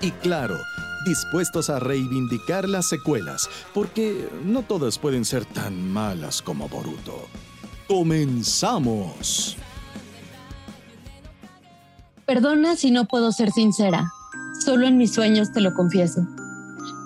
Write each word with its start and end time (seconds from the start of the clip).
Y 0.00 0.12
claro, 0.12 0.56
dispuestos 1.04 1.70
a 1.70 1.80
reivindicar 1.80 2.68
las 2.68 2.88
secuelas, 2.88 3.50
porque 3.74 4.28
no 4.44 4.62
todas 4.62 4.98
pueden 4.98 5.24
ser 5.24 5.44
tan 5.44 5.90
malas 5.90 6.40
como 6.40 6.68
Boruto. 6.68 7.26
¡Comenzamos! 7.88 9.56
Perdona 12.26 12.76
si 12.76 12.90
no 12.90 13.06
puedo 13.06 13.32
ser 13.32 13.50
sincera. 13.50 14.12
Solo 14.64 14.86
en 14.86 14.98
mis 14.98 15.14
sueños 15.14 15.50
te 15.52 15.60
lo 15.60 15.74
confieso. 15.74 16.20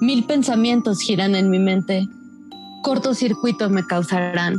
Mil 0.00 0.24
pensamientos 0.24 1.00
giran 1.00 1.34
en 1.34 1.48
mi 1.48 1.60
mente. 1.60 2.08
Cortocircuitos 2.82 3.70
me 3.70 3.86
causarán. 3.86 4.56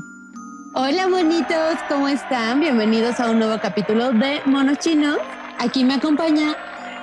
Hola 0.73 1.08
bonitos, 1.08 1.78
¿cómo 1.90 2.08
están? 2.08 2.62
Bienvenidos 2.62 3.20
a 3.20 3.30
un 3.30 3.40
nuevo 3.40 3.59
capítulo 3.62 4.12
de 4.14 4.42
Mono 4.45 4.73
Chino. 4.75 5.18
Aquí 5.59 5.84
me 5.84 5.95
acompaña 5.95 6.56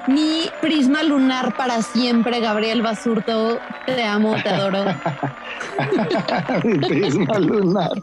mi 0.08 0.42
prisma 0.60 1.02
lunar 1.02 1.56
para 1.56 1.82
siempre, 1.82 2.40
Gabriel 2.40 2.82
Basurto. 2.82 3.58
Te 3.86 4.02
amo, 4.02 4.34
te 4.42 4.48
adoro. 4.48 4.84
Mi 6.64 6.78
prisma 6.78 7.38
lunar. 7.38 8.02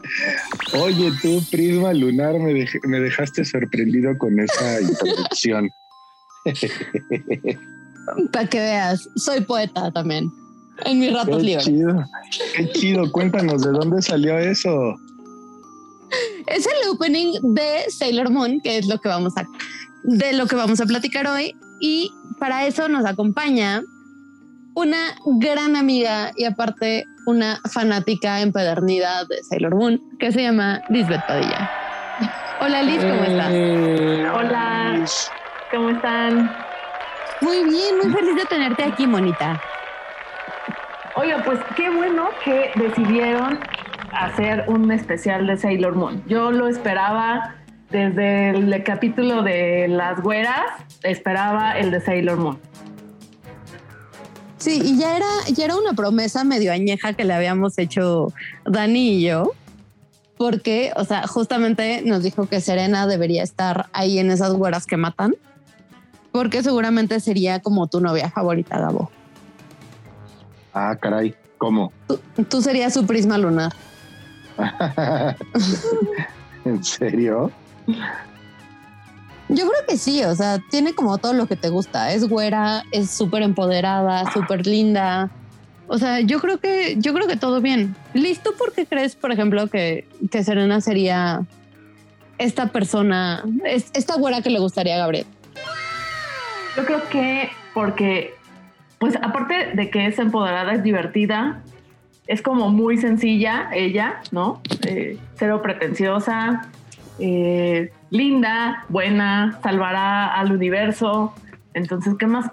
Oye, 0.80 1.12
tú, 1.22 1.42
prisma 1.50 1.92
lunar, 1.92 2.34
me, 2.38 2.52
dej- 2.52 2.84
me 2.86 3.00
dejaste 3.00 3.44
sorprendido 3.44 4.16
con 4.18 4.38
esa 4.40 4.80
introducción. 4.80 5.68
Para 8.32 8.46
que 8.48 8.58
veas, 8.58 9.08
soy 9.16 9.40
poeta 9.42 9.90
también. 9.90 10.30
En 10.84 10.98
mis 11.00 11.12
ratos 11.12 11.38
Qué 11.38 11.42
libres. 11.42 11.64
chido. 11.66 12.04
Qué 12.56 12.70
chido. 12.72 13.12
Cuéntanos 13.12 13.62
de 13.62 13.70
dónde 13.72 14.00
salió 14.00 14.38
eso. 14.38 14.94
Es 16.46 16.66
el 16.66 16.88
opening 16.90 17.32
de 17.54 17.84
Sailor 17.90 18.30
Moon, 18.30 18.60
que 18.62 18.78
es 18.78 18.86
lo 18.86 18.98
que 18.98 19.08
vamos 19.08 19.36
a 19.36 19.44
de 20.04 20.32
lo 20.32 20.46
que 20.46 20.56
vamos 20.56 20.80
a 20.80 20.86
platicar 20.86 21.26
hoy. 21.26 21.52
Y 21.80 22.12
para 22.38 22.66
eso 22.66 22.88
nos 22.88 23.04
acompaña 23.04 23.82
una 24.74 25.16
gran 25.38 25.76
amiga 25.76 26.30
y 26.36 26.44
aparte 26.44 27.04
una 27.26 27.58
fanática 27.70 28.40
empedernida 28.40 29.24
de 29.24 29.42
Sailor 29.42 29.74
Moon, 29.74 30.00
que 30.18 30.32
se 30.32 30.42
llama 30.42 30.80
Lisbeth 30.88 31.26
Padilla. 31.26 31.70
Hola 32.60 32.82
Liz, 32.82 33.00
¿cómo 33.00 33.22
estás? 33.24 33.48
Eh, 33.50 34.26
Hola. 34.34 35.04
¿Cómo 35.70 35.90
están? 35.90 36.56
Muy 37.40 37.64
bien, 37.64 37.98
muy 38.02 38.12
feliz 38.12 38.34
de 38.36 38.44
tenerte 38.46 38.84
aquí, 38.84 39.06
Monita. 39.06 39.60
Oiga, 41.14 41.42
pues 41.44 41.58
qué 41.76 41.90
bueno 41.90 42.30
que 42.44 42.70
decidieron 42.76 43.58
hacer 44.12 44.64
un 44.68 44.90
especial 44.90 45.46
de 45.46 45.56
Sailor 45.56 45.94
Moon. 45.94 46.22
Yo 46.26 46.50
lo 46.50 46.68
esperaba 46.68 47.54
desde 47.90 48.50
el 48.50 48.82
capítulo 48.84 49.42
de 49.42 49.88
las 49.88 50.20
güeras, 50.20 50.64
esperaba 51.02 51.78
el 51.78 51.90
de 51.90 52.00
Sailor 52.00 52.38
Moon. 52.38 52.58
Sí, 54.58 54.80
y 54.84 54.98
ya 54.98 55.16
era, 55.16 55.26
ya 55.52 55.66
era 55.66 55.76
una 55.76 55.92
promesa 55.92 56.44
medio 56.44 56.72
añeja 56.72 57.12
que 57.12 57.24
le 57.24 57.32
habíamos 57.32 57.78
hecho 57.78 58.32
Dani 58.64 59.16
y 59.16 59.22
yo, 59.22 59.52
porque, 60.36 60.92
o 60.96 61.04
sea, 61.04 61.26
justamente 61.26 62.02
nos 62.04 62.22
dijo 62.22 62.46
que 62.46 62.60
Serena 62.60 63.06
debería 63.06 63.42
estar 63.42 63.86
ahí 63.92 64.18
en 64.18 64.30
esas 64.30 64.52
güeras 64.52 64.86
que 64.86 64.96
matan, 64.96 65.34
porque 66.32 66.62
seguramente 66.62 67.20
sería 67.20 67.60
como 67.60 67.86
tu 67.86 68.00
novia 68.00 68.30
favorita, 68.30 68.78
Gabo. 68.78 69.10
Ah, 70.74 70.96
caray. 71.00 71.34
¿Cómo? 71.56 71.92
Tú 72.48 72.62
serías 72.62 72.94
su 72.94 73.04
prisma 73.04 73.36
lunar. 73.36 73.72
¿En 76.64 76.84
serio? 76.84 77.50
Yo 79.48 79.66
creo 79.66 79.86
que 79.88 79.96
sí, 79.96 80.22
o 80.24 80.34
sea, 80.34 80.58
tiene 80.70 80.94
como 80.94 81.16
todo 81.18 81.32
lo 81.32 81.46
que 81.46 81.56
te 81.56 81.70
gusta. 81.70 82.12
Es 82.12 82.28
güera, 82.28 82.82
es 82.92 83.10
súper 83.10 83.42
empoderada, 83.42 84.30
súper 84.32 84.66
linda. 84.66 85.30
O 85.86 85.96
sea, 85.96 86.20
yo 86.20 86.38
creo 86.40 86.60
que, 86.60 86.96
yo 86.98 87.14
creo 87.14 87.26
que 87.26 87.36
todo 87.36 87.62
bien. 87.62 87.96
¿Listo? 88.12 88.52
¿Por 88.58 88.72
qué 88.74 88.84
crees, 88.84 89.16
por 89.16 89.32
ejemplo, 89.32 89.68
que, 89.68 90.06
que 90.30 90.44
Serena 90.44 90.82
sería 90.82 91.46
esta 92.36 92.66
persona, 92.66 93.42
es- 93.64 93.90
esta 93.94 94.16
güera 94.16 94.42
que 94.42 94.50
le 94.50 94.58
gustaría 94.58 94.96
a 94.96 94.98
Gabriel? 94.98 95.26
Yo 96.76 96.84
creo 96.84 97.08
que 97.08 97.48
porque, 97.72 98.34
pues 98.98 99.16
aparte 99.16 99.70
de 99.74 99.88
que 99.90 100.06
es 100.06 100.18
empoderada, 100.18 100.74
es 100.74 100.82
divertida, 100.82 101.62
es 102.26 102.42
como 102.42 102.68
muy 102.68 102.98
sencilla 102.98 103.70
ella, 103.72 104.20
¿no? 104.30 104.60
Eh, 104.86 105.18
cero 105.36 105.62
pretenciosa, 105.62 106.68
eh, 107.18 107.92
linda, 108.10 108.84
buena, 108.88 109.58
salvará 109.62 110.34
al 110.34 110.52
universo. 110.52 111.34
Entonces, 111.74 112.14
¿qué 112.18 112.26
más 112.26 112.50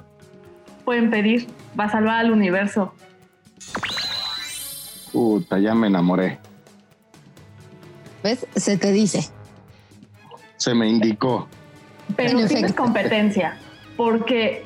pueden 0.83 1.09
pedir? 1.09 1.47
Va 1.79 1.85
a 1.85 1.89
salvar 1.89 2.19
al 2.19 2.31
universo. 2.31 2.93
Puta, 5.11 5.59
ya 5.59 5.73
me 5.73 5.87
enamoré. 5.87 6.39
¿Ves? 8.23 8.45
Se 8.55 8.77
te 8.77 8.91
dice. 8.91 9.29
Se 10.57 10.73
me 10.73 10.87
indicó. 10.87 11.47
Pero 12.15 12.31
En 12.31 12.47
tienes 12.47 12.63
efecto. 12.63 12.83
competencia, 12.83 13.57
porque 13.97 14.63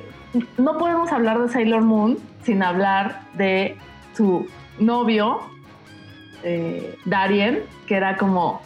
no 0.57 0.77
podemos 0.77 1.11
hablar 1.11 1.39
de 1.41 1.49
Sailor 1.49 1.81
Moon 1.83 2.17
sin 2.43 2.63
hablar 2.63 3.21
de 3.33 3.77
su 4.15 4.47
novio, 4.79 5.39
eh, 6.43 6.95
Darien, 7.05 7.63
que 7.87 7.95
era 7.95 8.17
como 8.17 8.61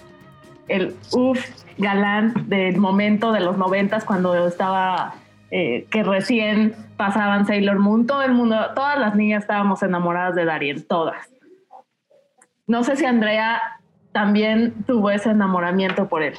el 0.67 0.95
uff 1.11 1.39
galán 1.77 2.47
del 2.47 2.77
momento 2.77 3.31
de 3.31 3.39
los 3.39 3.57
noventas 3.57 4.03
cuando 4.03 4.47
estaba, 4.47 5.15
eh, 5.51 5.87
que 5.91 6.03
recién 6.03 6.75
pasaban 6.97 7.45
Sailor 7.45 7.79
Moon. 7.79 8.05
Todo 8.05 8.21
el 8.23 8.33
mundo, 8.33 8.57
todas 8.75 8.99
las 8.99 9.15
niñas 9.15 9.43
estábamos 9.43 9.83
enamoradas 9.83 10.35
de 10.35 10.45
Darien, 10.45 10.83
todas. 10.83 11.27
No 12.67 12.83
sé 12.83 12.95
si 12.95 13.05
Andrea 13.05 13.61
también 14.11 14.73
tuvo 14.85 15.09
ese 15.09 15.31
enamoramiento 15.31 16.07
por 16.07 16.23
él. 16.23 16.35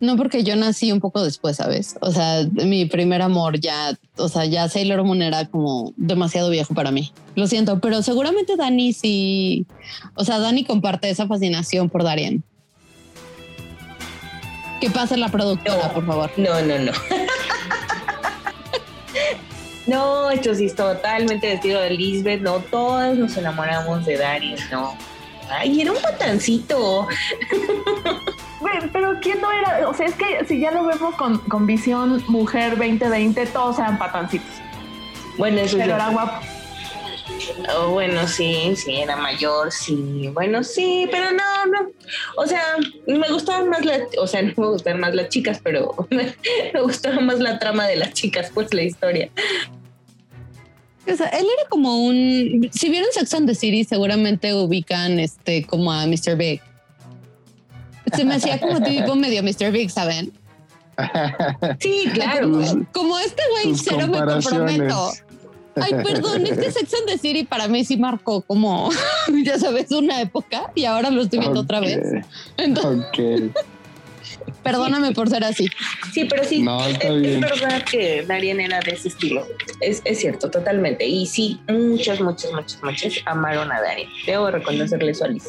No, 0.00 0.16
porque 0.16 0.42
yo 0.42 0.56
nací 0.56 0.90
un 0.90 1.00
poco 1.00 1.22
después, 1.22 1.56
¿sabes? 1.56 1.96
O 2.00 2.10
sea, 2.10 2.44
mi 2.52 2.86
primer 2.86 3.22
amor 3.22 3.60
ya, 3.60 3.96
o 4.16 4.28
sea, 4.28 4.44
ya 4.44 4.68
Sailor 4.68 5.04
Moon 5.04 5.22
era 5.22 5.46
como 5.46 5.92
demasiado 5.96 6.50
viejo 6.50 6.74
para 6.74 6.90
mí. 6.90 7.12
Lo 7.36 7.46
siento, 7.46 7.78
pero 7.80 8.02
seguramente 8.02 8.56
Dani 8.56 8.92
sí, 8.92 9.66
o 10.14 10.24
sea, 10.24 10.38
Dani 10.38 10.64
comparte 10.64 11.10
esa 11.10 11.26
fascinación 11.26 11.90
por 11.90 12.02
Darien. 12.02 12.42
¿Qué 14.80 14.90
pasa 14.90 15.16
la 15.16 15.28
productora, 15.28 15.88
No. 15.88 15.92
por 15.92 16.06
favor? 16.06 16.30
No, 16.36 16.60
no, 16.62 16.78
no. 16.78 16.92
no, 19.86 20.30
esto 20.30 20.54
sí 20.54 20.66
es 20.66 20.74
totalmente 20.74 21.48
vestido 21.48 21.80
de 21.80 21.90
Lisbeth. 21.90 22.40
No, 22.42 22.58
todos 22.60 23.16
nos 23.16 23.36
enamoramos 23.36 24.04
de 24.06 24.16
Darius, 24.16 24.60
no. 24.70 24.96
Ay, 25.50 25.80
era 25.80 25.92
un 25.92 26.00
patancito. 26.00 27.06
Güey, 28.60 28.90
pero 28.92 29.14
¿quién 29.22 29.40
no 29.40 29.52
era? 29.52 29.88
O 29.88 29.94
sea, 29.94 30.06
es 30.06 30.14
que 30.14 30.44
si 30.48 30.58
ya 30.58 30.72
lo 30.72 30.84
vemos 30.84 31.14
con, 31.14 31.38
con 31.38 31.64
visión 31.64 32.24
mujer 32.26 32.70
2020, 32.76 33.46
todos 33.46 33.78
eran 33.78 33.98
patancitos. 33.98 34.50
Bueno, 35.36 35.60
eso 35.60 35.78
Pero 35.78 35.94
era 35.94 36.08
guapo. 36.08 36.44
Oh, 37.76 37.90
bueno, 37.90 38.26
sí, 38.28 38.74
sí, 38.76 38.96
era 38.96 39.16
mayor, 39.16 39.72
sí. 39.72 40.28
Bueno, 40.32 40.62
sí, 40.62 41.08
pero 41.10 41.30
no, 41.32 41.66
no. 41.66 41.90
O 42.36 42.46
sea, 42.46 42.62
me 43.06 43.28
gustaban 43.30 43.68
más 43.68 43.84
las, 43.84 44.02
o 44.20 44.26
sea, 44.26 44.42
no 44.42 44.52
me 44.56 44.66
gustaban 44.68 45.00
más 45.00 45.14
las 45.14 45.28
chicas, 45.28 45.60
pero 45.62 45.94
me, 46.10 46.34
me 46.74 46.80
gustaba 46.82 47.20
más 47.20 47.38
la 47.40 47.58
trama 47.58 47.86
de 47.86 47.96
las 47.96 48.12
chicas, 48.12 48.50
pues 48.54 48.72
la 48.72 48.82
historia. 48.82 49.30
O 51.10 51.16
sea, 51.16 51.28
él 51.28 51.46
era 51.46 51.68
como 51.70 52.04
un. 52.04 52.68
Si 52.72 52.90
vieron 52.90 53.08
Sex 53.12 53.32
and 53.34 53.48
the 53.48 53.54
City, 53.54 53.82
seguramente 53.84 54.52
ubican 54.54 55.18
este 55.18 55.64
como 55.64 55.90
a 55.90 56.06
Mr. 56.06 56.36
Big. 56.36 56.60
Se 58.14 58.24
me 58.24 58.34
hacía 58.34 58.60
como 58.60 58.82
tipo 58.82 59.14
medio 59.16 59.42
Mr. 59.42 59.72
Big, 59.72 59.90
¿saben? 59.90 60.32
Sí, 61.80 62.10
claro. 62.12 62.48
Tus- 62.48 62.76
Como 62.92 63.18
este 63.18 63.42
güey, 63.52 63.74
cero 63.76 64.06
me 64.06 64.18
comprometo. 64.18 65.12
Ay, 65.82 65.92
perdón, 66.04 66.46
es 66.46 66.58
que 66.58 66.70
Sex 66.72 66.94
and 66.94 67.06
the 67.06 67.18
City 67.18 67.44
para 67.44 67.68
mí 67.68 67.84
sí 67.84 67.96
marcó 67.96 68.42
como, 68.42 68.90
ya 69.44 69.58
sabes, 69.58 69.90
una 69.92 70.20
época 70.20 70.70
y 70.74 70.84
ahora 70.84 71.10
lo 71.10 71.22
estoy 71.22 71.38
viendo 71.40 71.60
otra 71.60 71.80
vez. 71.80 72.00
Entonces, 72.56 73.50
perdóname 74.62 75.12
por 75.12 75.28
ser 75.28 75.44
así. 75.44 75.68
Sí, 76.12 76.24
pero 76.24 76.44
sí, 76.44 76.62
No, 76.62 76.80
es, 76.86 76.94
está 76.94 77.08
es 77.08 77.20
bien. 77.20 77.40
verdad 77.40 77.82
que 77.90 78.24
Darien 78.26 78.60
era 78.60 78.80
de 78.80 78.92
ese 78.92 79.08
estilo. 79.08 79.46
Es, 79.80 80.02
es 80.04 80.18
cierto, 80.20 80.50
totalmente. 80.50 81.06
Y 81.06 81.26
sí, 81.26 81.60
muchas, 81.68 82.20
muchas, 82.20 82.52
muchas, 82.52 82.82
muchas 82.82 83.14
amaron 83.26 83.70
a 83.72 83.80
Darien. 83.80 84.08
Debo 84.26 84.50
reconocerle 84.50 85.12
eso 85.12 85.24
a 85.24 85.28
Liz. 85.28 85.44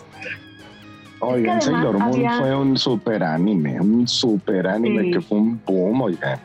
Oigan, 1.22 1.58
Es 1.58 1.66
que 1.66 1.72
además 1.72 1.84
Sailor 1.84 2.00
Moon 2.00 2.14
había- 2.16 2.40
fue 2.40 2.56
un 2.56 2.78
super 2.78 3.24
anime, 3.24 3.82
un 3.82 4.08
super 4.08 4.68
anime 4.68 5.04
Sí. 5.04 5.12
que 5.12 5.22
fue 5.22 5.38
un 5.38 5.62
boom, 5.66 6.02
oigan. 6.02 6.40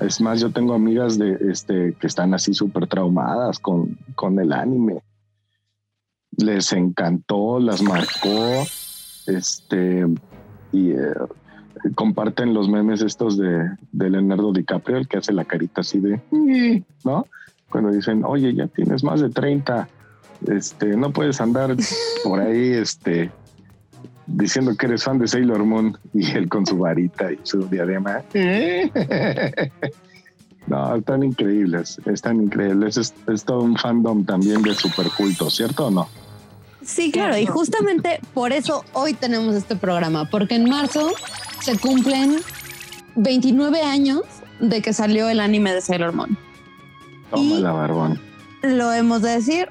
Es 0.00 0.20
más, 0.20 0.40
yo 0.40 0.50
tengo 0.50 0.74
amigas 0.74 1.18
de 1.18 1.38
este 1.50 1.94
que 1.98 2.06
están 2.06 2.34
así 2.34 2.52
súper 2.52 2.86
traumadas 2.86 3.58
con, 3.58 3.96
con 4.14 4.38
el 4.38 4.52
anime. 4.52 5.02
Les 6.36 6.72
encantó, 6.72 7.58
las 7.58 7.82
marcó, 7.82 8.66
este, 9.26 10.06
y 10.70 10.90
eh, 10.90 11.14
comparten 11.94 12.52
los 12.52 12.68
memes 12.68 13.00
estos 13.00 13.38
de, 13.38 13.70
de 13.92 14.10
Leonardo 14.10 14.52
DiCaprio, 14.52 14.98
el 14.98 15.08
que 15.08 15.16
hace 15.16 15.32
la 15.32 15.44
carita 15.44 15.80
así 15.80 15.98
de, 16.00 16.20
¿no? 17.04 17.26
Cuando 17.70 17.90
dicen, 17.90 18.22
oye, 18.24 18.54
ya 18.54 18.66
tienes 18.66 19.02
más 19.02 19.20
de 19.20 19.30
30, 19.30 19.88
este, 20.46 20.96
no 20.96 21.10
puedes 21.10 21.40
andar 21.40 21.74
por 22.22 22.40
ahí, 22.40 22.72
este, 22.72 23.30
diciendo 24.26 24.74
que 24.76 24.86
eres 24.86 25.04
fan 25.04 25.18
de 25.18 25.28
Sailor 25.28 25.64
Moon 25.64 25.96
y 26.14 26.30
él 26.32 26.48
con 26.48 26.66
su 26.66 26.76
varita 26.78 27.32
y 27.32 27.38
su 27.42 27.66
diadema. 27.68 28.22
No, 30.66 30.96
están 30.96 31.22
increíbles, 31.22 32.00
están 32.06 32.42
increíbles. 32.42 32.96
Es, 32.96 33.14
es 33.32 33.44
todo 33.44 33.60
un 33.60 33.76
fandom 33.76 34.24
también 34.24 34.62
de 34.62 34.74
super 34.74 35.06
culto, 35.16 35.48
¿cierto 35.48 35.86
o 35.86 35.90
no? 35.92 36.08
Sí, 36.82 37.12
claro, 37.12 37.38
y 37.38 37.46
justamente 37.46 38.18
por 38.34 38.52
eso 38.52 38.84
hoy 38.92 39.14
tenemos 39.14 39.54
este 39.54 39.76
programa, 39.76 40.28
porque 40.28 40.56
en 40.56 40.68
marzo 40.68 41.12
se 41.60 41.78
cumplen 41.78 42.38
29 43.14 43.80
años 43.82 44.22
de 44.58 44.82
que 44.82 44.92
salió 44.92 45.28
el 45.28 45.38
anime 45.38 45.72
de 45.72 45.80
Sailor 45.82 46.12
Moon. 46.12 46.36
Toma 47.30 47.42
Y- 47.42 47.60
la 47.60 47.70
barbón. 47.70 48.20
Lo 48.62 48.92
hemos 48.92 49.22
de 49.22 49.30
decir. 49.30 49.68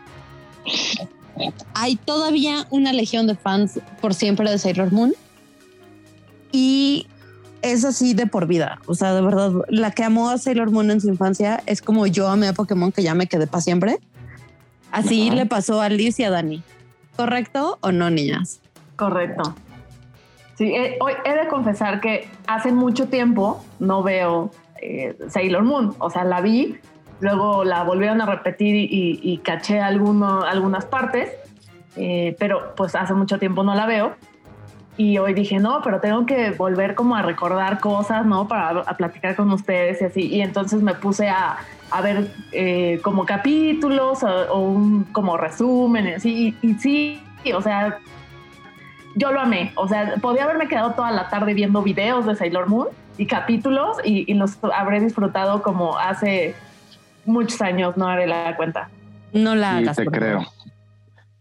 Hay 1.74 1.96
todavía 1.96 2.68
una 2.70 2.94
legión 2.94 3.28
de 3.28 3.36
fans 3.36 3.80
por 4.02 4.14
siempre 4.14 4.50
de 4.50 4.58
Sailor 4.58 4.92
Moon. 4.92 5.14
Y 6.52 7.08
es 7.62 7.84
así 7.84 8.14
de 8.14 8.28
por 8.28 8.48
vida. 8.48 8.80
O 8.86 8.96
sea, 8.96 9.14
de 9.14 9.22
verdad, 9.22 9.52
la 9.70 9.92
que 9.92 10.04
amó 10.04 10.30
a 10.30 10.38
Sailor 10.38 10.72
Moon 10.72 10.92
en 10.92 11.02
su 11.02 11.10
infancia 11.10 11.62
es 11.66 11.82
como 11.82 12.08
yo 12.08 12.28
amé 12.28 12.48
a 12.48 12.54
Pokémon, 12.54 12.92
que 12.92 13.04
ya 13.04 13.16
me 13.16 13.28
quedé 13.28 13.48
para 13.48 13.62
siempre. 13.62 14.00
Así 14.92 15.30
le 15.30 15.46
pasó 15.46 15.82
a 15.82 15.90
Liz 15.90 16.20
y 16.20 16.24
a 16.24 16.30
Dani. 16.30 16.64
¿Correcto 17.18 17.78
o 17.82 17.92
no, 17.92 18.10
niñas? 18.10 18.62
Correcto. 18.96 19.56
Sí, 20.58 20.74
eh, 20.74 20.98
hoy 21.02 21.14
he 21.26 21.36
de 21.36 21.48
confesar 21.50 22.00
que 22.00 22.30
hace 22.48 22.72
mucho 22.72 23.08
tiempo 23.08 23.64
no 23.80 24.04
veo 24.04 24.52
eh, 24.82 25.18
Sailor 25.30 25.64
Moon. 25.64 25.96
O 26.00 26.10
sea, 26.10 26.24
la 26.24 26.40
vi, 26.40 26.78
luego 27.20 27.64
la 27.64 27.84
volvieron 27.84 28.22
a 28.22 28.26
repetir 28.26 28.76
y, 28.76 29.20
y- 29.22 29.38
caché 29.40 29.80
alguno, 29.80 30.42
algunas 30.44 30.86
partes, 30.86 31.32
eh, 31.96 32.36
pero 32.40 32.74
pues 32.76 32.96
hace 32.96 33.14
mucho 33.14 33.40
tiempo 33.40 33.64
no 33.64 33.74
la 33.76 33.86
veo. 33.86 34.16
Y 34.98 35.18
hoy 35.18 35.34
dije, 35.34 35.60
no, 35.60 35.82
pero 35.84 36.00
tengo 36.00 36.26
que 36.26 36.52
volver 36.52 36.96
como 36.96 37.16
a 37.18 37.22
recordar 37.22 37.80
cosas, 37.82 38.26
¿no? 38.26 38.48
Para 38.48 38.70
a 38.80 38.94
platicar 38.96 39.36
con 39.36 39.52
ustedes 39.52 40.02
y 40.02 40.06
así. 40.06 40.22
Y 40.28 40.42
entonces 40.42 40.82
me 40.82 40.94
puse 40.94 41.28
a, 41.28 41.58
a 41.92 42.02
ver 42.02 42.32
eh, 42.54 43.02
como 43.04 43.26
capítulos 43.26 44.24
o, 44.24 44.54
o 44.54 44.60
un 44.62 45.04
como 45.12 45.36
resumen 45.36 46.08
y 46.08 46.14
así. 46.14 46.56
Y, 46.62 46.68
y 46.70 46.74
sí, 46.76 47.22
o 47.54 47.62
sea, 47.62 47.98
yo 49.16 49.34
lo 49.34 49.42
amé. 49.42 49.74
O 49.76 49.88
sea, 49.88 50.16
podía 50.22 50.46
haberme 50.46 50.70
quedado 50.70 50.92
toda 50.92 51.12
la 51.12 51.28
tarde 51.28 51.54
viendo 51.54 51.82
videos 51.82 52.26
de 52.26 52.36
Sailor 52.36 52.68
Moon 52.70 52.88
y 53.18 53.26
capítulos 53.26 53.98
y, 54.04 54.30
y 54.32 54.34
los 54.36 54.58
habré 54.74 55.02
disfrutado 55.02 55.62
como 55.62 55.98
hace 55.98 56.56
muchos 57.26 57.62
años, 57.62 57.98
no 57.98 58.08
haré 58.08 58.28
la 58.28 58.56
cuenta. 58.56 58.90
No 59.34 59.56
la 59.56 59.78
Sí, 59.78 59.84
hagas. 59.84 59.98
te 59.98 60.06
creo. 60.06 60.40
favor. 60.42 60.54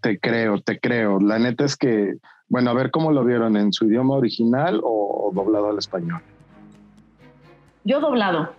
Te 0.01 0.19
creo, 0.19 0.61
te 0.61 0.79
creo. 0.81 1.21
La 1.21 1.39
neta 1.39 1.65
es 1.65 1.77
que, 1.77 2.15
bueno, 2.49 2.71
a 2.71 2.75
ver 2.75 2.91
cómo 2.91 3.13
lo 3.13 3.25
vieron, 3.25 3.57
en 3.57 3.73
su 3.73 3.87
idioma 3.87 4.15
original 4.17 4.81
o 4.83 5.31
doblado 5.35 5.71
al 5.71 5.79
español. 5.79 6.21
Yo 7.85 8.01
doblado. 8.01 8.53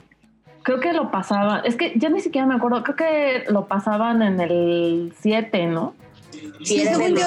Creo 0.64 0.80
que 0.80 0.94
lo 0.94 1.12
pasaban, 1.12 1.62
es 1.66 1.76
que 1.76 1.94
ya 1.96 2.10
ni 2.10 2.20
siquiera 2.22 2.48
me 2.48 2.56
acuerdo, 2.56 2.82
creo 2.84 2.96
que 2.96 3.44
lo 3.52 3.68
pasaban 3.68 4.24
en 4.24 4.40
el 4.40 5.14
7, 5.20 5.68
¿no? 5.68 5.94
Sí, 6.32 6.52
Sí, 6.64 6.80
según 6.86 7.16
yo. 7.16 7.26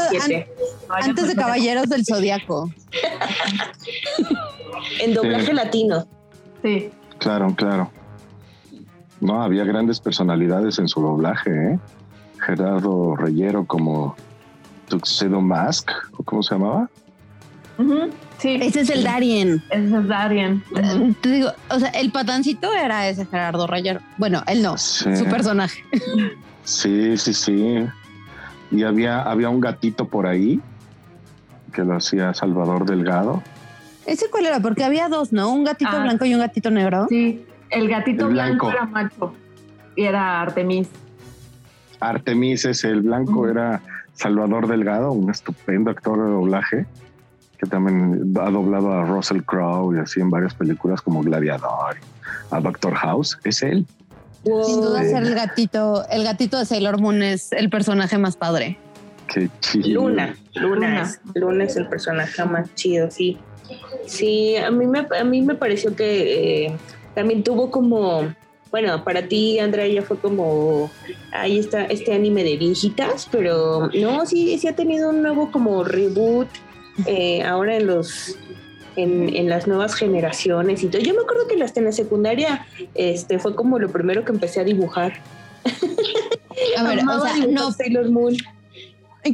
Antes 0.88 1.28
de 1.28 1.34
Caballeros 1.36 1.88
del 1.88 2.04
Zodiaco. 2.04 2.68
En 5.00 5.14
doblaje 5.14 5.46
Sí. 5.46 5.52
latino. 5.52 6.04
Sí, 6.62 6.90
Claro, 7.18 7.52
claro. 7.56 7.90
No, 9.20 9.42
había 9.42 9.64
grandes 9.64 10.00
personalidades 10.00 10.78
en 10.78 10.88
su 10.88 11.00
doblaje, 11.00 11.50
¿eh? 11.72 11.78
Gerardo 12.44 13.16
Reyero 13.16 13.64
como 13.64 14.14
Tuxedo 14.88 15.40
Mask, 15.40 15.90
¿o 16.16 16.22
cómo 16.22 16.42
se 16.42 16.54
llamaba? 16.54 16.88
Sí, 18.38 18.58
Ese 18.60 18.80
es 18.80 18.90
el 18.90 19.04
Darien. 19.04 19.62
ese 19.70 19.96
es 19.98 20.08
Darien. 20.08 20.62
Te 21.20 21.28
digo, 21.30 21.50
o 21.70 21.78
sea, 21.78 21.88
el 21.90 22.10
patancito 22.10 22.72
era 22.72 23.08
ese 23.08 23.26
Gerardo 23.26 23.66
Rayero. 23.66 24.00
Bueno, 24.16 24.42
él 24.46 24.62
no, 24.62 24.76
Sí. 24.78 25.14
su 25.16 25.24
personaje. 25.26 25.82
Sí, 26.64 27.16
sí, 27.16 27.34
sí. 27.34 27.84
Y 28.70 28.82
había, 28.82 29.22
había 29.22 29.48
un 29.48 29.60
gatito 29.60 30.06
por 30.06 30.26
ahí 30.26 30.60
que 31.72 31.82
lo 31.84 31.96
hacía 31.96 32.34
Salvador 32.34 32.84
Delgado. 32.84 33.42
¿Ese 34.06 34.28
cuál 34.30 34.46
era? 34.46 34.60
Porque 34.60 34.84
había 34.84 35.08
dos, 35.08 35.32
¿no? 35.32 35.50
Un 35.52 35.64
gatito 35.64 35.90
Ah. 35.92 36.02
blanco 36.02 36.24
y 36.24 36.34
un 36.34 36.40
gatito 36.40 36.70
negro. 36.70 37.06
Sí, 37.08 37.44
el 37.70 37.88
gatito 37.88 38.26
El 38.26 38.32
blanco. 38.34 38.66
blanco. 38.66 38.70
era 38.70 38.86
macho 38.86 39.34
y 39.96 40.04
era 40.04 40.40
Artemis. 40.40 40.88
Artemis 42.00 42.64
es 42.64 42.84
el 42.84 43.02
blanco, 43.02 43.48
era 43.48 43.82
Salvador 44.14 44.68
Delgado, 44.68 45.12
un 45.12 45.30
estupendo 45.30 45.90
actor 45.90 46.25
de 46.25 46.30
doblaje 46.30 46.87
que 47.58 47.66
también 47.66 48.32
ha 48.40 48.50
doblado 48.50 48.92
a 48.92 49.04
Russell 49.04 49.42
Crowe 49.42 49.96
y 49.96 49.98
así 49.98 50.20
en 50.20 50.30
varias 50.30 50.54
películas 50.54 51.02
como 51.02 51.22
Gladiador, 51.22 51.96
a 52.52 52.60
Doctor 52.60 52.94
House. 52.94 53.37
Es 53.42 53.62
él. 53.62 53.84
Sin 54.44 54.80
duda 54.80 55.02
ser 55.02 55.25
el 55.25 55.34
gatito, 55.34 56.06
el 56.08 56.22
gatito 56.22 56.56
de 56.58 56.64
Sailor 56.64 57.00
Moon 57.00 57.22
es 57.22 57.52
el 57.52 57.68
personaje 57.68 58.16
más 58.16 58.37
padre. 58.37 58.78
Qué 59.26 59.50
chido. 59.60 60.02
Luna, 60.02 60.37
Luna, 60.54 60.75
Luna. 60.76 61.02
Es, 61.02 61.20
Luna 61.34 61.64
es 61.64 61.76
el 61.76 61.88
personaje 61.88 62.44
más 62.44 62.72
chido, 62.76 63.10
sí. 63.10 63.38
Sí, 64.06 64.56
a 64.56 64.70
mí 64.70 64.87
me, 64.87 65.06
a 65.20 65.25
mí 65.25 65.42
me 65.42 65.54
pareció 65.56 65.94
que 65.94 66.66
eh, 66.66 66.76
también 67.18 67.42
tuvo 67.42 67.72
como, 67.72 68.32
bueno, 68.70 69.02
para 69.02 69.26
ti, 69.26 69.58
Andrea, 69.58 69.88
ya 69.88 70.02
fue 70.02 70.18
como, 70.18 70.88
ahí 71.32 71.58
está 71.58 71.84
este 71.87 72.14
anime 72.14 72.44
de 72.44 72.56
viejitas, 72.56 73.28
pero 73.28 73.90
no, 73.92 74.25
sí, 74.25 74.56
sí 74.56 74.68
ha 74.68 74.76
tenido 74.76 75.10
un 75.10 75.22
nuevo 75.22 75.50
como 75.50 75.82
reboot 75.82 76.46
eh, 77.06 77.42
ahora 77.42 77.76
en 77.76 77.88
los... 77.88 78.37
En, 78.96 79.28
en 79.37 79.48
las 79.48 79.68
nuevas 79.68 79.94
generaciones 79.94 80.82
y 80.82 80.88
todo. 80.88 81.00
Yo 81.00 81.14
me 81.14 81.20
acuerdo 81.20 81.46
que 81.46 81.62
hasta 81.62 81.78
en 81.78 81.87
la 81.87 81.92
secundaria 81.92 82.66
este, 82.96 83.38
fue 83.38 83.54
como 83.54 83.78
lo 83.78 83.88
primero 83.90 84.25
que 84.25 84.32
empecé 84.32 84.58
a 84.58 84.64
dibujar. 84.64 85.22
A 86.76 86.82
ver, 86.82 86.98
o 87.08 87.20
sea, 87.22 87.46
no, 87.46 87.70
Sailor 87.70 88.10
Moon. 88.10 88.37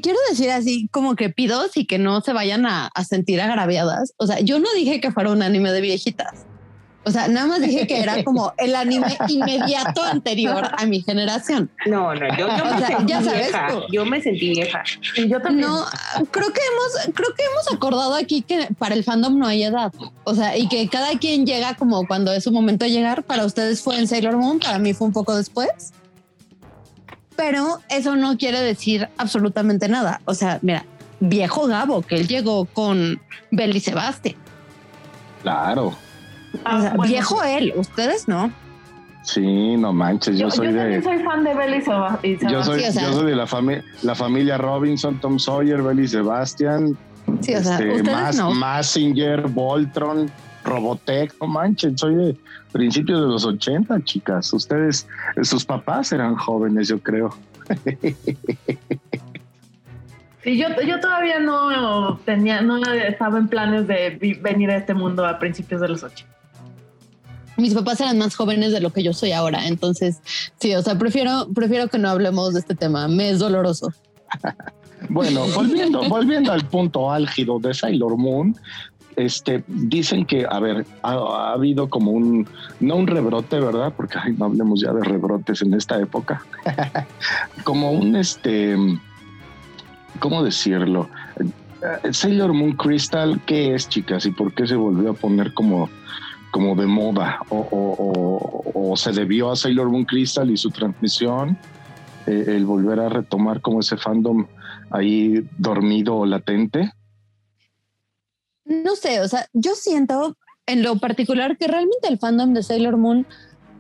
quiero 0.03 0.19
decir 0.29 0.51
así 0.51 0.87
como 0.91 1.17
que 1.17 1.31
pido 1.31 1.65
y 1.75 1.87
que 1.87 1.99
no 1.99 2.21
se 2.21 2.35
vayan 2.35 2.67
a, 2.67 2.89
a 2.89 3.05
sentir 3.05 3.41
agraviadas. 3.41 4.13
O 4.19 4.27
sea, 4.27 4.41
yo 4.41 4.59
no 4.59 4.69
dije 4.75 5.01
que 5.01 5.11
fuera 5.11 5.31
un 5.31 5.41
anime 5.41 5.73
de 5.73 5.81
viejitas. 5.81 6.44
O 7.07 7.11
sea, 7.11 7.29
nada 7.29 7.47
más 7.47 7.61
dije 7.61 7.87
que 7.87 8.01
era 8.01 8.25
como 8.25 8.53
el 8.57 8.75
anime 8.75 9.17
inmediato 9.29 10.03
anterior 10.03 10.71
a 10.77 10.87
mi 10.87 11.03
generación. 11.03 11.71
No, 11.87 12.15
no, 12.15 12.29
yo, 12.37 12.47
yo 12.49 12.65
O 12.65 12.71
me 12.71 12.79
sea, 12.79 12.87
sentí 12.87 13.13
ya 13.13 13.23
sabes, 13.23 13.49
vieja. 13.49 13.69
tú. 13.69 13.83
Yo 13.93 14.05
me 14.07 14.21
sentí 14.23 14.49
vieja. 14.51 14.83
Y 15.17 15.29
yo 15.29 15.41
también. 15.41 15.69
No, 15.69 15.85
creo 16.31 16.53
que 16.53 16.61
hemos, 16.61 17.15
creo 17.15 17.35
que 17.35 17.43
hemos 17.45 17.73
acordado 17.73 18.15
aquí 18.15 18.43
que 18.43 18.69
para 18.79 18.95
el 18.95 19.05
fandom 19.05 19.39
no 19.39 19.47
hay 19.47 19.65
edad. 19.65 19.93
O 20.25 20.35
sea, 20.35 20.57
y 20.57 20.69
que 20.69 20.89
cada 20.89 21.19
quien 21.19 21.47
llega 21.47 21.75
como 21.75 22.07
cuando 22.07 22.33
es 22.33 22.45
su 22.45 22.53
momento 22.53 22.85
de 22.85 22.91
llegar. 22.91 23.23
Para 23.23 23.45
ustedes 23.45 23.83
fue 23.83 23.99
en 23.99 24.09
Sailor 24.09 24.37
Moon, 24.37 24.59
para 24.59 24.79
mí 24.79 24.95
fue 24.95 25.07
un 25.07 25.13
poco 25.13 25.37
después. 25.37 25.93
Pero 27.37 27.81
eso 27.89 28.17
no 28.17 28.39
quiere 28.39 28.61
decir 28.61 29.09
absolutamente 29.19 29.89
nada. 29.89 30.21
O 30.25 30.35
sea, 30.35 30.59
mira, 30.63 30.85
viejo 31.21 31.67
Gabo, 31.67 32.03
que 32.03 32.17
él 32.17 32.29
llegó 32.29 32.65
con 32.67 33.21
Bel 33.51 33.77
y 33.77 33.81
Sebastián. 33.81 34.37
Claro. 35.43 35.95
Ah, 36.65 36.77
O 36.77 36.81
sea, 36.81 36.95
bueno, 36.95 37.13
viejo 37.13 37.43
él, 37.43 37.73
ustedes 37.77 38.29
no. 38.29 38.53
Sí, 39.25 39.77
no 39.79 39.93
manches, 39.93 40.39
yo, 40.39 40.51
soy 40.51 40.71
de. 40.71 41.03
soy 41.03 41.19
fan 41.21 41.45
de 41.45 41.55
Belly 41.55 41.83
y 42.23 42.37
Yo 42.47 42.63
soy, 42.63 42.83
yo 42.83 42.93
soy 42.93 43.31
de 43.31 43.35
la, 43.35 43.47
familia 43.47 43.83
la 44.03 44.15
familia 44.15 44.59
Robinson, 44.59 45.19
Tom 45.19 45.39
Sawyer, 45.39 45.81
Belly 45.81 46.07
Sebastian. 46.07 46.97
Sí, 47.41 47.55
o 47.55 47.63
sea, 47.63 47.79
este, 47.79 48.03
más, 48.03 48.39
Massinger, 48.55 49.49
Voltron, 49.49 50.31
Robotech, 50.63 51.35
no 51.41 51.47
manches, 51.47 51.95
soy 51.97 52.15
de 52.17 52.37
principios 52.73 53.19
de 53.23 53.27
los 53.29 53.47
80, 53.47 54.05
chicas. 54.05 54.53
Ustedes, 54.53 55.09
sus 55.43 55.65
papás 55.65 56.13
eran 56.13 56.37
jóvenes, 56.37 56.89
yo 56.89 57.01
creo. 57.01 57.35
Sí, 60.43 60.59
yo, 60.59 60.67
yo 60.87 61.01
todavía 61.01 61.41
no 61.41 62.19
tenía, 62.27 62.61
no 62.61 62.77
estaba 62.77 63.39
en 63.39 63.49
planes 63.49 63.87
de 63.87 64.39
venir 64.43 64.71
a 64.71 64.77
este 64.77 64.93
mundo 64.93 65.25
a 65.27 65.39
principios 65.39 65.81
de 65.81 65.89
los 65.89 66.03
80 66.03 66.35
mis 67.57 67.75
papás 67.75 68.01
eran 68.01 68.19
más 68.19 68.35
jóvenes 68.35 68.73
de 68.73 68.81
lo 68.81 68.91
que 68.91 69.03
yo 69.03 69.13
soy 69.13 69.33
ahora. 69.33 69.67
Entonces, 69.67 70.21
sí, 70.59 70.75
o 70.75 70.83
sea, 70.83 70.99
prefiero, 70.99 71.49
prefiero 71.55 71.89
que 71.89 71.99
no 71.99 72.09
hablemos 72.09 72.55
de 72.55 72.61
este 72.61 72.75
tema. 72.75 73.09
Me 73.09 73.31
es 73.31 73.39
doloroso. 73.39 73.93
bueno, 75.09 75.47
volviendo, 75.55 76.09
volviendo 76.09 76.53
al 76.53 76.67
punto 76.67 77.11
álgido 77.11 77.59
de 77.59 77.75
Sailor 77.75 78.17
Moon, 78.17 78.57
este, 79.17 79.63
dicen 79.69 80.27
que, 80.27 80.47
a 80.49 80.59
ver, 80.59 80.87
ha, 81.03 81.53
habido 81.53 81.89
como 81.89 82.11
un, 82.11 82.49
no 82.81 82.97
un 82.97 83.07
rebrote, 83.07 83.61
¿verdad? 83.61 83.93
Porque 83.97 84.19
no 84.37 84.47
hablemos 84.47 84.81
ya 84.81 84.93
de 84.93 85.03
rebrotes 85.03 85.63
en 85.63 85.75
esta 85.75 86.01
época, 86.01 86.45
como 87.65 87.93
un, 87.93 88.17
este, 88.17 88.77
¿cómo 90.19 90.43
decirlo? 90.43 91.09
Eh, 91.39 92.13
Sailor 92.13 92.53
Moon 92.53 92.73
Crystal, 92.73 93.41
¿qué 93.47 93.75
es, 93.75 93.89
chicas? 93.89 94.27
¿Y 94.27 94.31
por 94.31 94.55
qué 94.55 94.67
se 94.67 94.77
volvió 94.77 95.11
a 95.11 95.15
poner 95.15 95.53
como 95.55 95.89
como 96.55 96.77
de 96.77 96.87
moda 96.87 97.41
o, 97.51 98.95
se 98.97 99.11
debió 99.11 99.51
a 99.51 99.57
Sailor 99.57 99.91
Moon 99.91 100.05
Crystal 100.05 100.49
y 100.49 100.57
su 100.57 100.71
transmisión 100.71 101.59
eh, 102.29 102.45
el 102.47 102.65
volver 102.65 103.01
a 103.01 103.09
retomar 103.09 103.61
como 103.61 103.81
ese 103.81 103.97
fandom 103.97 104.47
ahí 104.91 105.45
dormido 105.59 106.15
o 106.15 106.27
latente? 106.27 106.93
No 108.65 108.95
sé, 108.95 109.21
o 109.21 109.27
sea, 109.27 109.49
yo 109.53 109.75
siento 109.75 110.37
en 110.67 110.85
lo 110.85 110.97
particular 110.99 111.59
que 111.59 111.67
realmente 111.67 112.07
el 112.09 112.21
fandom 112.21 112.55
de 112.55 112.63
Sailor 112.63 112.99
Moon 112.99 113.27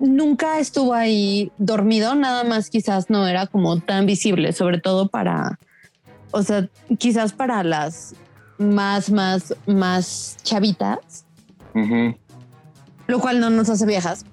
nunca 0.00 0.58
estuvo 0.58 0.94
ahí 0.94 1.52
dormido, 1.58 2.16
nada 2.16 2.42
más 2.42 2.70
quizás 2.70 3.08
no 3.08 3.28
era 3.28 3.46
como 3.46 3.78
tan 3.78 4.04
visible, 4.04 4.52
sobre 4.52 4.80
todo 4.80 5.06
para, 5.06 5.60
o 6.32 6.42
sea, 6.42 6.68
quizás 6.98 7.32
para 7.32 7.62
las 7.62 8.16
más, 8.58 9.12
más, 9.12 9.54
más 9.64 10.38
chavitas 10.42 11.24
lo 13.06 13.20
cual 13.20 13.40
no 13.40 13.50
nos 13.50 13.68
hace 13.68 13.86
viejas. 13.86 14.24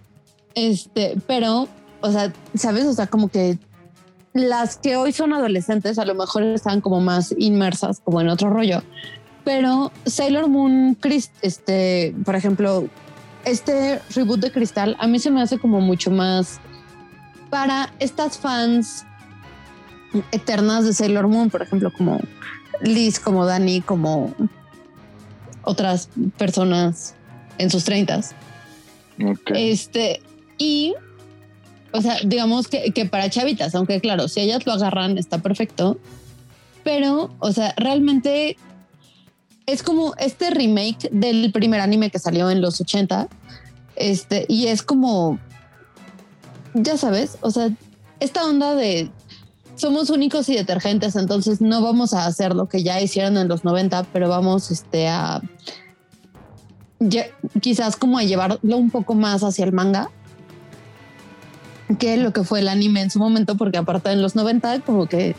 Este, 0.55 1.17
pero, 1.27 1.67
o 2.01 2.11
sea, 2.11 2.31
¿sabes? 2.55 2.85
O 2.85 2.93
sea, 2.93 3.07
como 3.07 3.29
que 3.29 3.57
las 4.33 4.77
que 4.77 4.95
hoy 4.95 5.11
son 5.11 5.33
adolescentes 5.33 5.99
a 5.99 6.05
lo 6.05 6.15
mejor 6.15 6.43
están 6.43 6.81
como 6.81 7.01
más 7.01 7.33
inmersas, 7.37 7.99
como 7.99 8.21
en 8.21 8.29
otro 8.29 8.49
rollo. 8.49 8.81
Pero 9.43 9.91
Sailor 10.05 10.47
Moon, 10.47 10.97
este, 11.41 12.15
por 12.23 12.35
ejemplo, 12.35 12.87
este 13.43 13.99
reboot 14.13 14.39
de 14.39 14.51
Cristal 14.51 14.95
a 14.99 15.07
mí 15.07 15.19
se 15.19 15.31
me 15.31 15.41
hace 15.41 15.57
como 15.57 15.81
mucho 15.81 16.11
más 16.11 16.59
para 17.49 17.91
estas 17.99 18.37
fans 18.37 19.05
eternas 20.31 20.85
de 20.85 20.93
Sailor 20.93 21.27
Moon, 21.27 21.49
por 21.49 21.61
ejemplo, 21.61 21.91
como 21.91 22.19
Liz, 22.81 23.19
como 23.19 23.45
Dani, 23.45 23.81
como 23.81 24.33
otras 25.63 26.09
personas 26.37 27.15
en 27.57 27.69
sus 27.69 27.83
treintas 27.83 28.35
este, 29.55 30.21
y, 30.57 30.93
o 31.91 32.01
sea, 32.01 32.17
digamos 32.23 32.67
que, 32.67 32.91
que 32.91 33.05
para 33.05 33.29
chavitas, 33.29 33.75
aunque 33.75 33.99
claro, 33.99 34.27
si 34.27 34.41
ellas 34.41 34.65
lo 34.65 34.73
agarran, 34.73 35.17
está 35.17 35.39
perfecto. 35.39 35.99
Pero, 36.83 37.29
o 37.39 37.51
sea, 37.51 37.73
realmente 37.77 38.57
es 39.65 39.83
como 39.83 40.13
este 40.17 40.49
remake 40.49 41.09
del 41.11 41.51
primer 41.51 41.79
anime 41.79 42.09
que 42.09 42.19
salió 42.19 42.49
en 42.49 42.61
los 42.61 42.81
80. 42.81 43.27
Este, 43.95 44.45
y 44.47 44.67
es 44.67 44.81
como, 44.81 45.39
ya 46.73 46.97
sabes, 46.97 47.37
o 47.41 47.51
sea, 47.51 47.69
esta 48.19 48.45
onda 48.45 48.75
de 48.75 49.11
somos 49.75 50.09
únicos 50.09 50.47
y 50.49 50.55
detergentes, 50.55 51.15
entonces 51.15 51.59
no 51.59 51.81
vamos 51.81 52.13
a 52.13 52.25
hacer 52.25 52.53
lo 52.55 52.67
que 52.67 52.83
ya 52.83 53.01
hicieron 53.01 53.37
en 53.37 53.47
los 53.47 53.63
90, 53.63 54.05
pero 54.13 54.29
vamos 54.29 54.69
este, 54.69 55.07
a 55.07 55.41
quizás 57.61 57.95
como 57.95 58.17
a 58.17 58.23
llevarlo 58.23 58.77
un 58.77 58.89
poco 58.89 59.15
más 59.15 59.43
hacia 59.43 59.65
el 59.65 59.71
manga 59.71 60.09
que 61.97 62.17
lo 62.17 62.31
que 62.31 62.43
fue 62.43 62.59
el 62.59 62.69
anime 62.69 63.01
en 63.01 63.09
su 63.09 63.19
momento, 63.19 63.57
porque 63.57 63.77
aparte 63.77 64.11
en 64.11 64.21
los 64.21 64.35
90 64.35 64.81
como 64.81 65.07
que, 65.07 65.35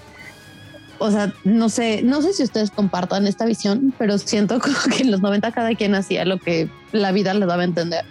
o 0.98 1.10
sea, 1.10 1.32
no 1.44 1.68
sé, 1.68 2.02
no 2.02 2.22
sé 2.22 2.32
si 2.32 2.42
ustedes 2.42 2.70
compartan 2.70 3.26
esta 3.26 3.46
visión, 3.46 3.94
pero 3.98 4.18
siento 4.18 4.58
como 4.60 4.76
que 4.94 5.02
en 5.02 5.10
los 5.10 5.20
90 5.20 5.52
cada 5.52 5.74
quien 5.74 5.94
hacía 5.94 6.24
lo 6.24 6.38
que 6.38 6.68
la 6.92 7.12
vida 7.12 7.34
le 7.34 7.46
daba 7.46 7.62
a 7.62 7.66
entender. 7.66 8.04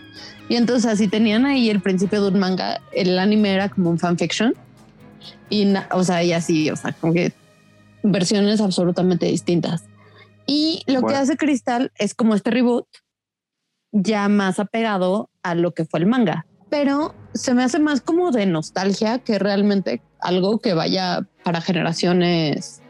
Y 0.50 0.56
entonces 0.56 0.92
así 0.92 1.08
tenían 1.08 1.46
ahí 1.46 1.70
el 1.70 1.82
principio 1.82 2.22
de 2.22 2.30
un 2.30 2.40
manga, 2.40 2.82
el 2.94 3.18
anime 3.20 3.54
era 3.54 3.70
como 3.70 3.90
un 3.90 4.00
fanfiction. 4.00 4.54
Y, 5.50 5.74
o 5.92 6.04
sea, 6.04 6.24
y 6.24 6.34
así, 6.34 6.70
o 6.72 6.76
sea, 6.76 6.94
como 6.94 7.14
que 7.14 7.34
versiones 8.04 8.60
absolutamente 8.60 9.28
distintas. 9.28 9.84
Y 10.46 10.84
lo 10.88 11.04
que 11.04 11.16
hace 11.16 11.38
Crystal 11.38 11.92
es 11.98 12.14
como 12.14 12.36
este 12.36 12.52
reboot, 12.52 12.88
ya 13.92 14.28
más 14.30 14.60
apegado 14.60 15.30
a 15.44 15.56
lo 15.56 15.74
que 15.74 15.86
fue 15.86 16.00
el 16.00 16.06
manga, 16.06 16.46
pero 16.70 17.14
se 17.34 17.54
me 17.54 17.64
hace 17.64 17.80
más 17.80 18.02
como 18.02 18.32
de 18.32 18.46
nostalgia 18.46 19.20
que 19.20 19.40
realmente 19.40 20.02
algo 20.20 20.60
que 20.60 20.74
vaya 20.74 21.28
para 21.44 21.62
generaciones 21.62 22.82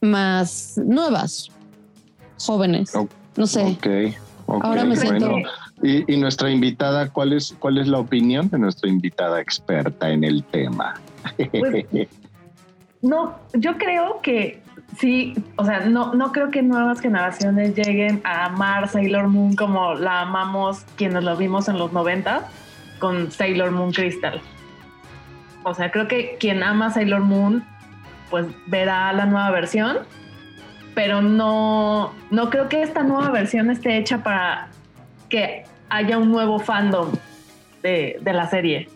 más 0.00 0.78
nuevas, 0.78 1.50
jóvenes. 2.38 2.92
no 3.36 3.46
sé. 3.46 3.76
Okay, 3.78 4.14
Ahora 4.46 4.84
me 4.84 4.96
siento. 4.96 5.32
Y, 5.82 6.10
y, 6.12 6.16
nuestra 6.16 6.50
invitada, 6.50 7.10
¿cuál 7.10 7.34
es, 7.34 7.54
¿cuál 7.58 7.76
es 7.78 7.86
la 7.86 7.98
opinión 7.98 8.48
de 8.48 8.58
nuestra 8.58 8.88
invitada 8.88 9.40
experta 9.40 10.10
en 10.10 10.24
el 10.24 10.42
tema? 10.44 10.94
Pues, 11.36 11.86
no, 13.02 13.38
yo 13.52 13.76
creo 13.76 14.20
que 14.22 14.62
sí, 14.98 15.34
o 15.56 15.64
sea, 15.64 15.80
no, 15.80 16.14
no 16.14 16.32
creo 16.32 16.50
que 16.50 16.62
nuevas 16.62 17.00
generaciones 17.00 17.74
lleguen 17.74 18.20
a 18.24 18.46
amar 18.46 18.88
Sailor 18.88 19.28
Moon 19.28 19.54
como 19.56 19.94
la 19.94 20.22
amamos 20.22 20.84
quienes 20.96 21.24
lo 21.24 21.36
vimos 21.36 21.68
en 21.68 21.78
los 21.78 21.92
90 21.92 22.48
con 22.98 23.30
Sailor 23.30 23.72
Moon 23.72 23.92
Crystal. 23.92 24.40
O 25.64 25.74
sea, 25.74 25.90
creo 25.90 26.08
que 26.08 26.36
quien 26.38 26.62
ama 26.62 26.90
Sailor 26.90 27.20
Moon, 27.20 27.64
pues 28.30 28.46
verá 28.66 29.12
la 29.12 29.26
nueva 29.26 29.50
versión, 29.50 29.98
pero 30.94 31.20
no, 31.20 32.14
no 32.30 32.50
creo 32.50 32.68
que 32.68 32.82
esta 32.82 33.02
nueva 33.02 33.30
versión 33.30 33.70
esté 33.70 33.98
hecha 33.98 34.22
para 34.22 34.68
que 35.28 35.64
haya 35.88 36.18
un 36.18 36.30
nuevo 36.30 36.58
fandom 36.58 37.10
de, 37.82 38.18
de 38.20 38.32
la 38.32 38.46
serie, 38.48 38.88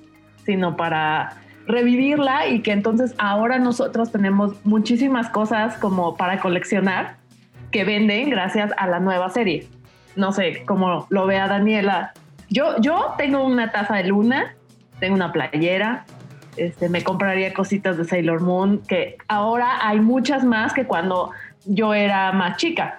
sino 0.46 0.76
para 0.76 1.39
revivirla 1.66 2.48
y 2.48 2.62
que 2.62 2.72
entonces 2.72 3.14
ahora 3.18 3.58
nosotros 3.58 4.12
tenemos 4.12 4.64
muchísimas 4.64 5.28
cosas 5.28 5.76
como 5.78 6.16
para 6.16 6.40
coleccionar 6.40 7.16
que 7.70 7.84
venden 7.84 8.30
gracias 8.30 8.72
a 8.76 8.86
la 8.86 9.00
nueva 9.00 9.30
serie. 9.30 9.68
No 10.16 10.32
sé 10.32 10.64
cómo 10.66 11.06
lo 11.08 11.26
vea 11.26 11.46
Daniela. 11.46 12.12
Yo, 12.48 12.80
yo 12.80 13.14
tengo 13.16 13.44
una 13.44 13.70
taza 13.70 13.96
de 13.96 14.04
luna, 14.04 14.56
tengo 14.98 15.14
una 15.14 15.32
playera, 15.32 16.04
este, 16.56 16.88
me 16.88 17.04
compraría 17.04 17.54
cositas 17.54 17.96
de 17.96 18.04
Sailor 18.04 18.42
Moon, 18.42 18.82
que 18.86 19.16
ahora 19.28 19.86
hay 19.86 20.00
muchas 20.00 20.44
más 20.44 20.72
que 20.72 20.84
cuando 20.84 21.30
yo 21.64 21.94
era 21.94 22.32
más 22.32 22.56
chica, 22.56 22.96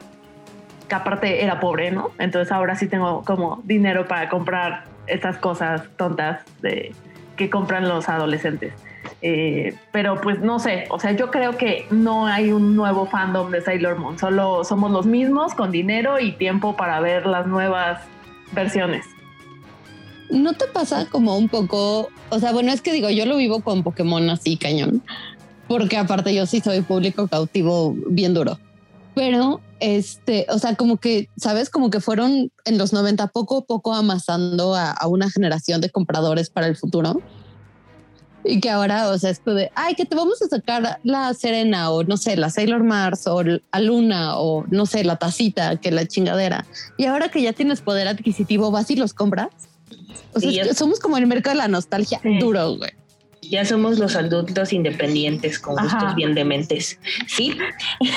que 0.88 0.96
aparte 0.96 1.44
era 1.44 1.60
pobre, 1.60 1.92
¿no? 1.92 2.12
Entonces 2.18 2.52
ahora 2.52 2.76
sí 2.76 2.88
tengo 2.88 3.24
como 3.26 3.62
dinero 3.66 4.08
para 4.08 4.30
comprar 4.30 4.86
estas 5.08 5.38
cosas 5.38 5.84
tontas 5.98 6.44
de, 6.62 6.94
que 7.36 7.50
compran 7.50 7.88
los 7.88 8.10
adolescentes. 8.10 8.74
Eh, 9.22 9.76
pero 9.92 10.20
pues 10.22 10.40
no 10.40 10.60
sé, 10.60 10.86
o 10.90 11.00
sea, 11.00 11.12
yo 11.12 11.32
creo 11.32 11.58
que 11.58 11.86
no 11.92 12.28
hay 12.28 12.52
un 12.52 12.76
nuevo 12.76 13.06
fandom 13.06 13.52
de 13.52 13.62
Sailor 13.62 13.98
Moon, 13.98 14.18
solo 14.18 14.64
somos 14.64 14.92
los 14.92 15.06
mismos 15.06 15.54
con 15.54 15.72
dinero 15.72 16.20
y 16.20 16.32
tiempo 16.34 16.76
para 16.76 17.00
ver 17.00 17.26
las 17.26 17.46
nuevas 17.48 18.02
versiones. 18.52 19.06
¿No 20.30 20.54
te 20.54 20.66
pasa 20.66 21.06
como 21.08 21.38
un 21.38 21.50
poco, 21.50 22.10
o 22.30 22.40
sea, 22.40 22.52
bueno, 22.52 22.72
es 22.72 22.82
que 22.82 22.94
digo, 22.94 23.10
yo 23.10 23.26
lo 23.26 23.38
vivo 23.38 23.62
con 23.62 23.84
Pokémon 23.84 24.30
así 24.30 24.58
cañón, 24.58 25.04
porque 25.68 25.98
aparte 25.98 26.34
yo 26.34 26.46
sí 26.46 26.62
soy 26.62 26.82
público 26.82 27.28
cautivo 27.28 27.96
bien 28.08 28.34
duro, 28.34 28.58
pero 29.14 29.62
este, 29.82 30.46
o 30.50 30.60
sea, 30.60 30.76
como 30.76 30.98
que, 30.98 31.28
¿sabes? 31.38 31.72
Como 31.72 31.90
que 31.90 32.00
fueron 32.00 32.52
en 32.66 32.78
los 32.78 32.94
90 32.94 33.28
poco 33.28 33.58
a 33.58 33.66
poco 33.66 33.94
amasando 33.96 34.76
a, 34.76 34.96
una 35.08 35.30
generación 35.30 35.82
de 35.82 35.90
compradores 35.90 36.52
para 36.52 36.68
el 36.68 36.78
futuro. 36.78 37.20
Y 38.44 38.60
que 38.60 38.70
ahora, 38.70 39.10
o 39.10 39.18
sea, 39.18 39.32
es 39.32 39.44
de, 39.44 39.72
ay, 39.76 39.96
que 39.96 40.06
te 40.06 40.16
vamos 40.16 40.40
a 40.42 40.48
sacar 40.48 41.00
la 41.04 41.34
Serena 41.34 41.92
o 41.92 42.04
no 42.04 42.18
sé, 42.18 42.36
la 42.38 42.50
Sailor 42.52 42.84
Mars 42.84 43.26
o 43.26 43.44
la 43.44 43.80
Luna 43.80 44.38
o 44.38 44.66
no 44.70 44.86
sé, 44.86 45.04
la 45.04 45.16
tacita, 45.16 45.76
que 45.78 45.92
la 45.92 46.08
chingadera. 46.08 46.66
Y 46.98 47.06
ahora 47.06 47.30
que 47.30 47.42
ya 47.42 47.54
tienes 47.54 47.82
poder 47.82 48.08
adquisitivo, 48.08 48.70
vas 48.72 48.90
y 48.92 48.96
los 48.96 49.14
compras. 49.14 49.50
O 50.34 50.40
sea, 50.40 50.50
Sí, 50.50 50.60
es 50.60 50.64
que 50.64 50.74
ya- 50.74 50.76
somos 50.76 51.00
como 51.00 51.18
el 51.18 51.26
mercado 51.26 51.56
de 51.56 51.64
la 51.64 51.68
nostalgia 51.68 52.20
Sí. 52.22 52.38
duro, 52.40 52.78
güey. 52.78 52.92
Ya 53.52 53.66
somos 53.66 54.00
los 54.00 54.16
adultos 54.16 54.72
independientes 54.72 55.60
con 55.60 55.76
gustos 55.76 56.16
bien 56.16 56.34
dementes. 56.34 56.98
Sí, 57.28 57.58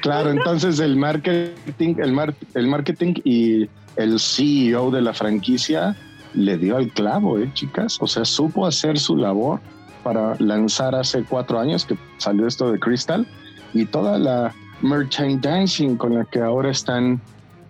claro, 0.00 0.30
entonces 0.30 0.78
el 0.78 0.96
marketing, 0.96 1.96
el, 1.98 2.12
mar- 2.12 2.34
el 2.54 2.68
marketing 2.68 3.14
y 3.24 3.68
el 3.96 4.20
CEO 4.20 4.92
de 4.92 5.02
la 5.02 5.12
franquicia 5.12 5.96
le 6.34 6.56
dio 6.56 6.76
al 6.76 6.88
clavo, 6.92 7.38
¿eh, 7.38 7.50
chicas? 7.52 7.98
O 8.00 8.06
sea, 8.06 8.24
supo 8.24 8.64
hacer 8.64 8.98
su 8.98 9.16
labor 9.16 9.60
para 10.04 10.36
lanzar 10.38 10.94
hace 10.94 11.24
cuatro 11.24 11.58
años 11.58 11.84
que 11.84 11.98
salió 12.18 12.46
esto 12.46 12.70
de 12.70 12.78
Crystal 12.78 13.26
y 13.74 13.86
toda 13.86 14.18
la 14.18 14.54
merchandising 14.82 15.96
con 15.96 16.14
la 16.14 16.24
que 16.26 16.38
ahora 16.40 16.70
están 16.70 17.20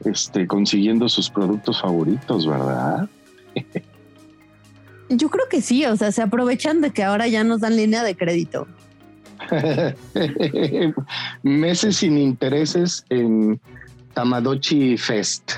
este, 0.04 0.46
consiguiendo 0.46 1.08
sus 1.08 1.30
productos 1.30 1.80
favoritos, 1.80 2.46
¿verdad? 2.46 3.08
Yo 5.10 5.28
creo 5.28 5.48
que 5.48 5.60
sí, 5.60 5.84
o 5.86 5.96
sea, 5.96 6.12
se 6.12 6.22
aprovechan 6.22 6.80
de 6.80 6.92
que 6.92 7.02
ahora 7.02 7.26
ya 7.26 7.42
nos 7.42 7.60
dan 7.60 7.76
línea 7.76 8.04
de 8.04 8.16
crédito. 8.16 8.68
Meses 11.42 11.96
sin 11.96 12.16
intereses 12.16 13.04
en 13.08 13.60
Tamadochi 14.14 14.96
Fest. 14.96 15.54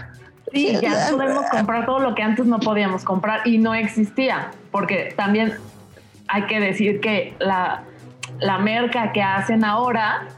Sí, 0.53 0.79
ya 0.81 1.09
podemos 1.11 1.47
comprar 1.51 1.85
todo 1.87 1.99
lo 1.99 2.15
que 2.15 2.23
antes 2.23 2.47
no 2.47 2.61
podíamos 2.61 3.05
comprar 3.05 3.47
y 3.47 3.59
no 3.59 3.75
existía, 3.75 4.51
porque 4.71 5.13
también 5.17 5.55
hay 6.29 6.47
que 6.47 6.59
decir 6.61 7.01
que 7.01 7.35
la, 7.39 7.85
la 8.41 8.59
merca 8.59 9.13
que 9.13 9.23
hacen 9.23 9.65
ahora 9.65 10.29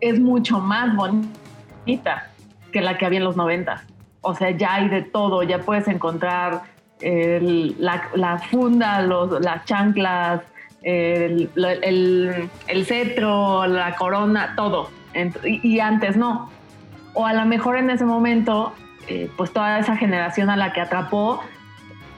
es 0.00 0.20
mucho 0.20 0.60
más 0.60 0.94
bonita 0.94 2.30
que 2.72 2.80
la 2.80 2.98
que 2.98 3.06
había 3.06 3.18
en 3.18 3.24
los 3.24 3.36
90. 3.36 3.84
O 4.20 4.34
sea, 4.34 4.50
ya 4.50 4.74
hay 4.74 4.88
de 4.88 5.02
todo, 5.02 5.42
ya 5.42 5.60
puedes 5.60 5.88
encontrar 5.88 6.62
la, 7.00 8.38
funda, 8.50 9.02
los, 9.02 9.40
las 9.40 9.64
chanclas, 9.64 10.42
el, 10.82 11.50
el- 11.56 12.86
cetro, 12.86 13.66
la 13.66 13.94
corona, 13.96 14.54
todo. 14.56 14.90
Y 15.44 15.80
antes 15.80 16.16
no. 16.16 16.50
O 17.14 17.26
a 17.26 17.32
lo 17.32 17.44
mejor 17.46 17.76
en 17.76 17.90
ese 17.90 18.04
momento 18.04 18.72
eh, 19.08 19.30
pues 19.36 19.52
toda 19.52 19.78
esa 19.78 19.96
generación 19.96 20.50
a 20.50 20.56
la 20.56 20.72
que 20.72 20.80
atrapó 20.80 21.40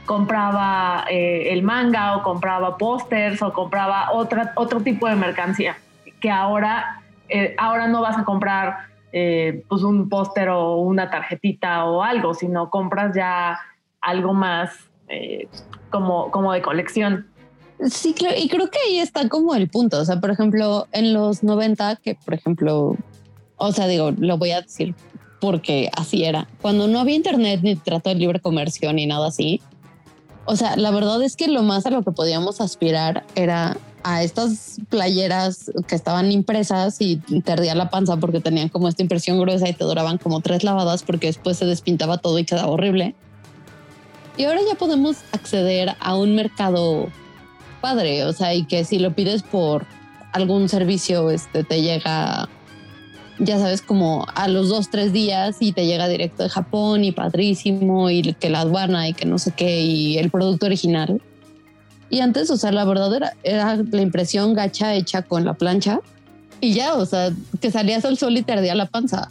compraba 0.05 1.05
eh, 1.09 1.53
el 1.53 1.63
manga 1.63 2.17
o 2.17 2.23
compraba 2.23 2.77
pósters 2.77 3.41
o 3.43 3.53
compraba 3.53 4.11
otra, 4.13 4.53
otro 4.57 4.81
tipo 4.81 5.07
de 5.09 5.15
mercancía 5.15 5.77
que 6.21 6.31
ahora, 6.31 7.01
eh, 7.29 7.55
ahora 7.59 7.89
no 7.89 8.03
vas 8.03 8.19
a 8.19 8.25
comprar 8.25 8.91
eh, 9.13 9.65
pues 9.69 9.83
un 9.83 10.09
póster 10.09 10.51
o 10.51 10.77
una 10.77 11.11
tarjetita 11.11 11.85
o 11.85 12.03
algo, 12.03 12.35
sino 12.35 12.71
compras 12.71 13.15
ya 13.15 13.59
algo 14.01 14.35
más 14.35 14.71
eh, 15.09 15.49
como, 15.91 16.31
como 16.31 16.53
de 16.53 16.63
colección. 16.63 17.27
Sí, 17.89 18.15
y 18.37 18.49
creo 18.49 18.71
que 18.71 18.79
ahí 18.87 18.99
está 18.99 19.29
como 19.29 19.55
el 19.55 19.69
punto. 19.69 20.01
O 20.01 20.05
sea, 20.05 20.21
por 20.21 20.31
ejemplo, 20.31 20.87
en 20.93 21.15
los 21.15 21.43
90, 21.43 21.97
que 21.97 22.15
por 22.15 22.35
ejemplo, 22.35 22.97
o 23.57 23.73
sea, 23.73 23.87
digo, 23.87 24.13
lo 24.19 24.37
voy 24.37 24.51
a 24.51 24.61
decir 24.61 24.95
porque 25.41 25.91
así 25.97 26.25
era. 26.25 26.47
Cuando 26.61 26.87
no 26.87 27.01
había 27.01 27.17
internet 27.17 27.61
ni 27.63 27.77
trato 27.77 28.11
de 28.11 28.17
libre 28.17 28.41
comercio 28.41 28.93
ni 28.93 29.07
nada 29.07 29.29
así. 29.29 29.61
O 30.45 30.57
sea, 30.57 30.77
la 30.77 30.91
verdad 30.91 31.23
es 31.23 31.37
que 31.37 31.49
lo 31.49 31.63
más 31.63 31.87
a 31.87 31.91
lo 31.91 32.03
que 32.03 32.13
podíamos 32.13 32.61
aspirar 32.61 33.25
era 33.35 33.77
a 34.03 34.23
estas 34.23 34.81
playeras 34.89 35.71
que 35.87 35.95
estaban 35.95 36.33
impresas 36.33 37.01
y 37.01 37.17
te 37.17 37.53
ardía 37.53 37.75
la 37.75 37.91
panza 37.91 38.17
porque 38.17 38.41
tenían 38.41 38.69
como 38.69 38.89
esta 38.89 39.03
impresión 39.03 39.39
gruesa 39.39 39.69
y 39.69 39.75
te 39.75 39.85
duraban 39.85 40.19
como 40.19 40.41
tres 40.41 40.65
lavadas 40.65 41.03
porque 41.03 41.27
después 41.27 41.59
se 41.59 41.67
despintaba 41.67 42.19
todo 42.19 42.39
y 42.39 42.45
quedaba 42.45 42.69
horrible. 42.69 43.15
Y 44.41 44.45
ahora 44.45 44.61
ya 44.67 44.75
podemos 44.75 45.19
acceder 45.33 45.97
a 46.01 46.17
un 46.17 46.35
mercado 46.35 47.09
padre, 47.83 48.25
o 48.25 48.33
sea, 48.33 48.55
y 48.55 48.65
que 48.65 48.85
si 48.85 48.99
lo 48.99 49.15
pides 49.15 49.43
por 49.43 49.85
algún 50.33 50.71
servicio, 50.71 51.29
este 51.29 51.63
te 51.63 51.83
llega, 51.83 52.49
ya 53.39 53.59
sabes, 53.59 53.83
como 53.83 54.27
a 54.35 54.49
los 54.49 54.71
dos, 54.71 54.89
tres 54.89 55.13
días 55.13 55.59
y 55.61 55.73
te 55.73 55.85
llega 55.85 56.09
directo 56.09 56.43
de 56.43 56.49
Japón 56.49 57.05
y 57.05 57.13
padrísimo 57.13 58.09
y 58.09 58.33
que 58.33 58.49
la 58.49 58.61
aduana 58.61 59.11
y 59.11 59.13
que 59.13 59.27
no 59.27 59.39
sé 59.39 59.53
qué 59.55 59.83
y 59.83 60.17
el 60.17 60.31
producto 60.31 60.65
original. 60.65 61.21
Y 62.09 62.21
antes, 62.21 62.51
o 62.51 62.57
sea, 62.57 62.73
la 62.73 62.87
verdad 62.87 63.15
era, 63.15 63.35
era 63.43 63.77
la 63.77 64.01
impresión 64.01 64.55
gacha 64.55 64.95
hecha 64.95 65.21
con 65.21 65.45
la 65.45 65.53
plancha 65.53 66.01
y 66.63 66.73
ya, 66.73 66.95
o 66.95 67.05
sea, 67.05 67.31
que 67.61 67.71
salías 67.71 68.07
al 68.07 68.17
sol 68.17 68.39
y 68.39 68.43
te 68.43 68.55
ardía 68.55 68.75
la 68.75 68.87
panza. 68.87 69.29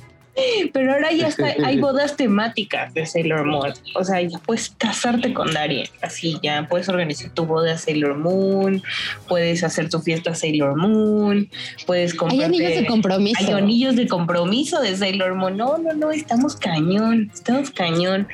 Pero 0.73 0.93
ahora 0.93 1.11
ya 1.11 1.27
está, 1.27 1.53
hay 1.63 1.77
bodas 1.81 2.15
temáticas 2.15 2.93
de 2.93 3.05
Sailor 3.05 3.45
Moon. 3.45 3.73
O 3.95 4.03
sea, 4.03 4.21
ya 4.21 4.37
puedes 4.39 4.69
casarte 4.77 5.33
con 5.33 5.53
Darien. 5.53 5.87
Así 6.01 6.37
ya 6.41 6.67
puedes 6.69 6.89
organizar 6.89 7.29
tu 7.31 7.45
boda 7.45 7.77
Sailor 7.77 8.17
Moon, 8.17 8.81
puedes 9.27 9.63
hacer 9.63 9.89
tu 9.89 9.99
fiesta 9.99 10.35
Sailor 10.35 10.75
Moon, 10.75 11.49
puedes 11.85 12.11
Hay 12.13 12.17
comprar. 12.17 12.43
anillos 12.45 12.75
de 12.75 12.85
compromiso. 12.85 13.39
Hay 13.39 13.53
anillos 13.53 13.95
de 13.95 14.07
compromiso 14.07 14.81
de 14.81 14.95
Sailor 14.95 15.35
Moon. 15.35 15.57
No, 15.57 15.77
no, 15.77 15.93
no, 15.93 16.11
estamos 16.11 16.55
cañón, 16.55 17.31
estamos 17.33 17.71
cañón. 17.71 18.27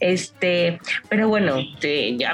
Este, 0.00 0.78
pero 1.08 1.28
bueno, 1.28 1.56
te- 1.80 2.16
ya, 2.16 2.32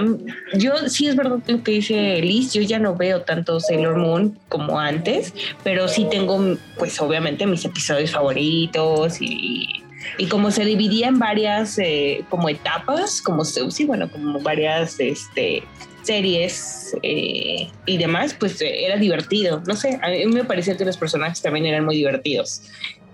yo 0.55 0.89
sí 0.89 1.07
es 1.09 1.17
verdad 1.17 1.39
lo 1.47 1.63
que 1.63 1.73
dice 1.73 2.21
Liz, 2.23 2.53
yo 2.53 2.63
ya 2.63 2.79
no 2.79 2.95
veo 2.95 3.23
tanto 3.23 3.61
Sailor 3.61 3.97
Moon 3.97 4.39
como 4.49 4.79
antes, 4.79 5.35
pero 5.65 5.89
sí 5.89 6.07
tengo, 6.11 6.57
pues 6.79 7.01
obviamente, 7.01 7.47
mis 7.47 7.65
episodios 7.65 8.11
favoritos 8.13 9.16
y, 9.21 9.85
y 10.19 10.29
como 10.29 10.51
se 10.51 10.65
dividía 10.65 11.09
en 11.09 11.19
varias 11.19 11.79
eh, 11.79 12.25
como 12.29 12.49
etapas, 12.49 13.21
como 13.21 13.43
bueno, 13.87 14.11
como 14.11 14.41
varias 14.41 14.99
este, 15.01 15.63
series 16.03 16.97
eh, 17.03 17.69
y 17.85 17.99
demás, 17.99 18.35
pues 18.35 18.61
eh, 18.61 18.87
era 18.87 18.97
divertido. 18.97 19.63
No 19.67 19.75
sé, 19.75 19.99
a 20.03 20.09
mí 20.09 20.27
me 20.27 20.45
parecía 20.45 20.77
que 20.77 20.85
los 20.85 20.97
personajes 20.97 21.43
también 21.43 21.67
eran 21.67 21.85
muy 21.85 21.97
divertidos. 21.97 22.63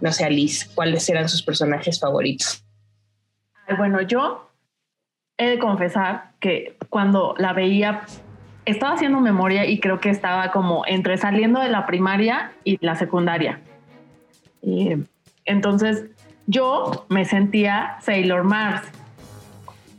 No 0.00 0.12
sé, 0.12 0.24
Alice, 0.24 0.68
¿cuáles 0.74 1.08
eran 1.08 1.28
sus 1.28 1.42
personajes 1.42 1.98
favoritos? 1.98 2.64
Ay, 3.66 3.76
Bueno, 3.76 4.02
yo 4.02 4.50
he 5.38 5.46
de 5.46 5.58
confesar 5.58 6.32
que 6.40 6.76
cuando 6.88 7.34
la 7.38 7.52
veía, 7.52 8.04
estaba 8.64 8.94
haciendo 8.94 9.20
memoria 9.20 9.66
y 9.66 9.80
creo 9.80 10.00
que 10.00 10.10
estaba 10.10 10.52
como 10.52 10.84
entre 10.86 11.16
saliendo 11.18 11.60
de 11.60 11.68
la 11.68 11.86
primaria 11.86 12.52
y 12.64 12.84
la 12.84 12.94
secundaria. 12.94 13.60
Y, 14.60 14.96
entonces 15.44 16.05
yo 16.46 17.07
me 17.09 17.24
sentía 17.24 17.96
Sailor 18.00 18.44
Mars. 18.44 18.87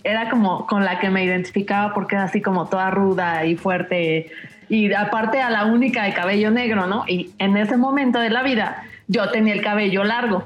Era 0.04 0.30
como 0.30 0.68
con 0.68 0.84
la 0.84 1.00
que 1.00 1.10
me 1.10 1.24
identificaba 1.24 1.94
porque 1.94 2.16
era 2.16 2.26
así 2.26 2.42
como 2.42 2.68
toda 2.68 2.90
ruda 2.90 3.46
y 3.46 3.56
fuerte 3.56 4.32
y 4.70 4.94
aparte 4.94 5.42
a 5.42 5.50
la 5.50 5.66
única 5.66 6.04
de 6.04 6.14
cabello 6.14 6.52
negro, 6.52 6.88
¿no? 6.88 7.06
Y 7.08 7.32
en 7.38 7.58
ese 7.58 7.78
momento 7.78 8.20
de 8.20 8.30
la 8.30 8.44
vida 8.44 8.84
yo 9.08 9.30
tenía 9.30 9.54
el 9.54 9.62
cabello 9.62 10.04
largo 10.04 10.46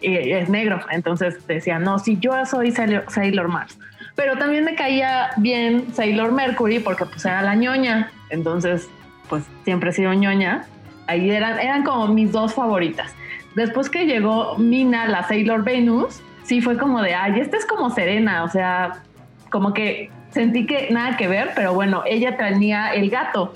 y 0.00 0.14
es 0.32 0.48
negro, 0.48 0.80
entonces 0.90 1.46
decía, 1.46 1.78
no, 1.78 1.98
si 1.98 2.18
yo 2.18 2.44
soy 2.46 2.72
Sailor, 2.72 3.48
Mars. 3.48 3.78
Pero 4.14 4.36
también 4.36 4.64
me 4.64 4.74
caía 4.74 5.30
bien 5.36 5.92
Sailor 5.92 6.32
Mercury 6.32 6.80
porque 6.80 7.04
pues 7.04 7.24
era 7.24 7.42
la 7.42 7.54
ñoña, 7.54 8.10
entonces 8.30 8.88
pues 9.28 9.44
siempre 9.64 9.90
he 9.90 9.92
sido 9.92 10.12
ñoña. 10.12 10.66
Ahí 11.06 11.30
eran, 11.30 11.58
eran 11.58 11.84
como 11.84 12.08
mis 12.08 12.32
dos 12.32 12.54
favoritas. 12.54 13.14
Después 13.54 13.90
que 13.90 14.06
llegó 14.06 14.56
Mina, 14.56 15.06
la 15.08 15.26
Sailor 15.26 15.64
Venus, 15.64 16.20
sí 16.44 16.60
fue 16.60 16.76
como 16.78 17.02
de, 17.02 17.14
ay, 17.14 17.40
esta 17.40 17.56
es 17.56 17.66
como 17.66 17.90
Serena, 17.90 18.44
o 18.44 18.48
sea, 18.48 19.02
como 19.50 19.72
que 19.72 20.10
sentí 20.30 20.66
que 20.66 20.88
nada 20.90 21.16
que 21.16 21.28
ver, 21.28 21.52
pero 21.54 21.74
bueno, 21.74 22.02
ella 22.06 22.36
tenía 22.36 22.92
el 22.92 23.10
gato. 23.10 23.54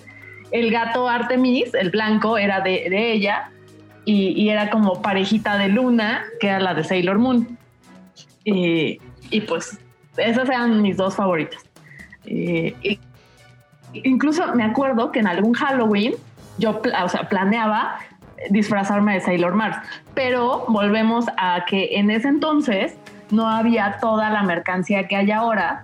El 0.50 0.70
gato 0.70 1.08
Artemis, 1.08 1.72
el 1.74 1.90
blanco, 1.90 2.36
era 2.36 2.60
de, 2.60 2.86
de 2.90 3.12
ella 3.12 3.50
y, 4.04 4.48
era 4.48 4.70
como 4.70 5.00
parejita 5.00 5.56
de 5.56 5.68
Luna, 5.68 6.24
que 6.40 6.48
era 6.48 6.60
la 6.60 6.74
de 6.74 6.84
Sailor 6.84 7.18
Moon. 7.18 7.56
Y, 8.44 8.98
y 9.30 9.40
pues 9.42 9.78
esas 10.16 10.48
eran 10.48 10.82
mis 10.82 10.96
dos 10.96 11.14
favoritas. 11.14 11.62
Eh, 12.26 12.74
y- 12.82 12.98
incluso 13.92 14.54
me 14.54 14.64
acuerdo 14.64 15.12
que 15.12 15.20
en 15.20 15.26
algún 15.26 15.54
Halloween 15.54 16.14
yo 16.58 16.80
o 17.02 17.08
sea, 17.08 17.28
planeaba 17.28 17.98
disfrazarme 18.50 19.14
de 19.14 19.20
Sailor 19.20 19.54
Mars, 19.54 19.76
pero 20.14 20.64
volvemos 20.68 21.26
a 21.36 21.64
que 21.66 21.96
en 21.96 22.10
ese 22.10 22.28
entonces 22.28 22.96
no 23.30 23.48
había 23.48 23.98
toda 24.00 24.30
la 24.30 24.42
mercancía 24.42 25.08
que 25.08 25.16
hay 25.16 25.30
ahora, 25.30 25.82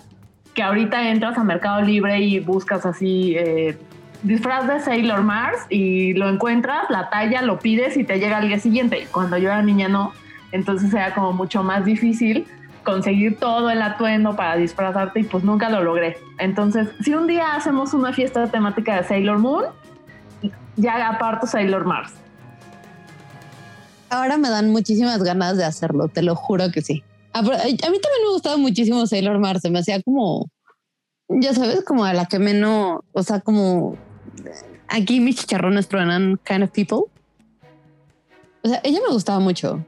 que 0.54 0.62
ahorita 0.62 1.10
entras 1.10 1.38
a 1.38 1.44
Mercado 1.44 1.82
Libre 1.82 2.20
y 2.20 2.40
buscas 2.40 2.84
así 2.84 3.34
eh, 3.36 3.78
disfraz 4.22 4.66
de 4.66 4.80
Sailor 4.80 5.22
Mars 5.22 5.66
y 5.68 6.14
lo 6.14 6.28
encuentras, 6.28 6.90
la 6.90 7.10
talla, 7.10 7.42
lo 7.42 7.58
pides 7.58 7.96
y 7.96 8.04
te 8.04 8.18
llega 8.18 8.38
al 8.38 8.48
día 8.48 8.58
siguiente. 8.58 9.06
Cuando 9.12 9.38
yo 9.38 9.48
era 9.48 9.62
niña 9.62 9.88
no, 9.88 10.12
entonces 10.52 10.92
era 10.92 11.14
como 11.14 11.32
mucho 11.32 11.62
más 11.62 11.84
difícil 11.84 12.46
conseguir 12.84 13.38
todo 13.38 13.70
el 13.70 13.82
atuendo 13.82 14.34
para 14.34 14.56
disfrazarte 14.56 15.20
y 15.20 15.24
pues 15.24 15.44
nunca 15.44 15.68
lo 15.68 15.82
logré. 15.82 16.16
Entonces, 16.38 16.88
si 17.02 17.14
un 17.14 17.26
día 17.26 17.54
hacemos 17.54 17.92
una 17.92 18.12
fiesta 18.12 18.46
temática 18.46 18.96
de 18.96 19.04
Sailor 19.04 19.38
Moon, 19.38 19.64
ya 20.76 21.08
aparto 21.08 21.46
Sailor 21.46 21.84
Mars. 21.84 22.14
Ahora 24.10 24.38
me 24.38 24.48
dan 24.48 24.70
muchísimas 24.70 25.22
ganas 25.22 25.56
de 25.56 25.64
hacerlo, 25.64 26.08
te 26.08 26.22
lo 26.22 26.34
juro 26.34 26.70
que 26.70 26.82
sí. 26.82 27.02
A, 27.32 27.42
mí 27.42 27.50
también 27.50 28.02
me 28.24 28.32
gustaba 28.32 28.56
muchísimo 28.56 29.06
Sailor 29.06 29.38
Mars, 29.38 29.60
se 29.62 29.70
me 29.70 29.80
hacía 29.80 30.02
como, 30.02 30.48
ya 31.28 31.54
sabes, 31.54 31.84
como 31.84 32.04
a 32.04 32.12
la 32.14 32.26
que 32.26 32.38
menos, 32.38 33.00
o 33.12 33.22
sea, 33.22 33.40
como 33.40 33.96
aquí 34.88 35.20
mis 35.20 35.36
chicharrones 35.36 35.88
truenan 35.88 36.38
kind 36.44 36.62
of 36.62 36.70
people. 36.70 37.12
O 38.62 38.68
sea, 38.68 38.80
ella 38.82 39.00
me 39.06 39.12
gustaba 39.12 39.38
mucho. 39.38 39.84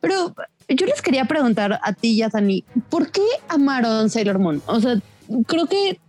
Pero 0.00 0.34
yo 0.68 0.86
les 0.86 1.02
quería 1.02 1.24
preguntar 1.24 1.78
a 1.82 1.92
ti 1.92 2.12
y 2.12 2.22
a 2.22 2.28
Dani, 2.28 2.64
¿por 2.88 3.10
qué 3.10 3.22
amaron 3.48 4.10
Sailor 4.10 4.38
Moon? 4.38 4.62
O 4.66 4.80
sea, 4.80 5.00
creo 5.46 5.66
que, 5.66 6.00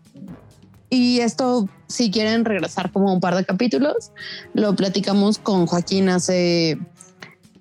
y 0.90 1.20
esto, 1.20 1.70
si 1.88 2.12
quieren 2.12 2.46
regresar 2.46 2.92
como 2.92 3.14
un 3.14 3.20
par 3.20 3.36
de 3.36 3.46
capítulos, 3.46 4.12
lo 4.54 4.76
platicamos 4.76 5.38
con 5.38 5.68
Joaquín 5.68 6.10
hace, 6.10 6.78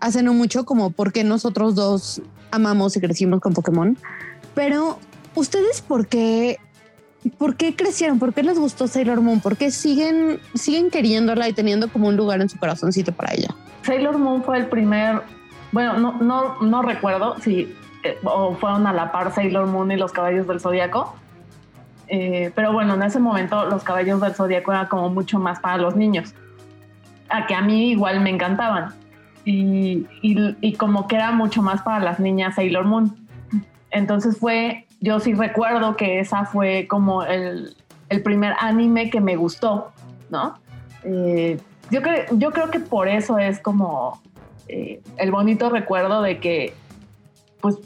hace 0.01 0.23
no 0.23 0.35
mucho, 0.35 0.65
como 0.65 0.91
por 0.91 1.13
qué 1.13 1.25
nosotros 1.25 1.75
dos 1.75 2.23
amamos 2.51 2.97
y 2.97 3.01
crecimos 3.01 3.41
con 3.41 3.53
Pokémon. 3.55 3.97
Pero, 4.55 4.99
¿ustedes 5.35 5.81
por 5.83 6.07
qué 6.07 6.59
¿Por 7.37 7.57
qué 7.57 7.77
crecieron? 7.77 8.19
¿Por 8.19 8.33
qué 8.33 8.43
les 8.43 8.59
gustó 8.59 8.89
Sailor 8.89 9.21
Moon? 9.21 9.41
¿Por 9.41 9.57
qué 9.57 9.71
siguen, 9.71 10.41
siguen 10.55 10.91
queriéndola 10.91 11.49
y 11.49 11.53
teniendo 11.53 11.89
como 11.93 12.09
un 12.09 12.17
lugar 12.17 12.41
en 12.41 12.49
su 12.49 12.59
corazoncito 12.59 13.13
para 13.13 13.35
ella? 13.35 13.49
Sailor 13.83 14.19
Moon 14.19 14.43
fue 14.43 14.57
el 14.57 14.67
primer, 14.67 15.23
bueno, 15.71 15.99
no, 15.99 16.13
no, 16.21 16.63
no 16.63 16.83
recuerdo 16.83 17.37
si 17.41 17.75
eh, 18.05 18.19
o 18.25 18.55
fueron 18.55 18.87
a 18.87 18.95
la 18.95 19.13
par 19.13 19.35
Sailor 19.35 19.67
Moon 19.67 19.91
y 19.93 19.97
los 19.97 20.13
Caballos 20.13 20.47
del 20.47 20.61
Zodíaco. 20.61 21.15
Eh, 22.09 22.53
pero 22.55 22.73
bueno, 22.73 22.95
en 22.95 23.03
ese 23.03 23.21
momento 23.21 23.67
los 23.67 23.85
Caballos 23.85 24.21
del 24.21 24.35
Zodíaco 24.35 24.73
eran 24.73 24.87
como 24.87 25.11
mucho 25.11 25.39
más 25.39 25.61
para 25.61 25.77
los 25.77 25.97
niños. 25.97 26.35
A 27.29 27.47
que 27.47 27.55
a 27.55 27.61
mí 27.61 27.91
igual 27.91 28.21
me 28.21 28.31
encantaban. 28.31 28.95
Y, 29.45 30.07
y, 30.23 30.75
como 30.75 31.09
que 31.09 31.17
era 31.17 31.33
mucho 31.33 31.63
más 31.63 31.83
para 31.83 31.99
las 31.99 32.21
niñas 32.21 32.57
Sailor 32.57 32.85
Moon. 32.85 33.17
Entonces 33.91 34.39
fue 34.39 34.87
yo 35.01 35.19
sí 35.19 35.33
recuerdo 35.35 35.97
que 35.97 36.21
esa 36.21 36.45
fue 36.45 36.87
como 36.87 37.23
el, 37.23 37.75
primer 38.23 38.55
anime 38.59 39.09
que 39.09 39.21
me 39.21 39.37
gustó, 39.37 39.93
¿no? 40.29 40.59
Eh, 41.05 41.59
yo, 41.91 42.03
creo, 42.03 42.25
yo 42.33 42.51
creo 42.51 42.71
que 42.71 42.81
por 42.81 43.09
eso 43.09 43.39
es 43.39 43.61
como 43.61 44.21
eh, 44.69 45.01
el 45.17 45.31
bonito 45.31 45.71
recuerdo 45.71 46.21
de 46.21 46.39
que, 46.39 46.75
pues, 47.61 47.79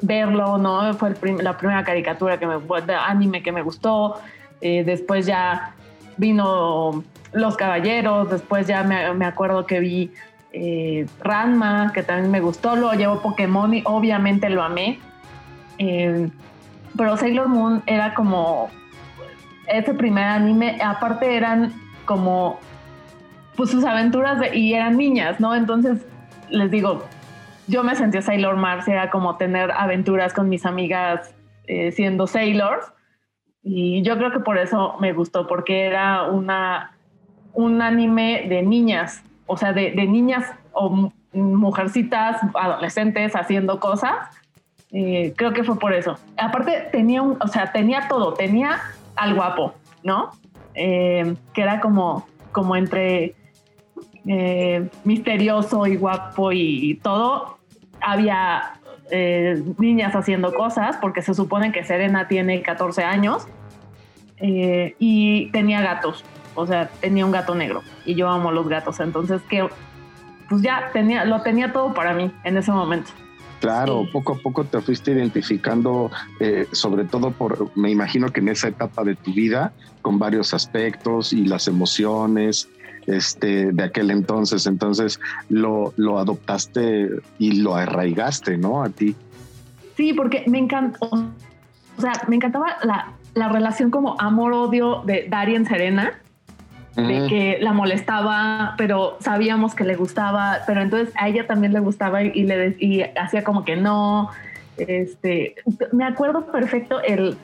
verlo, 0.00 0.56
¿no? 0.58 0.94
Fue 0.94 1.14
la 1.42 1.56
primera 1.56 1.84
caricatura 1.84 2.38
que 2.38 2.46
me, 2.46 2.58
de 2.58 2.94
anime 2.94 3.42
que 3.42 3.52
me 3.52 3.62
gustó. 3.62 4.16
Eh, 4.60 4.82
después 4.84 5.26
ya 5.26 5.74
vino 6.16 7.04
Los 7.32 7.56
Caballeros, 7.56 8.30
después 8.30 8.66
ya 8.66 8.82
me, 8.82 9.24
acuerdo 9.24 9.66
que 9.66 9.80
vi 9.80 10.12
Ranma, 11.20 11.92
que 11.92 12.02
también 12.02 12.30
me 12.30 12.40
gustó, 12.40 12.76
luego 12.76 12.94
llevo 12.94 13.22
Pokémon 13.22 13.72
y 13.72 13.82
obviamente 13.86 14.50
lo 14.50 14.62
amé 14.62 14.98
pero 16.96 17.16
Sailor 17.16 17.48
Moon 17.48 17.82
era 17.86 18.14
como 18.14 18.70
ese 19.66 19.94
primer 19.94 20.24
anime, 20.24 20.78
aparte 20.82 21.36
eran 21.36 21.72
como 22.04 22.58
pues 23.56 23.70
sus 23.70 23.84
aventuras 23.84 24.40
y 24.52 24.74
eran 24.74 24.96
niñas, 24.96 25.38
¿no? 25.40 25.54
Entonces, 25.54 26.06
les 26.48 26.70
digo, 26.70 27.04
yo 27.66 27.84
me 27.84 27.94
sentía 27.94 28.22
Sailor 28.22 28.56
Mars, 28.56 28.88
era 28.88 29.10
como 29.10 29.36
tener 29.36 29.70
aventuras 29.70 30.32
con 30.32 30.48
mis 30.48 30.66
amigas 30.66 31.34
eh, 31.66 31.92
siendo 31.92 32.26
Sailors. 32.26 32.92
Y 33.62 34.02
yo 34.02 34.18
creo 34.18 34.32
que 34.32 34.40
por 34.40 34.58
eso 34.58 34.96
me 35.00 35.12
gustó, 35.12 35.46
porque 35.46 35.84
era 35.84 36.24
una, 36.24 36.96
un 37.52 37.80
anime 37.80 38.46
de 38.48 38.62
niñas, 38.62 39.22
o 39.46 39.56
sea, 39.56 39.72
de, 39.72 39.92
de 39.92 40.06
niñas 40.06 40.44
o 40.72 41.10
mujercitas, 41.32 42.40
adolescentes 42.54 43.34
haciendo 43.34 43.80
cosas 43.80 44.14
eh, 44.92 45.32
creo 45.36 45.52
que 45.54 45.64
fue 45.64 45.78
por 45.78 45.94
eso. 45.94 46.18
Aparte 46.36 46.88
tenía 46.92 47.22
o 47.22 47.48
sea, 47.48 47.72
tenía 47.72 48.08
todo, 48.08 48.34
tenía 48.34 48.80
al 49.16 49.34
guapo, 49.34 49.74
¿no? 50.04 50.30
Eh, 50.74 51.34
que 51.54 51.62
era 51.62 51.80
como, 51.80 52.26
como 52.52 52.76
entre 52.76 53.34
eh, 54.26 54.88
misterioso 55.04 55.86
y 55.86 55.96
guapo 55.96 56.52
y, 56.52 57.00
todo. 57.02 57.58
Había 58.00 58.74
niñas 59.78 60.16
haciendo 60.16 60.54
cosas, 60.54 60.96
porque 60.96 61.20
se 61.20 61.34
supone 61.34 61.70
que 61.70 61.84
Serena 61.84 62.28
tiene 62.28 62.62
14 62.62 63.04
años 63.04 63.46
y 64.38 65.50
tenía 65.50 65.82
gatos, 65.82 66.24
o 66.54 66.66
sea, 66.66 66.88
tenía 67.00 67.24
un 67.24 67.32
gato 67.32 67.54
negro 67.54 67.82
y 68.04 68.14
yo 68.14 68.28
amo 68.28 68.50
los 68.52 68.68
gatos, 68.68 69.00
entonces 69.00 69.40
que 69.48 69.68
pues 70.48 70.62
ya 70.62 70.90
tenía, 70.92 71.24
lo 71.24 71.40
tenía 71.42 71.72
todo 71.72 71.94
para 71.94 72.12
mí 72.14 72.30
en 72.44 72.56
ese 72.56 72.72
momento. 72.72 73.10
Claro, 73.60 74.08
poco 74.12 74.34
a 74.34 74.38
poco 74.38 74.64
te 74.64 74.80
fuiste 74.80 75.12
identificando, 75.12 76.10
eh, 76.40 76.66
sobre 76.72 77.04
todo 77.04 77.30
por, 77.30 77.70
me 77.76 77.90
imagino 77.90 78.28
que 78.28 78.40
en 78.40 78.48
esa 78.48 78.68
etapa 78.68 79.04
de 79.04 79.14
tu 79.14 79.32
vida, 79.32 79.72
con 80.02 80.18
varios 80.18 80.52
aspectos 80.52 81.32
y 81.32 81.44
las 81.44 81.68
emociones 81.68 82.68
este, 83.06 83.72
de 83.72 83.84
aquel 83.84 84.10
entonces. 84.10 84.66
Entonces 84.66 85.20
lo, 85.48 85.94
lo 85.96 86.18
adoptaste 86.18 87.08
y 87.38 87.52
lo 87.62 87.76
arraigaste, 87.76 88.58
¿no? 88.58 88.82
A 88.82 88.88
ti. 88.88 89.14
Sí, 89.96 90.12
porque 90.12 90.44
me 90.48 90.58
encantó, 90.58 91.06
o 91.06 92.00
sea, 92.00 92.12
me 92.26 92.36
encantaba 92.36 92.78
la, 92.82 93.12
la 93.34 93.48
relación 93.48 93.90
como 93.90 94.20
amor-odio 94.20 95.02
de 95.06 95.28
Darien 95.28 95.66
Serena 95.66 96.20
de 96.96 97.26
que 97.28 97.58
la 97.60 97.72
molestaba, 97.72 98.74
pero 98.76 99.16
sabíamos 99.20 99.74
que 99.74 99.84
le 99.84 99.96
gustaba, 99.96 100.58
pero 100.66 100.82
entonces 100.82 101.14
a 101.18 101.28
ella 101.28 101.46
también 101.46 101.72
le 101.72 101.80
gustaba 101.80 102.22
y, 102.22 102.42
le 102.44 102.76
y 102.78 103.02
hacía 103.02 103.42
como 103.44 103.64
que 103.64 103.76
no. 103.76 104.30
Este, 104.76 105.54
me 105.92 106.04
acuerdo 106.04 106.46
perfecto 106.46 107.00
el 107.02 107.36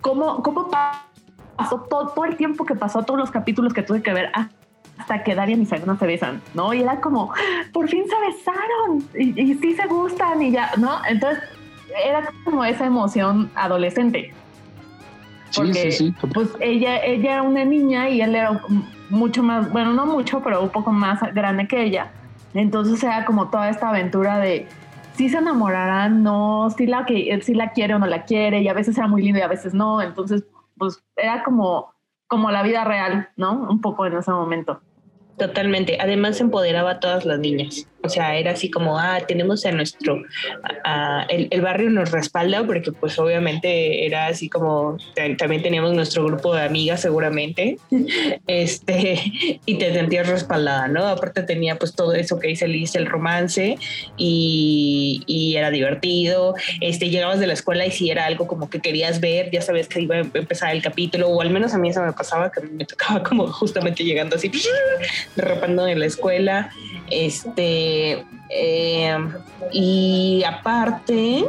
cómo, 0.00 0.42
cómo 0.42 0.70
pasó 1.56 1.80
todo, 1.88 2.08
todo 2.08 2.24
el 2.24 2.36
tiempo 2.36 2.64
que 2.64 2.74
pasó, 2.74 3.02
todos 3.02 3.18
los 3.18 3.30
capítulos 3.30 3.72
que 3.72 3.82
tuve 3.82 4.02
que 4.02 4.12
ver 4.12 4.30
hasta 4.98 5.22
que 5.22 5.34
Darian 5.34 5.62
y 5.62 5.66
Serena 5.66 5.96
se 5.98 6.06
besan, 6.06 6.42
¿no? 6.54 6.74
Y 6.74 6.82
era 6.82 7.00
como, 7.00 7.32
por 7.72 7.88
fin 7.88 8.04
se 8.08 8.16
besaron 8.26 9.04
y, 9.14 9.50
y 9.50 9.54
sí 9.54 9.74
se 9.74 9.86
gustan 9.86 10.42
y 10.42 10.50
ya, 10.50 10.72
¿no? 10.76 10.98
Entonces 11.08 11.42
era 12.04 12.28
como 12.44 12.64
esa 12.64 12.86
emoción 12.86 13.50
adolescente. 13.54 14.34
Porque, 15.54 15.92
sí, 15.92 16.14
pues 16.34 16.50
ella, 16.60 17.02
ella 17.04 17.34
era 17.34 17.42
una 17.42 17.64
niña 17.64 18.08
y 18.08 18.20
él 18.20 18.34
era 18.34 18.60
mucho 19.10 19.42
más, 19.42 19.70
bueno, 19.72 19.92
no 19.92 20.06
mucho, 20.06 20.42
pero 20.42 20.62
un 20.62 20.68
poco 20.68 20.92
más 20.92 21.20
grande 21.34 21.66
que 21.66 21.82
ella. 21.82 22.10
Entonces 22.54 23.02
era 23.02 23.24
como 23.24 23.48
toda 23.48 23.68
esta 23.68 23.88
aventura 23.90 24.38
de 24.38 24.66
si 25.14 25.28
se 25.28 25.38
enamorarán, 25.38 26.22
no, 26.22 26.68
si 26.76 26.86
la, 26.86 27.04
que, 27.04 27.40
si 27.42 27.54
la 27.54 27.72
quiere 27.72 27.94
o 27.94 27.98
no 27.98 28.06
la 28.06 28.24
quiere, 28.24 28.62
y 28.62 28.68
a 28.68 28.72
veces 28.72 28.96
era 28.96 29.08
muy 29.08 29.22
lindo 29.22 29.38
y 29.40 29.42
a 29.42 29.48
veces 29.48 29.74
no. 29.74 30.00
Entonces, 30.00 30.44
pues 30.76 31.02
era 31.16 31.42
como, 31.42 31.92
como 32.28 32.50
la 32.50 32.62
vida 32.62 32.84
real, 32.84 33.28
¿no? 33.36 33.52
Un 33.68 33.80
poco 33.80 34.06
en 34.06 34.16
ese 34.16 34.30
momento. 34.30 34.80
Totalmente. 35.36 35.98
Además 36.00 36.40
empoderaba 36.40 36.92
a 36.92 37.00
todas 37.00 37.24
las 37.24 37.38
niñas. 37.38 37.88
O 38.08 38.10
sea, 38.10 38.36
era 38.38 38.52
así 38.52 38.70
como, 38.70 38.98
ah, 38.98 39.20
tenemos 39.28 39.66
a 39.66 39.72
nuestro, 39.72 40.22
el, 41.28 41.60
barrio 41.60 41.90
nos 41.90 42.10
respalda 42.10 42.64
porque 42.64 42.90
pues 42.90 43.18
obviamente 43.18 44.06
era 44.06 44.28
así 44.28 44.48
como, 44.48 44.96
también 45.36 45.62
teníamos 45.62 45.92
nuestro 45.92 46.24
grupo 46.24 46.54
de 46.54 46.62
amigas 46.62 47.02
seguramente, 47.02 47.76
este, 48.46 49.20
y 49.66 49.74
te 49.76 49.92
sentías 49.92 50.26
respaldada, 50.26 50.88
¿no? 50.88 51.06
Aparte 51.06 51.42
tenía 51.42 51.76
pues 51.76 51.94
todo 51.94 52.14
eso 52.14 52.38
que 52.38 52.48
dice 52.48 52.66
Liz, 52.66 52.94
el 52.94 53.04
romance, 53.04 53.76
y, 54.16 55.22
y, 55.26 55.56
era 55.56 55.70
divertido, 55.70 56.54
este, 56.80 57.10
llegabas 57.10 57.40
de 57.40 57.46
la 57.46 57.52
escuela 57.52 57.84
y 57.84 57.90
si 57.90 58.10
era 58.10 58.24
algo 58.24 58.46
como 58.46 58.70
que 58.70 58.80
querías 58.80 59.20
ver, 59.20 59.50
ya 59.50 59.60
sabes 59.60 59.86
que 59.86 60.00
iba 60.00 60.16
a 60.16 60.20
empezar 60.20 60.74
el 60.74 60.80
capítulo, 60.80 61.28
o 61.28 61.42
al 61.42 61.50
menos 61.50 61.74
a 61.74 61.78
mí 61.78 61.90
eso 61.90 62.00
me 62.00 62.14
pasaba, 62.14 62.50
que 62.50 62.62
me 62.62 62.86
tocaba 62.86 63.22
como 63.22 63.48
justamente 63.48 64.02
llegando 64.02 64.36
así, 64.36 64.50
derrapando 65.36 65.86
en 65.86 66.00
la 66.00 66.06
escuela, 66.06 66.70
este, 67.10 68.24
eh, 68.50 69.16
y 69.72 70.42
aparte, 70.46 71.44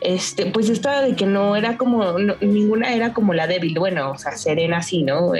este, 0.00 0.46
pues 0.46 0.68
estaba 0.68 1.02
de 1.02 1.16
que 1.16 1.26
no 1.26 1.56
era 1.56 1.76
como, 1.76 2.18
ninguna 2.40 2.94
era 2.94 3.12
como 3.12 3.32
la 3.32 3.46
débil, 3.46 3.78
bueno, 3.78 4.10
o 4.10 4.18
sea, 4.18 4.32
Serena 4.36 4.82
sí, 4.82 5.02
¿no? 5.02 5.32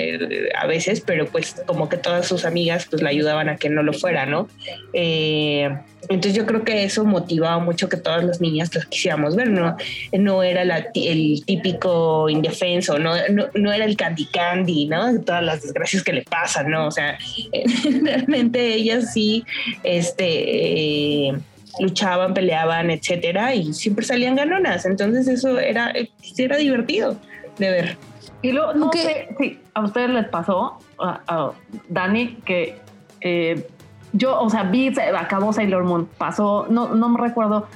a 0.59 0.67
veces, 0.67 1.01
pero 1.01 1.27
pues 1.27 1.63
como 1.67 1.89
que 1.89 1.97
todas 1.97 2.27
sus 2.27 2.45
amigas 2.45 2.87
pues 2.89 3.03
la 3.03 3.11
ayudaban 3.11 3.49
a 3.49 3.57
que 3.57 3.69
no 3.69 3.83
lo 3.83 3.93
fuera, 3.93 4.27
¿no? 4.27 4.49
Eh, 4.93 5.69
entonces 6.09 6.35
yo 6.35 6.47
creo 6.47 6.65
que 6.65 6.85
eso 6.85 7.05
motivaba 7.05 7.59
mucho 7.59 7.89
que 7.89 7.97
todas 7.97 8.25
las 8.25 8.41
niñas 8.41 8.75
las 8.75 8.87
quisiéramos 8.87 9.37
ver, 9.37 9.49
¿no? 9.49 9.77
No 10.13 10.43
era 10.43 10.63
el 10.63 11.45
típico 11.45 12.29
indefenso, 12.29 12.99
¿no? 12.99 13.15
No, 13.55 13.73
era 13.73 13.85
el 13.85 13.97
candy 13.97 14.27
candy, 14.27 14.87
¿no? 14.87 15.21
Todas 15.21 15.43
las 15.43 15.63
desgracias 15.63 16.03
que 16.03 16.13
le 16.13 16.23
pasan, 16.23 16.71
¿no? 16.71 16.89
O 16.89 16.91
sea, 16.91 17.19
realmente 18.03 18.75
ellas 18.75 19.13
sí, 19.13 19.45
este... 19.83 20.25
Eh, 20.95 21.39
luchaban, 21.81 22.35
peleaban, 22.35 22.91
etcétera, 22.91 23.55
y 23.55 23.73
siempre 23.73 24.05
salían 24.05 24.37
ganonas. 24.37 24.87
Entonces 24.87 25.27
eso 25.27 25.59
era, 25.59 25.93
era 26.37 26.57
divertido 26.57 27.17
de 27.59 27.71
ver. 27.71 27.99
Y 28.43 28.53
luego, 28.53 28.75
no 28.75 28.93
sé 28.93 29.29
si 29.39 29.59
a 29.75 29.83
ustedes 29.83 30.11
les 30.11 30.29
pasó, 30.29 30.79
a, 31.01 31.51
Dani, 31.89 32.37
que 32.45 32.79
eh, 33.21 33.67
yo, 34.13 34.41
o 34.41 34.49
sea, 34.51 34.65
vi, 34.65 34.93
acabó 35.17 35.53
Sailor 35.53 35.83
Moon, 35.83 36.09
pasó, 36.19 36.67
no, 36.71 36.95
no 36.95 37.09
me 37.09 37.21
recuerdo 37.21 37.67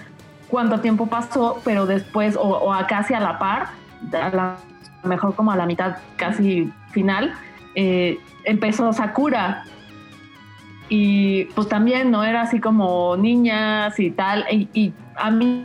cuánto 0.48 0.78
tiempo 0.80 1.06
pasó, 1.06 1.60
pero 1.64 1.86
después, 1.86 2.36
o, 2.36 2.42
o 2.42 2.72
a 2.72 2.86
casi 2.86 3.14
a 3.14 3.20
la 3.20 3.38
par, 3.38 3.70
a 4.12 4.28
la 4.30 4.56
mejor 5.02 5.34
como 5.34 5.50
a 5.50 5.56
la 5.56 5.66
mitad 5.66 5.96
casi 6.16 6.70
final, 6.92 7.32
eh, 7.74 8.18
empezó 8.44 8.92
Sakura. 8.92 9.64
Y 10.88 11.44
pues 11.54 11.68
también 11.68 12.10
no 12.10 12.24
era 12.24 12.42
así 12.42 12.60
como 12.60 13.16
niñas 13.16 13.98
y 14.00 14.10
tal. 14.10 14.44
Y, 14.50 14.68
y 14.72 14.92
a 15.16 15.30
mí 15.30 15.64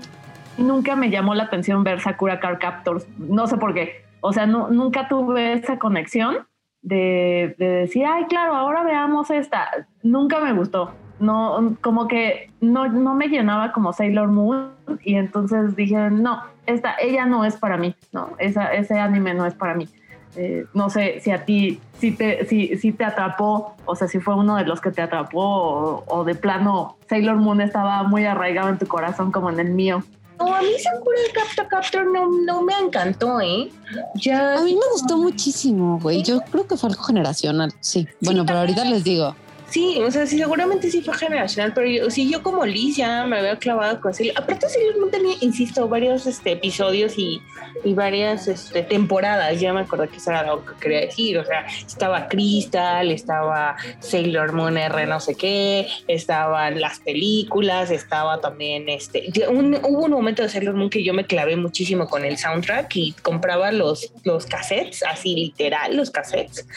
nunca 0.57 0.95
me 0.95 1.09
llamó 1.09 1.35
la 1.35 1.43
atención 1.43 1.83
ver 1.83 2.01
Sakura 2.01 2.39
Card 2.39 2.59
Captors. 2.59 3.07
No 3.17 3.47
sé 3.47 3.57
por 3.57 3.73
qué. 3.73 4.03
O 4.21 4.33
sea, 4.33 4.45
no, 4.45 4.69
nunca 4.69 5.07
tuve 5.07 5.53
esa 5.53 5.79
conexión 5.79 6.37
de, 6.81 7.55
de 7.57 7.67
decir, 7.67 8.05
ay, 8.05 8.25
claro, 8.25 8.55
ahora 8.55 8.83
veamos 8.83 9.29
esta. 9.31 9.69
Nunca 10.01 10.39
me 10.39 10.53
gustó 10.53 10.93
no, 11.23 11.77
como 11.81 12.07
que 12.07 12.51
no, 12.61 12.87
no 12.87 13.15
me 13.15 13.27
llenaba 13.27 13.71
como 13.71 13.93
Sailor 13.93 14.29
Moon 14.29 14.71
y 15.03 15.15
entonces 15.15 15.75
dije, 15.75 16.09
no, 16.09 16.43
esta, 16.65 16.95
ella 17.01 17.25
no 17.25 17.45
es 17.45 17.55
para 17.57 17.77
mí, 17.77 17.95
no, 18.11 18.31
esa, 18.37 18.73
ese 18.73 18.99
anime 18.99 19.33
no 19.33 19.45
es 19.45 19.53
para 19.53 19.73
mí. 19.73 19.87
Eh, 20.35 20.65
no 20.73 20.89
sé 20.89 21.19
si 21.21 21.31
a 21.31 21.45
ti, 21.45 21.79
si 21.99 22.11
te, 22.11 22.45
si, 22.47 22.75
si 22.77 22.91
te 22.91 23.03
atrapó, 23.03 23.75
o 23.85 23.95
sea, 23.95 24.07
si 24.07 24.19
fue 24.19 24.35
uno 24.35 24.55
de 24.55 24.65
los 24.65 24.81
que 24.81 24.91
te 24.91 25.01
atrapó 25.01 26.03
o, 26.07 26.23
de 26.23 26.33
plano 26.33 26.97
Sailor 27.07 27.37
Moon 27.37 27.61
estaba 27.61 28.03
muy 28.03 28.25
arraigado 28.25 28.69
en 28.69 28.79
tu 28.79 28.87
corazón 28.87 29.31
como 29.31 29.49
en 29.49 29.59
el 29.59 29.69
mío. 29.69 30.03
No, 30.39 30.53
a 30.53 30.61
mí 30.61 30.69
Sakura 30.81 31.17
Captor 31.33 31.67
Captor 31.67 32.05
no, 32.07 32.27
no 32.27 32.63
me 32.63 32.73
encantó, 32.79 33.39
¿eh? 33.39 33.69
Ya... 34.15 34.55
A 34.57 34.63
mí 34.63 34.73
me 34.73 34.91
gustó 34.91 35.17
muchísimo, 35.17 35.99
güey. 35.99 36.23
Yo 36.23 36.41
creo 36.41 36.65
que 36.67 36.75
fue 36.75 36.89
algo 36.89 37.03
generacional, 37.03 37.71
sí. 37.79 38.07
Bueno, 38.19 38.43
pero 38.45 38.59
ahorita 38.59 38.83
les 38.85 39.03
digo. 39.03 39.35
Sí, 39.73 39.99
o 40.05 40.11
sea, 40.11 40.27
sí, 40.27 40.37
seguramente 40.37 40.91
sí 40.91 41.01
fue 41.01 41.15
generacional, 41.15 41.73
pero 41.73 41.87
yo, 41.87 42.11
sí, 42.11 42.29
yo 42.29 42.43
como 42.43 42.63
Liz 42.63 42.95
ya 42.95 43.25
me 43.25 43.39
había 43.39 43.57
clavado 43.57 43.99
con 43.99 44.13
Sailor. 44.13 44.35
Aparte, 44.37 44.69
Sailor 44.69 44.99
Moon 44.99 45.09
tenía, 45.09 45.35
insisto, 45.41 45.87
varios 45.87 46.27
este, 46.27 46.51
episodios 46.51 47.17
y, 47.17 47.41
y 47.83 47.95
varias 47.95 48.47
este, 48.47 48.83
temporadas. 48.83 49.59
Ya 49.59 49.73
me 49.73 49.79
acuerdo 49.79 50.07
que 50.07 50.17
eso 50.17 50.29
era 50.29 50.43
lo 50.43 50.63
que 50.63 50.73
quería 50.79 50.99
decir. 50.99 51.39
O 51.39 51.45
sea, 51.45 51.65
estaba 51.87 52.27
Crystal, 52.27 53.09
estaba 53.09 53.75
Sailor 53.99 54.53
Moon 54.53 54.77
R 54.77 55.07
no 55.07 55.19
sé 55.19 55.33
qué, 55.33 55.87
estaban 56.07 56.79
las 56.79 56.99
películas, 56.99 57.89
estaba 57.89 58.41
también 58.41 58.89
este. 58.89 59.31
hubo 59.49 60.05
un 60.05 60.11
momento 60.11 60.43
de 60.43 60.49
Sailor 60.49 60.75
Moon 60.75 60.91
que 60.91 61.03
yo 61.03 61.15
me 61.15 61.25
clavé 61.25 61.55
muchísimo 61.55 62.07
con 62.07 62.25
el 62.25 62.37
soundtrack 62.37 62.95
y 62.95 63.13
compraba 63.23 63.71
los, 63.71 64.13
los 64.23 64.45
cassettes, 64.45 65.01
así 65.01 65.33
literal, 65.33 65.97
los 65.97 66.11
cassettes. 66.11 66.67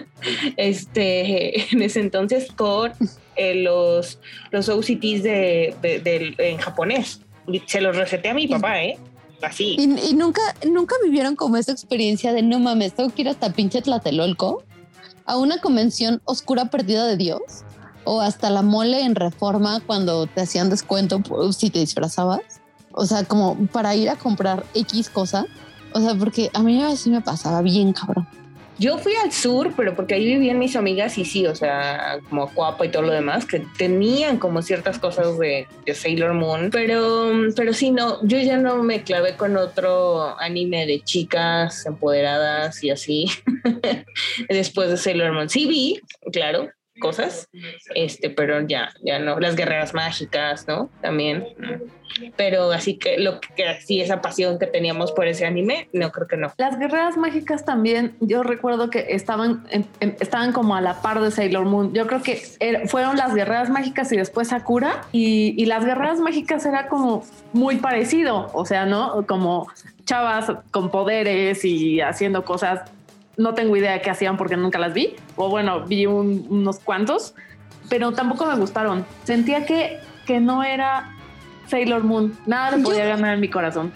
este, 0.56 1.72
en 1.72 1.82
ese 1.82 2.00
entonces 2.00 2.39
con 2.52 2.92
eh, 3.36 3.54
los, 3.54 4.18
los 4.50 4.68
OCTs 4.68 5.22
de, 5.22 6.34
en 6.38 6.58
japonés. 6.58 7.20
Se 7.66 7.80
los 7.80 7.96
receté 7.96 8.30
a 8.30 8.34
mi 8.34 8.46
papá, 8.46 8.82
¿eh? 8.82 8.98
Así. 9.42 9.76
¿Y, 9.78 10.14
nunca, 10.14 10.42
nunca 10.66 10.94
vivieron 11.02 11.34
como 11.34 11.56
esa 11.56 11.72
experiencia 11.72 12.32
de 12.32 12.42
no 12.42 12.58
mames, 12.58 12.92
tengo 12.94 13.10
que 13.10 13.22
ir 13.22 13.28
hasta 13.28 13.52
pinche 13.52 13.80
Tlatelolco 13.80 14.62
a 15.24 15.36
una 15.38 15.58
convención 15.58 16.20
oscura 16.24 16.66
perdida 16.66 17.06
de 17.06 17.16
Dios 17.16 17.40
o 18.04 18.20
hasta 18.20 18.50
la 18.50 18.62
mole 18.62 19.00
en 19.00 19.14
reforma 19.14 19.80
cuando 19.86 20.26
te 20.26 20.42
hacían 20.42 20.68
descuento 20.68 21.22
si 21.52 21.70
te 21.70 21.78
disfrazabas. 21.78 22.60
O 22.92 23.06
sea, 23.06 23.24
como 23.24 23.56
para 23.68 23.94
ir 23.94 24.10
a 24.10 24.16
comprar 24.16 24.64
X 24.74 25.08
cosa. 25.08 25.46
O 25.92 26.00
sea, 26.00 26.14
porque 26.14 26.50
a 26.52 26.62
mí 26.62 26.82
así 26.82 27.10
me 27.10 27.20
pasaba 27.20 27.62
bien 27.62 27.92
cabrón. 27.92 28.28
Yo 28.80 28.96
fui 28.96 29.12
al 29.22 29.30
sur, 29.30 29.74
pero 29.76 29.94
porque 29.94 30.14
ahí 30.14 30.24
vivían 30.24 30.58
mis 30.58 30.74
amigas 30.74 31.18
y 31.18 31.26
sí, 31.26 31.46
o 31.46 31.54
sea, 31.54 32.18
como 32.30 32.48
Cuapa 32.48 32.86
y 32.86 32.88
todo 32.88 33.02
lo 33.02 33.12
demás, 33.12 33.44
que 33.44 33.62
tenían 33.76 34.38
como 34.38 34.62
ciertas 34.62 34.98
cosas 34.98 35.38
de, 35.38 35.66
Sailor 35.92 36.32
Moon, 36.32 36.70
pero, 36.72 37.30
pero 37.54 37.74
sí, 37.74 37.90
no, 37.90 38.26
yo 38.26 38.38
ya 38.38 38.56
no 38.56 38.82
me 38.82 39.02
clavé 39.02 39.36
con 39.36 39.58
otro 39.58 40.34
anime 40.40 40.86
de 40.86 41.00
chicas 41.02 41.84
empoderadas 41.84 42.82
y 42.82 42.88
así 42.88 43.26
después 44.48 44.88
de 44.88 44.96
Sailor 44.96 45.32
Moon. 45.32 45.50
Sí 45.50 45.66
vi, 45.66 46.00
claro, 46.32 46.70
cosas, 47.00 47.48
este, 47.94 48.30
pero 48.30 48.60
ya, 48.60 48.90
ya 49.02 49.18
no, 49.18 49.40
las 49.40 49.56
guerreras 49.56 49.94
mágicas, 49.94 50.68
¿no? 50.68 50.88
También. 51.00 51.44
Pero 52.36 52.72
así 52.72 52.96
que 52.96 53.18
lo 53.18 53.40
que 53.40 53.80
sí, 53.80 54.00
esa 54.00 54.20
pasión 54.20 54.58
que 54.58 54.66
teníamos 54.66 55.12
por 55.12 55.26
ese 55.26 55.46
anime, 55.46 55.88
no 55.92 56.10
creo 56.10 56.26
que 56.26 56.36
no. 56.36 56.52
Las 56.58 56.78
guerreras 56.78 57.16
mágicas 57.16 57.64
también, 57.64 58.16
yo 58.20 58.42
recuerdo 58.42 58.90
que 58.90 59.06
estaban, 59.10 59.66
estaban 60.00 60.52
como 60.52 60.74
a 60.74 60.80
la 60.80 61.02
par 61.02 61.20
de 61.20 61.30
Sailor 61.30 61.64
Moon. 61.66 61.92
Yo 61.92 62.06
creo 62.06 62.22
que 62.22 62.42
fueron 62.86 63.16
las 63.16 63.34
guerreras 63.34 63.70
mágicas 63.70 64.12
y 64.12 64.16
después 64.16 64.48
Sakura. 64.48 65.02
Y, 65.12 65.54
y 65.56 65.66
las 65.66 65.84
guerreras 65.84 66.18
mágicas 66.20 66.66
era 66.66 66.88
como 66.88 67.24
muy 67.52 67.76
parecido, 67.76 68.50
o 68.52 68.64
sea, 68.64 68.86
¿no? 68.86 69.24
Como 69.26 69.68
chavas 70.04 70.52
con 70.72 70.90
poderes 70.90 71.64
y 71.64 72.00
haciendo 72.00 72.44
cosas 72.44 72.80
no 73.40 73.54
tengo 73.54 73.74
idea 73.74 74.00
qué 74.02 74.10
hacían 74.10 74.36
porque 74.36 74.56
nunca 74.56 74.78
las 74.78 74.92
vi, 74.92 75.14
o 75.36 75.48
bueno, 75.48 75.86
vi 75.86 76.04
unos 76.04 76.78
cuantos, 76.78 77.34
pero 77.88 78.12
tampoco 78.12 78.44
me 78.44 78.54
gustaron. 78.56 79.06
Sentía 79.24 79.64
que, 79.64 79.98
que 80.26 80.40
no 80.40 80.62
era 80.62 81.16
Sailor 81.66 82.04
Moon, 82.04 82.38
nada 82.46 82.76
le 82.76 82.82
podía 82.82 83.06
ganar 83.06 83.34
en 83.34 83.40
mi 83.40 83.48
corazón. 83.48 83.92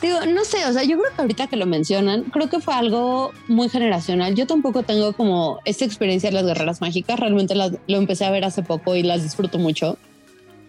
Digo, 0.00 0.24
no 0.26 0.44
sé, 0.44 0.64
o 0.64 0.72
sea, 0.72 0.84
yo 0.84 0.96
creo 0.98 1.14
que 1.14 1.20
ahorita 1.20 1.48
que 1.48 1.56
lo 1.56 1.66
mencionan, 1.66 2.22
creo 2.24 2.48
que 2.48 2.60
fue 2.60 2.72
algo 2.72 3.32
muy 3.48 3.68
generacional. 3.68 4.34
Yo 4.34 4.46
tampoco 4.46 4.84
tengo 4.84 5.12
como 5.12 5.58
esta 5.64 5.84
experiencia 5.84 6.30
de 6.30 6.36
las 6.36 6.46
guerreras 6.46 6.80
mágicas, 6.80 7.20
realmente 7.20 7.54
las, 7.54 7.72
lo 7.88 7.98
empecé 7.98 8.24
a 8.24 8.30
ver 8.30 8.44
hace 8.44 8.62
poco 8.62 8.96
y 8.96 9.02
las 9.02 9.22
disfruto 9.22 9.58
mucho. 9.58 9.98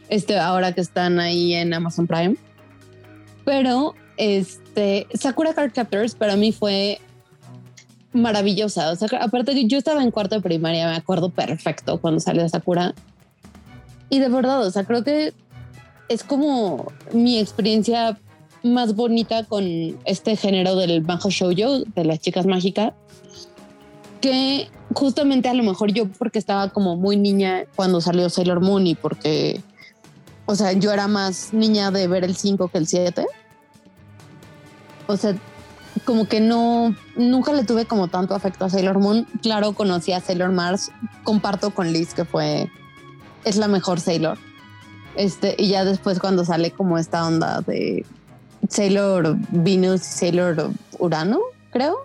Este, 0.10 0.38
ahora 0.38 0.74
que 0.74 0.82
están 0.82 1.20
ahí 1.20 1.54
en 1.54 1.74
Amazon 1.74 2.06
Prime. 2.06 2.36
Pero 3.46 3.94
este 4.18 5.08
Sakura 5.14 5.54
Card 5.54 5.72
Captors 5.74 6.16
para 6.16 6.36
mí 6.36 6.52
fue 6.52 7.00
maravillosa. 8.14 8.92
O 8.92 8.96
sea, 8.96 9.08
aparte 9.22 9.68
yo 9.68 9.78
estaba 9.78 10.04
en 10.04 10.12
cuarto 10.12 10.36
de 10.36 10.42
primaria, 10.42 10.88
me 10.88 10.96
acuerdo 10.96 11.30
perfecto 11.30 12.00
cuando 12.00 12.20
salió 12.20 12.48
Sakura. 12.50 12.94
Y 14.10 14.20
de 14.20 14.30
verdad, 14.30 14.66
o 14.66 14.72
sea, 14.72 14.84
creo 14.84 15.04
que 15.04 15.34
es 16.08 16.24
como 16.24 16.92
mi 17.14 17.40
experiencia 17.40 18.18
más 18.64 18.96
bonita 18.96 19.44
con 19.44 19.64
este 20.06 20.36
género 20.36 20.76
del 20.76 21.02
Banjo 21.02 21.30
Shoujo, 21.30 21.86
de 21.96 22.06
las 22.06 22.20
chicas 22.20 22.46
mágicas, 22.46 22.94
que 24.20 24.68
justamente 24.94 25.48
a 25.48 25.54
lo 25.54 25.64
mejor 25.64 25.94
yo 25.94 26.08
porque 26.08 26.40
estaba 26.40 26.70
como 26.70 26.96
muy 26.96 27.16
niña 27.16 27.66
cuando 27.76 28.02
salió 28.02 28.30
Sailor 28.30 28.60
Moon 28.60 28.88
y 28.88 28.96
porque, 28.96 29.62
o 30.46 30.56
sea, 30.56 30.74
yo 30.74 30.92
era 30.92 31.08
más 31.08 31.54
niña 31.54 31.92
de 31.92 32.08
ver 32.08 32.24
el 32.24 32.36
5 32.36 32.68
que 32.68 32.78
el 32.80 32.88
7. 32.88 33.26
O 35.08 35.16
sea, 35.16 35.36
como 36.00 36.28
que 36.28 36.40
no, 36.40 36.96
nunca 37.16 37.54
le 37.54 37.64
tuve 37.64 37.86
como 37.86 38.08
tanto 38.08 38.36
afecto 38.36 38.66
a 38.66 38.70
Sailor 38.70 39.00
Moon. 39.00 39.26
Claro, 39.42 39.74
conocí 39.74 40.12
a 40.14 40.22
Sailor 40.22 40.52
Mars, 40.52 40.92
comparto 41.24 41.72
con 41.72 41.92
Liz 41.92 42.14
que 42.14 42.26
fue, 42.26 42.70
es 43.46 43.58
la 43.58 43.68
mejor 43.68 44.00
Sailor. 44.00 44.38
Este, 45.16 45.56
y 45.58 45.70
ya 45.70 45.86
después 45.86 46.20
cuando 46.20 46.46
sale 46.46 46.72
como 46.72 46.98
esta 46.98 47.26
onda 47.26 47.62
de 47.62 48.06
Sailor 48.70 49.38
Venus 49.50 50.02
y 50.02 50.18
Sailor 50.20 50.72
Urano, 50.98 51.40
creo. 51.72 51.98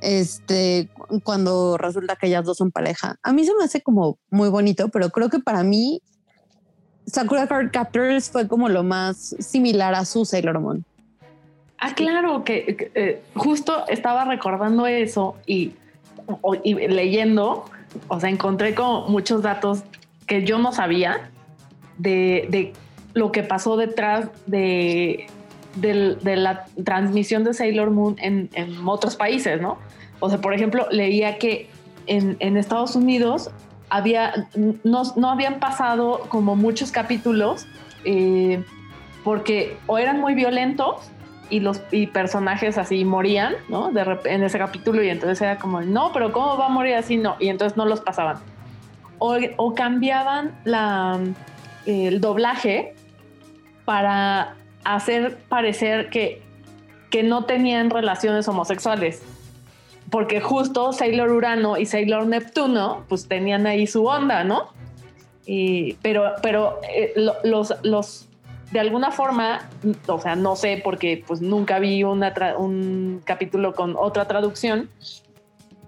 Este, 0.00 0.90
cuando 1.24 1.76
resulta 1.78 2.16
que 2.16 2.26
ellas 2.26 2.44
dos 2.44 2.58
son 2.58 2.70
pareja. 2.70 3.16
A 3.22 3.32
mí 3.32 3.44
se 3.44 3.54
me 3.54 3.64
hace 3.64 3.82
como 3.82 4.18
muy 4.30 4.48
bonito, 4.48 4.88
pero 4.88 5.10
creo 5.10 5.30
que 5.30 5.38
para 5.38 5.62
mí 5.62 6.02
Sakura 7.06 7.46
Card 7.46 7.70
Captors 7.70 8.30
fue 8.30 8.48
como 8.48 8.68
lo 8.68 8.82
más 8.82 9.36
similar 9.38 9.94
a 9.94 10.04
su 10.04 10.24
Sailor 10.24 10.60
Moon. 10.60 10.84
Ah, 11.78 11.94
claro, 11.94 12.42
que, 12.44 12.90
eh, 12.94 13.22
justo 13.34 13.84
estaba 13.88 14.24
recordando 14.24 14.86
eso 14.86 15.36
y, 15.46 15.74
leyendo, 16.64 17.66
o 18.08 18.20
sea, 18.20 18.30
encontré 18.30 18.74
como 18.74 19.08
muchos 19.08 19.42
datos 19.42 19.84
que 20.26 20.44
yo 20.44 20.58
no 20.58 20.72
sabía 20.72 21.30
de, 21.98 22.72
lo 23.12 23.30
que 23.30 23.42
pasó 23.42 23.76
detrás 23.76 24.28
de, 24.46 25.26
la 26.22 26.64
transmisión 26.82 27.44
de 27.44 27.52
Sailor 27.52 27.90
Moon 27.90 28.16
en, 28.20 28.48
otros 28.86 29.16
países, 29.16 29.60
¿no? 29.60 29.78
O 30.20 30.30
sea, 30.30 30.40
por 30.40 30.54
ejemplo, 30.54 30.86
leía 30.90 31.38
que 31.38 31.68
en, 32.06 32.56
Estados 32.56 32.96
Unidos 32.96 33.50
había, 33.90 34.48
no, 34.82 35.30
habían 35.30 35.60
pasado 35.60 36.22
como 36.30 36.56
muchos 36.56 36.90
capítulos 36.90 37.66
eh, 38.04 38.64
porque 39.22 39.76
o 39.86 39.98
eran 39.98 40.20
muy 40.20 40.34
violentos 40.34 41.10
y 41.48 41.60
los 41.60 41.80
y 41.90 42.08
personajes 42.08 42.78
así 42.78 43.04
morían, 43.04 43.54
¿no? 43.68 43.90
De 43.90 44.18
en 44.24 44.42
ese 44.42 44.58
capítulo 44.58 45.02
y 45.02 45.08
entonces 45.08 45.40
era 45.40 45.58
como, 45.58 45.80
no, 45.80 46.12
pero 46.12 46.32
¿cómo 46.32 46.56
va 46.56 46.66
a 46.66 46.68
morir 46.68 46.94
así? 46.94 47.16
No, 47.16 47.36
y 47.38 47.48
entonces 47.48 47.76
no 47.76 47.84
los 47.84 48.00
pasaban. 48.00 48.38
O, 49.18 49.36
o 49.56 49.74
cambiaban 49.74 50.58
la, 50.64 51.18
el 51.86 52.20
doblaje 52.20 52.94
para 53.84 54.56
hacer 54.84 55.38
parecer 55.48 56.10
que, 56.10 56.42
que 57.10 57.22
no 57.22 57.44
tenían 57.44 57.90
relaciones 57.90 58.46
homosexuales. 58.48 59.22
Porque 60.10 60.40
justo 60.40 60.92
Sailor 60.92 61.30
Urano 61.30 61.76
y 61.76 61.86
Sailor 61.86 62.26
Neptuno, 62.26 63.04
pues 63.08 63.26
tenían 63.26 63.66
ahí 63.66 63.86
su 63.86 64.06
onda, 64.06 64.44
¿no? 64.44 64.68
Y, 65.46 65.94
pero 65.94 66.32
pero 66.42 66.80
eh, 66.92 67.14
los, 67.44 67.74
los 67.82 68.28
de 68.70 68.80
alguna 68.80 69.10
forma, 69.10 69.68
o 70.06 70.20
sea, 70.20 70.34
no 70.34 70.56
sé 70.56 70.80
porque 70.82 71.22
pues 71.26 71.40
nunca 71.40 71.78
vi 71.78 72.02
un 72.02 73.22
capítulo 73.24 73.74
con 73.74 73.94
otra 73.96 74.26
traducción, 74.26 74.90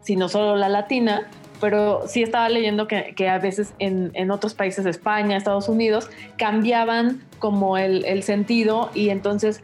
sino 0.01 0.29
solo 0.29 0.57
la 0.57 0.69
latina, 0.69 1.29
pero 1.61 2.07
sí 2.07 2.23
estaba 2.23 2.49
leyendo 2.49 2.87
que, 2.87 3.29
a 3.29 3.39
veces 3.39 3.75
en, 3.79 4.31
otros 4.31 4.55
países, 4.55 4.87
España, 4.87 5.37
Estados 5.37 5.69
Unidos, 5.69 6.09
cambiaban 6.37 7.23
como 7.39 7.77
el, 7.77 8.05
el 8.05 8.23
sentido 8.23 8.91
y 8.95 9.11
entonces 9.11 9.63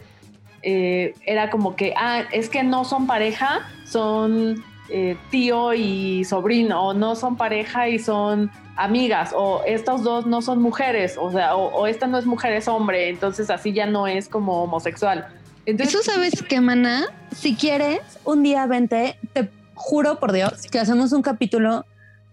eh, 0.63 1.15
era 1.25 1.51
como 1.51 1.77
que, 1.77 1.95
ah, 1.97 2.23
es 2.33 2.49
que 2.49 2.63
no 2.63 2.85
son 2.85 3.07
pareja, 3.07 3.61
son 3.87 4.65
eh, 4.89 5.17
tío 5.31 5.73
y 5.73 6.25
sobrino, 6.25 6.89
o 6.89 6.95
no 6.95 7.17
son 7.17 7.37
pareja 7.37 7.89
y 7.89 7.99
son 7.99 8.51
amigas, 8.77 9.33
o 9.35 9.63
estos 9.67 10.03
dos 10.03 10.27
no 10.27 10.43
son 10.43 10.61
mujeres, 10.61 11.17
o 11.19 11.31
sea, 11.31 11.57
o, 11.57 11.87
esta 11.87 12.07
no 12.07 12.19
es 12.19 12.27
mujer, 12.27 12.53
es 12.53 12.69
hombre, 12.69 13.09
entonces 13.09 13.51
así 13.51 13.73
ya 13.73 13.87
no 13.87 14.07
es 14.07 14.29
como 14.29 14.65
homosexual. 14.65 15.29
Entonces, 15.67 15.95
¿Eso 15.95 16.13
sabes 16.13 16.43
qué, 16.47 16.61
mana? 16.61 17.07
Si 17.35 17.55
quieres, 17.55 18.01
un 18.25 18.43
día 18.43 18.67
vente, 18.67 19.17
te 19.33 19.49
juro 19.75 20.21
por 20.21 20.33
Dios 20.33 20.67
que 20.71 20.79
hacemos 20.79 21.13
un 21.13 21.23
capítulo 21.23 21.87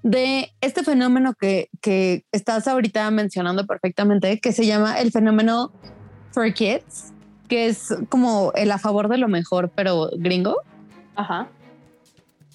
de 0.04 0.52
este 0.62 0.84
fenómeno 0.84 1.34
que, 1.40 1.70
que 1.80 2.26
estás 2.32 2.68
ahorita 2.68 3.10
mencionando 3.12 3.66
perfectamente, 3.66 4.40
que 4.40 4.52
se 4.52 4.66
llama 4.66 5.00
el 5.00 5.12
fenómeno 5.12 5.72
for 6.32 6.52
kids, 6.54 7.14
que 7.48 7.68
es 7.68 7.96
como 8.10 8.52
el 8.56 8.72
a 8.72 8.80
favor 8.80 9.08
de 9.10 9.18
lo 9.18 9.28
mejor, 9.28 9.72
pero 9.76 10.10
gringo. 10.18 10.58
Ajá. 11.16 11.48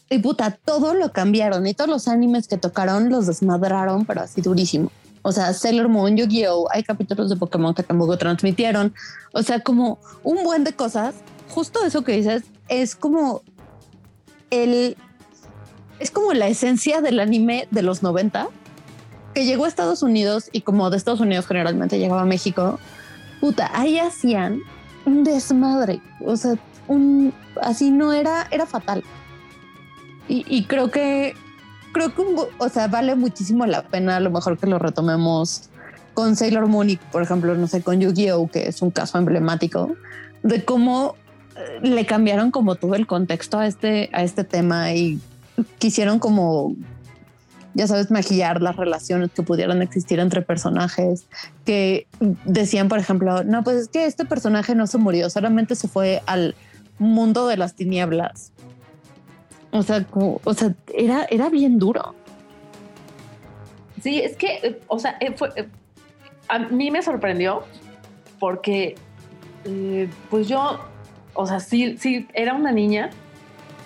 Y 0.08 0.18
puta, 0.18 0.56
todo 0.64 0.94
lo 0.94 1.12
cambiaron 1.12 1.66
y 1.66 1.74
todos 1.74 1.90
los 1.90 2.08
animes 2.08 2.46
que 2.46 2.56
tocaron 2.56 3.08
los 3.10 3.26
desmadraron, 3.26 4.06
pero 4.06 4.22
así 4.22 4.40
durísimo. 4.40 4.90
O 5.22 5.32
sea, 5.32 5.52
Sailor 5.52 5.88
Moon, 5.88 6.16
Yu-Gi-Oh! 6.16 6.68
Hay 6.70 6.84
capítulos 6.84 7.28
de 7.28 7.36
Pokémon 7.36 7.74
que 7.74 7.82
tampoco 7.82 8.16
transmitieron. 8.16 8.94
O 9.32 9.42
sea, 9.42 9.58
como 9.60 9.98
un 10.22 10.44
buen 10.44 10.62
de 10.62 10.72
cosas. 10.72 11.16
Justo 11.48 11.84
eso 11.84 12.04
que 12.04 12.12
dices 12.12 12.44
es 12.68 12.94
como 12.94 13.42
el. 14.50 14.96
Es 15.98 16.12
como 16.12 16.32
la 16.34 16.46
esencia 16.46 17.00
del 17.00 17.18
anime 17.18 17.66
de 17.72 17.82
los 17.82 18.02
90 18.02 18.48
que 19.34 19.44
llegó 19.44 19.64
a 19.64 19.68
Estados 19.68 20.02
Unidos 20.02 20.48
y 20.52 20.60
como 20.60 20.88
de 20.90 20.96
Estados 20.96 21.20
Unidos 21.20 21.46
generalmente 21.46 21.98
llegaba 21.98 22.22
a 22.22 22.26
México. 22.26 22.78
Puta, 23.40 23.70
ahí 23.74 23.98
hacían 23.98 24.60
un 25.04 25.24
desmadre. 25.24 26.00
O 26.24 26.36
sea, 26.36 26.54
un 26.88 27.34
así 27.60 27.90
no 27.90 28.12
era, 28.12 28.46
era 28.50 28.64
fatal. 28.64 29.02
Y, 30.28 30.64
creo 30.64 30.90
que, 30.90 31.34
creo 31.92 32.14
que, 32.14 32.22
o 32.58 32.68
sea, 32.68 32.88
vale 32.88 33.14
muchísimo 33.14 33.64
la 33.66 33.82
pena 33.82 34.16
a 34.16 34.20
lo 34.20 34.30
mejor 34.30 34.58
que 34.58 34.66
lo 34.66 34.78
retomemos 34.78 35.70
con 36.14 36.34
Sailor 36.34 36.66
Moon 36.66 36.90
y, 36.90 36.96
por 36.96 37.22
ejemplo, 37.22 37.54
no 37.54 37.68
sé, 37.68 37.82
con 37.82 38.00
Yu-Gi-Oh, 38.00 38.48
que 38.48 38.66
es 38.66 38.82
un 38.82 38.90
caso 38.90 39.18
emblemático, 39.18 39.94
de 40.42 40.64
cómo 40.64 41.14
eh, 41.56 41.80
le 41.82 42.06
cambiaron 42.06 42.50
como 42.50 42.74
todo 42.74 42.94
el 42.94 43.06
contexto 43.06 43.58
a 43.58 43.66
este, 43.66 44.10
a 44.12 44.24
este 44.24 44.42
tema 44.42 44.92
y 44.94 45.20
quisieron 45.78 46.18
como, 46.18 46.74
ya 47.74 47.86
sabes, 47.86 48.10
maquillar 48.10 48.62
las 48.62 48.76
relaciones 48.76 49.30
que 49.30 49.42
pudieran 49.42 49.80
existir 49.80 50.18
entre 50.18 50.42
personajes, 50.42 51.26
que 51.64 52.08
decían, 52.46 52.88
por 52.88 52.98
ejemplo, 52.98 53.44
no, 53.44 53.62
pues 53.62 53.76
es 53.76 53.88
que 53.88 54.06
este 54.06 54.24
personaje 54.24 54.74
no 54.74 54.86
se 54.86 54.98
murió, 54.98 55.30
solamente 55.30 55.76
se 55.76 55.86
fue 55.86 56.22
al 56.26 56.56
mundo 56.98 57.46
de 57.46 57.58
las 57.58 57.74
tinieblas 57.74 58.52
o 59.78 59.82
sea, 59.82 60.06
o 60.12 60.54
sea, 60.54 60.74
era, 60.94 61.26
era 61.30 61.48
bien 61.48 61.78
duro. 61.78 62.14
Sí, 64.02 64.20
es 64.20 64.36
que, 64.36 64.60
eh, 64.62 64.80
o 64.88 64.98
sea, 64.98 65.16
eh, 65.20 65.32
fue, 65.32 65.50
eh, 65.56 65.66
a 66.48 66.58
mí 66.58 66.90
me 66.90 67.02
sorprendió 67.02 67.64
porque, 68.38 68.94
pues 70.30 70.46
yo, 70.46 70.78
o 71.34 71.46
sea, 71.46 71.58
sí, 71.58 71.96
sí, 71.98 72.28
era 72.32 72.54
una 72.54 72.70
niña 72.70 73.10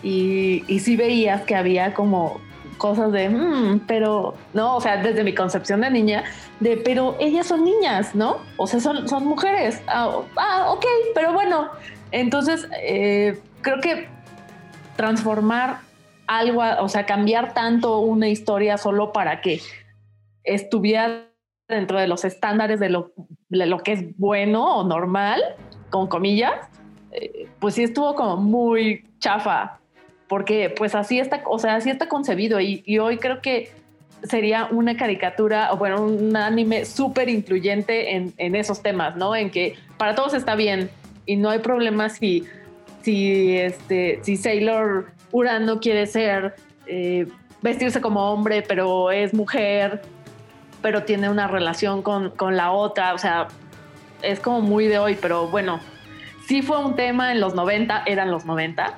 y, 0.02 0.62
y 0.66 0.80
sí 0.80 0.96
veías 0.96 1.42
que 1.44 1.54
había 1.54 1.94
como 1.94 2.40
cosas 2.76 3.12
de, 3.12 3.30
mm, 3.30 3.86
pero, 3.86 4.34
no, 4.52 4.76
o 4.76 4.80
sea, 4.80 4.98
desde 4.98 5.24
mi 5.24 5.34
concepción 5.34 5.80
de 5.80 5.90
niña, 5.90 6.24
de, 6.58 6.76
pero 6.76 7.16
ellas 7.18 7.46
son 7.46 7.64
niñas, 7.64 8.14
¿no? 8.14 8.38
O 8.56 8.66
sea, 8.66 8.80
son, 8.80 9.08
son 9.08 9.26
mujeres. 9.26 9.80
Ah, 9.86 10.20
ah 10.36 10.66
ok, 10.72 10.84
pero 11.14 11.32
bueno. 11.32 11.70
Entonces, 12.12 12.68
creo 13.62 13.80
que 13.80 14.08
transformar 14.96 15.80
algo, 16.26 16.62
o 16.80 16.88
sea, 16.88 17.06
cambiar 17.06 17.54
tanto 17.54 18.00
una 18.00 18.28
historia 18.28 18.78
solo 18.78 19.12
para 19.12 19.40
que 19.40 19.60
estuviera 20.44 21.26
dentro 21.68 21.98
de 21.98 22.08
los 22.08 22.24
estándares 22.24 22.80
de 22.80 22.88
lo, 22.88 23.12
lo 23.48 23.78
que 23.78 23.92
es 23.92 24.18
bueno 24.18 24.76
o 24.76 24.84
normal, 24.84 25.42
con 25.90 26.06
comillas, 26.06 26.52
eh, 27.12 27.48
pues 27.58 27.74
sí 27.74 27.84
estuvo 27.84 28.14
como 28.14 28.36
muy 28.36 29.04
chafa, 29.18 29.78
porque 30.28 30.72
pues 30.76 30.94
así 30.94 31.18
está, 31.18 31.42
o 31.46 31.58
sea, 31.58 31.76
así 31.76 31.90
está 31.90 32.08
concebido 32.08 32.60
y, 32.60 32.82
y 32.86 32.98
hoy 32.98 33.18
creo 33.18 33.40
que 33.40 33.72
sería 34.22 34.68
una 34.70 34.96
caricatura 34.96 35.72
o 35.72 35.76
bueno, 35.76 36.02
un 36.02 36.36
anime 36.36 36.84
súper 36.84 37.28
incluyente 37.28 38.14
en, 38.14 38.32
en, 38.36 38.54
esos 38.54 38.82
temas, 38.82 39.16
¿no? 39.16 39.34
En 39.34 39.50
que 39.50 39.76
para 39.96 40.14
todos 40.14 40.34
está 40.34 40.54
bien 40.54 40.90
y 41.26 41.36
no 41.36 41.50
hay 41.50 41.60
problema 41.60 42.08
si 42.08 42.44
si, 43.02 43.56
este, 43.56 44.20
si 44.22 44.36
Sailor 44.36 45.12
Urano 45.32 45.80
quiere 45.80 46.06
ser, 46.06 46.56
eh, 46.86 47.26
vestirse 47.62 48.00
como 48.00 48.32
hombre, 48.32 48.62
pero 48.66 49.10
es 49.10 49.34
mujer, 49.34 50.02
pero 50.82 51.04
tiene 51.04 51.28
una 51.28 51.46
relación 51.46 52.02
con, 52.02 52.32
la 52.56 52.72
otra, 52.72 53.14
o 53.14 53.18
sea, 53.18 53.48
es 54.22 54.40
como 54.40 54.60
muy 54.60 54.86
de 54.86 54.98
hoy, 54.98 55.16
pero 55.20 55.48
bueno, 55.48 55.80
sí 56.46 56.62
fue 56.62 56.84
un 56.84 56.96
tema 56.96 57.32
en 57.32 57.40
los 57.40 57.54
90, 57.54 58.04
eran 58.06 58.30
los 58.30 58.44
90. 58.44 58.94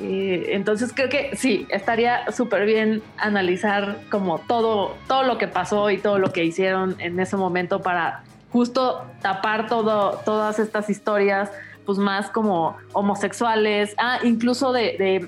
Eh, 0.00 0.50
entonces 0.50 0.92
creo 0.94 1.08
que 1.08 1.34
sí, 1.34 1.66
estaría 1.70 2.30
súper 2.30 2.66
bien 2.66 3.02
analizar 3.16 3.98
como 4.10 4.38
todo, 4.38 4.96
todo 5.08 5.24
lo 5.24 5.38
que 5.38 5.48
pasó 5.48 5.90
y 5.90 5.98
todo 5.98 6.18
lo 6.18 6.32
que 6.32 6.44
hicieron 6.44 6.94
en 7.00 7.18
ese 7.18 7.36
momento 7.36 7.82
para 7.82 8.22
justo 8.52 9.04
tapar 9.20 9.66
todo, 9.66 10.20
todas 10.24 10.58
estas 10.60 10.88
historias 10.88 11.50
pues 11.88 11.96
más 11.96 12.28
como 12.28 12.76
homosexuales, 12.92 13.94
ah, 13.96 14.18
incluso 14.22 14.74
de, 14.74 15.26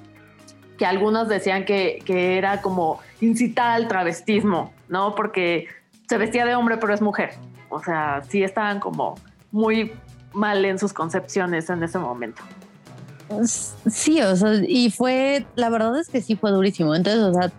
que 0.77 0.85
algunos 0.85 1.27
decían 1.27 1.64
que, 1.64 2.03
era 2.07 2.61
como 2.61 3.01
incitar 3.23 3.70
al 3.70 3.88
travestismo, 3.88 4.70
¿no? 4.87 5.14
Porque 5.14 5.68
se 6.07 6.18
vestía 6.18 6.44
de 6.44 6.55
hombre 6.55 6.77
pero 6.77 6.92
es 6.92 7.01
mujer. 7.01 7.31
O 7.70 7.83
sea, 7.83 8.23
sí 8.29 8.42
estaban 8.42 8.79
como 8.79 9.14
muy 9.51 9.92
mal 10.35 10.62
en 10.66 10.79
sus 10.79 10.92
concepciones 10.92 11.70
en 11.70 11.83
ese 11.83 11.99
momento. 11.99 12.42
Sí, 13.46 14.20
o 14.20 14.37
sea, 14.37 14.53
y 14.68 14.90
fue, 14.90 15.46
la 15.55 15.70
verdad 15.70 15.99
es 15.99 16.11
que 16.11 16.20
sí 16.20 16.37
fue 16.37 16.51
durísimo. 16.51 16.94
Entonces, 16.94 17.23
o 17.23 17.33
sea, 17.33 17.51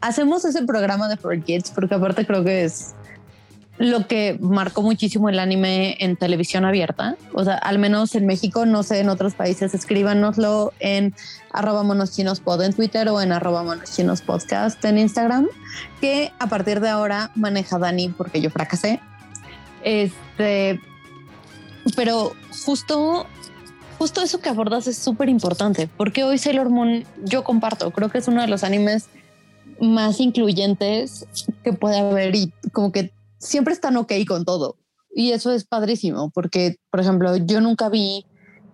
hacemos 0.00 0.46
ese 0.46 0.62
programa 0.64 1.06
de 1.08 1.18
For 1.18 1.38
Kids 1.38 1.70
porque 1.72 1.96
aparte 1.96 2.26
creo 2.26 2.42
que 2.42 2.64
es 2.64 2.94
lo 3.78 4.08
que 4.08 4.36
marcó 4.40 4.82
muchísimo 4.82 5.28
el 5.28 5.38
anime 5.38 5.96
en 6.00 6.16
televisión 6.16 6.64
abierta. 6.64 7.16
O 7.32 7.44
sea, 7.44 7.54
al 7.54 7.78
menos 7.78 8.14
en 8.14 8.26
México, 8.26 8.66
no 8.66 8.82
sé, 8.82 9.00
en 9.00 9.08
otros 9.08 9.34
países, 9.34 9.72
escríbanoslo 9.72 10.72
en 10.80 11.14
arroba 11.52 11.84
monoschinospod 11.84 12.62
en 12.62 12.72
Twitter 12.72 13.08
o 13.08 13.20
en 13.20 13.32
arroba 13.32 13.62
monoschinospodcast 13.62 14.84
en 14.84 14.98
Instagram, 14.98 15.46
que 16.00 16.32
a 16.38 16.48
partir 16.48 16.80
de 16.80 16.88
ahora 16.88 17.30
maneja 17.36 17.78
Dani 17.78 18.08
porque 18.08 18.40
yo 18.40 18.50
fracasé. 18.50 19.00
Este, 19.84 20.80
pero 21.94 22.32
justo, 22.64 23.26
justo 23.98 24.22
eso 24.22 24.40
que 24.40 24.48
abordas 24.48 24.88
es 24.88 24.98
súper 24.98 25.28
importante, 25.28 25.88
porque 25.96 26.24
hoy 26.24 26.38
Sailor 26.38 26.68
Moon 26.68 27.04
yo 27.24 27.44
comparto, 27.44 27.92
creo 27.92 28.08
que 28.08 28.18
es 28.18 28.26
uno 28.26 28.40
de 28.40 28.48
los 28.48 28.64
animes 28.64 29.06
más 29.80 30.18
incluyentes 30.18 31.26
que 31.62 31.72
puede 31.72 32.00
haber 32.00 32.34
y 32.34 32.52
como 32.72 32.90
que 32.90 33.12
siempre 33.38 33.74
están 33.74 33.96
ok 33.96 34.12
con 34.26 34.44
todo. 34.44 34.76
Y 35.10 35.32
eso 35.32 35.50
es 35.52 35.64
padrísimo, 35.64 36.30
porque, 36.30 36.76
por 36.90 37.00
ejemplo, 37.00 37.36
yo 37.36 37.60
nunca 37.60 37.88
vi, 37.88 38.26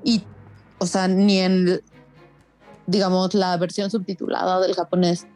y, 0.02 0.22
o 0.78 0.86
sea, 0.86 1.08
ni 1.08 1.38
en, 1.38 1.80
digamos, 2.86 3.34
la 3.34 3.56
versión 3.56 3.90
subtitulada 3.90 4.60
del 4.60 4.74
japonés, 4.74 5.26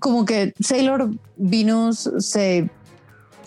como 0.00 0.24
que 0.24 0.54
Sailor 0.60 1.10
Venus 1.36 2.10
se 2.18 2.70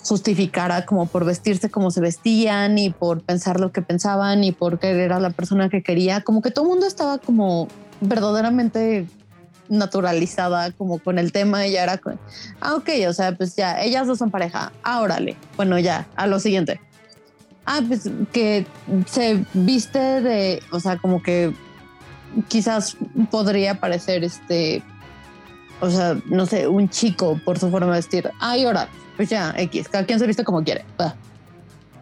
justificara 0.03 0.85
como 0.85 1.05
por 1.07 1.25
vestirse 1.25 1.69
como 1.69 1.91
se 1.91 1.99
vestían 2.01 2.77
y 2.77 2.89
por 2.89 3.21
pensar 3.21 3.59
lo 3.59 3.71
que 3.71 3.81
pensaban 3.81 4.43
y 4.43 4.51
por 4.51 4.79
querer 4.79 5.01
era 5.01 5.19
la 5.19 5.29
persona 5.29 5.69
que 5.69 5.83
quería, 5.83 6.21
como 6.21 6.41
que 6.41 6.51
todo 6.51 6.65
el 6.65 6.69
mundo 6.69 6.85
estaba 6.85 7.17
como 7.17 7.67
verdaderamente 8.01 9.07
naturalizada 9.69 10.71
como 10.71 10.99
con 10.99 11.19
el 11.19 11.31
tema 11.31 11.65
ya 11.67 11.83
era, 11.83 12.01
ah, 12.61 12.75
ok, 12.75 12.89
o 13.07 13.13
sea, 13.13 13.35
pues 13.35 13.55
ya, 13.55 13.81
ellas 13.81 14.07
dos 14.07 14.17
son 14.17 14.31
pareja, 14.31 14.71
ah, 14.83 15.01
órale, 15.01 15.37
bueno, 15.55 15.79
ya, 15.79 16.07
a 16.15 16.27
lo 16.27 16.39
siguiente. 16.39 16.79
Ah, 17.65 17.81
pues 17.87 18.09
que 18.33 18.65
se 19.05 19.43
viste 19.53 19.99
de, 19.99 20.61
o 20.71 20.79
sea, 20.79 20.97
como 20.97 21.21
que 21.21 21.53
quizás 22.47 22.97
podría 23.29 23.79
parecer 23.79 24.23
este, 24.23 24.81
o 25.79 25.89
sea, 25.89 26.17
no 26.25 26.45
sé, 26.45 26.67
un 26.67 26.89
chico 26.89 27.39
por 27.45 27.59
su 27.59 27.69
forma 27.69 27.87
de 27.87 27.99
vestir. 27.99 28.29
Ah, 28.39 28.57
y 28.57 28.65
ahora, 28.65 28.89
pues 29.15 29.29
ya, 29.29 29.53
X, 29.57 29.87
cada 29.87 30.05
quien 30.05 30.19
se 30.19 30.27
viste 30.27 30.43
como 30.43 30.63
quiere. 30.63 30.83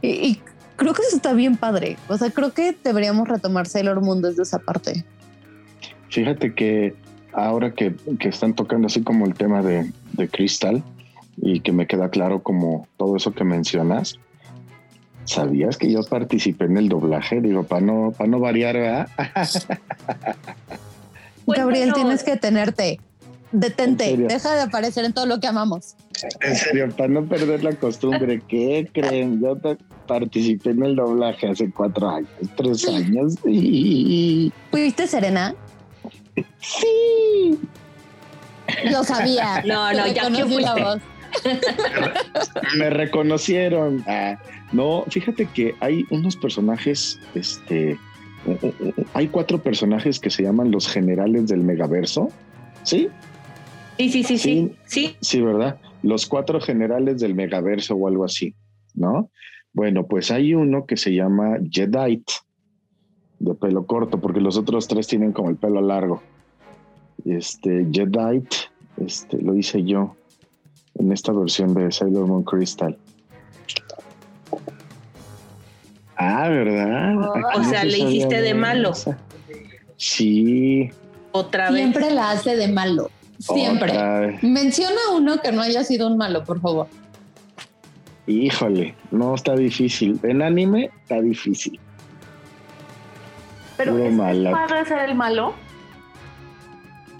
Y, 0.01 0.07
y 0.07 0.41
creo 0.75 0.93
que 0.93 1.01
eso 1.01 1.15
está 1.15 1.33
bien 1.33 1.57
padre. 1.57 1.97
O 2.07 2.17
sea, 2.17 2.29
creo 2.29 2.53
que 2.53 2.75
deberíamos 2.83 3.27
retomar 3.27 3.67
Sailor 3.67 4.01
Moon 4.01 4.21
desde 4.21 4.43
esa 4.43 4.59
parte. 4.59 5.03
Fíjate 6.09 6.53
que 6.53 6.95
ahora 7.37 7.71
que, 7.71 7.95
que 8.19 8.29
están 8.29 8.53
tocando 8.55 8.87
así 8.87 9.03
como 9.03 9.25
el 9.25 9.35
tema 9.35 9.61
de, 9.61 9.91
de 10.13 10.27
Crystal 10.27 10.83
y 11.37 11.59
que 11.59 11.71
me 11.71 11.85
queda 11.85 12.09
claro 12.09 12.41
como 12.41 12.87
todo 12.97 13.15
eso 13.15 13.31
que 13.31 13.43
mencionas, 13.43 14.19
¿sabías 15.25 15.77
que 15.77 15.91
yo 15.91 16.01
participé 16.03 16.65
en 16.65 16.77
el 16.77 16.89
doblaje? 16.89 17.39
Digo, 17.41 17.63
para 17.63 17.81
no, 17.81 18.11
para 18.17 18.29
no 18.29 18.39
variar, 18.39 18.75
¿verdad? 18.75 19.07
Gabriel, 21.47 21.93
tienes 21.93 22.23
que 22.23 22.37
tenerte. 22.37 22.99
Detente, 23.53 24.17
deja 24.17 24.55
de 24.55 24.61
aparecer 24.63 25.05
en 25.05 25.13
todo 25.13 25.25
lo 25.25 25.39
que 25.39 25.47
amamos. 25.47 25.95
En 26.41 26.55
serio, 26.55 26.89
para 26.89 27.07
no 27.07 27.25
perder 27.25 27.63
la 27.63 27.71
costumbre, 27.73 28.41
¿qué 28.45 28.89
creen? 28.91 29.39
Yo 29.39 29.57
participé 30.05 30.71
en 30.71 30.83
el 30.83 30.97
doblaje 30.97 31.47
hace 31.47 31.71
cuatro 31.71 32.09
años, 32.09 32.29
tres 32.57 32.85
años. 32.89 33.35
Y... 33.45 34.51
¿Fuiste 34.69 35.07
Serena? 35.07 35.55
Sí. 36.59 37.59
Lo 38.91 39.03
sabía. 39.03 39.63
No, 39.65 39.91
no, 39.93 40.07
ya 40.07 40.23
que 40.23 40.29
reconocí 40.29 40.61
la 40.61 40.75
voz. 40.75 41.01
Me 42.77 42.89
reconocieron. 42.89 44.03
Ah, 44.07 44.37
no, 44.71 45.05
fíjate 45.09 45.45
que 45.47 45.75
hay 45.79 46.05
unos 46.09 46.35
personajes, 46.35 47.19
este, 47.35 47.97
hay 49.13 49.27
cuatro 49.27 49.61
personajes 49.61 50.19
que 50.19 50.29
se 50.29 50.43
llaman 50.43 50.71
los 50.71 50.87
generales 50.87 51.47
del 51.47 51.61
megaverso. 51.63 52.29
¿Sí? 52.83 53.09
Sí, 53.97 54.09
sí, 54.09 54.23
sí, 54.23 54.37
sí. 54.37 54.75
Sí, 54.85 55.17
Sí, 55.21 55.41
¿verdad? 55.41 55.79
Los 56.03 56.25
cuatro 56.25 56.61
generales 56.61 57.19
del 57.19 57.33
megaverso 57.33 57.95
o 57.95 58.07
algo 58.07 58.25
así, 58.25 58.55
¿no? 58.93 59.31
Bueno, 59.73 60.07
pues 60.07 60.31
hay 60.31 60.53
uno 60.53 60.85
que 60.85 60.97
se 60.97 61.13
llama 61.13 61.57
Jedite, 61.69 62.33
de 63.39 63.53
pelo 63.53 63.85
corto, 63.85 64.19
porque 64.19 64.41
los 64.41 64.57
otros 64.57 64.87
tres 64.87 65.07
tienen 65.07 65.31
como 65.31 65.49
el 65.49 65.55
pelo 65.55 65.81
largo. 65.81 66.21
Este, 67.25 67.85
Jedite, 67.91 68.57
este, 68.97 69.41
lo 69.41 69.55
hice 69.55 69.83
yo 69.83 70.15
en 70.95 71.11
esta 71.11 71.31
versión 71.31 71.73
de 71.73 71.91
Sailor 71.91 72.27
Moon 72.27 72.43
Crystal. 72.43 72.97
Ah, 76.15 76.49
¿verdad? 76.49 77.15
Oh, 77.17 77.33
Aquí 77.49 77.59
o 77.59 77.63
sea, 77.63 77.81
se 77.81 77.87
le 77.87 77.99
hiciste 77.99 78.41
de 78.41 78.53
malo. 78.53 78.91
esa. 78.91 79.17
Sí. 79.97 80.89
otra 81.31 81.69
vez. 81.69 81.79
Siempre 81.81 82.11
la 82.11 82.31
hace 82.31 82.55
de 82.55 82.67
malo. 82.67 83.11
Siempre. 83.39 83.91
otra 83.91 84.19
vez. 84.21 84.43
Menciona 84.43 84.97
uno 85.15 85.39
que 85.41 85.51
no 85.51 85.61
haya 85.61 85.83
sido 85.83 86.07
un 86.07 86.17
malo, 86.17 86.43
por 86.43 86.59
favor. 86.59 86.87
Híjole, 88.25 88.95
no 89.11 89.35
está 89.35 89.55
difícil. 89.55 90.19
En 90.23 90.41
anime 90.41 90.89
está 91.03 91.21
difícil. 91.21 91.79
Pero 93.77 93.91
Puro 93.93 94.03
es, 94.05 94.09
es 94.11 94.15
mala. 94.17 94.51
padre 94.51 94.85
ser 94.85 95.09
el 95.09 95.15
malo. 95.15 95.53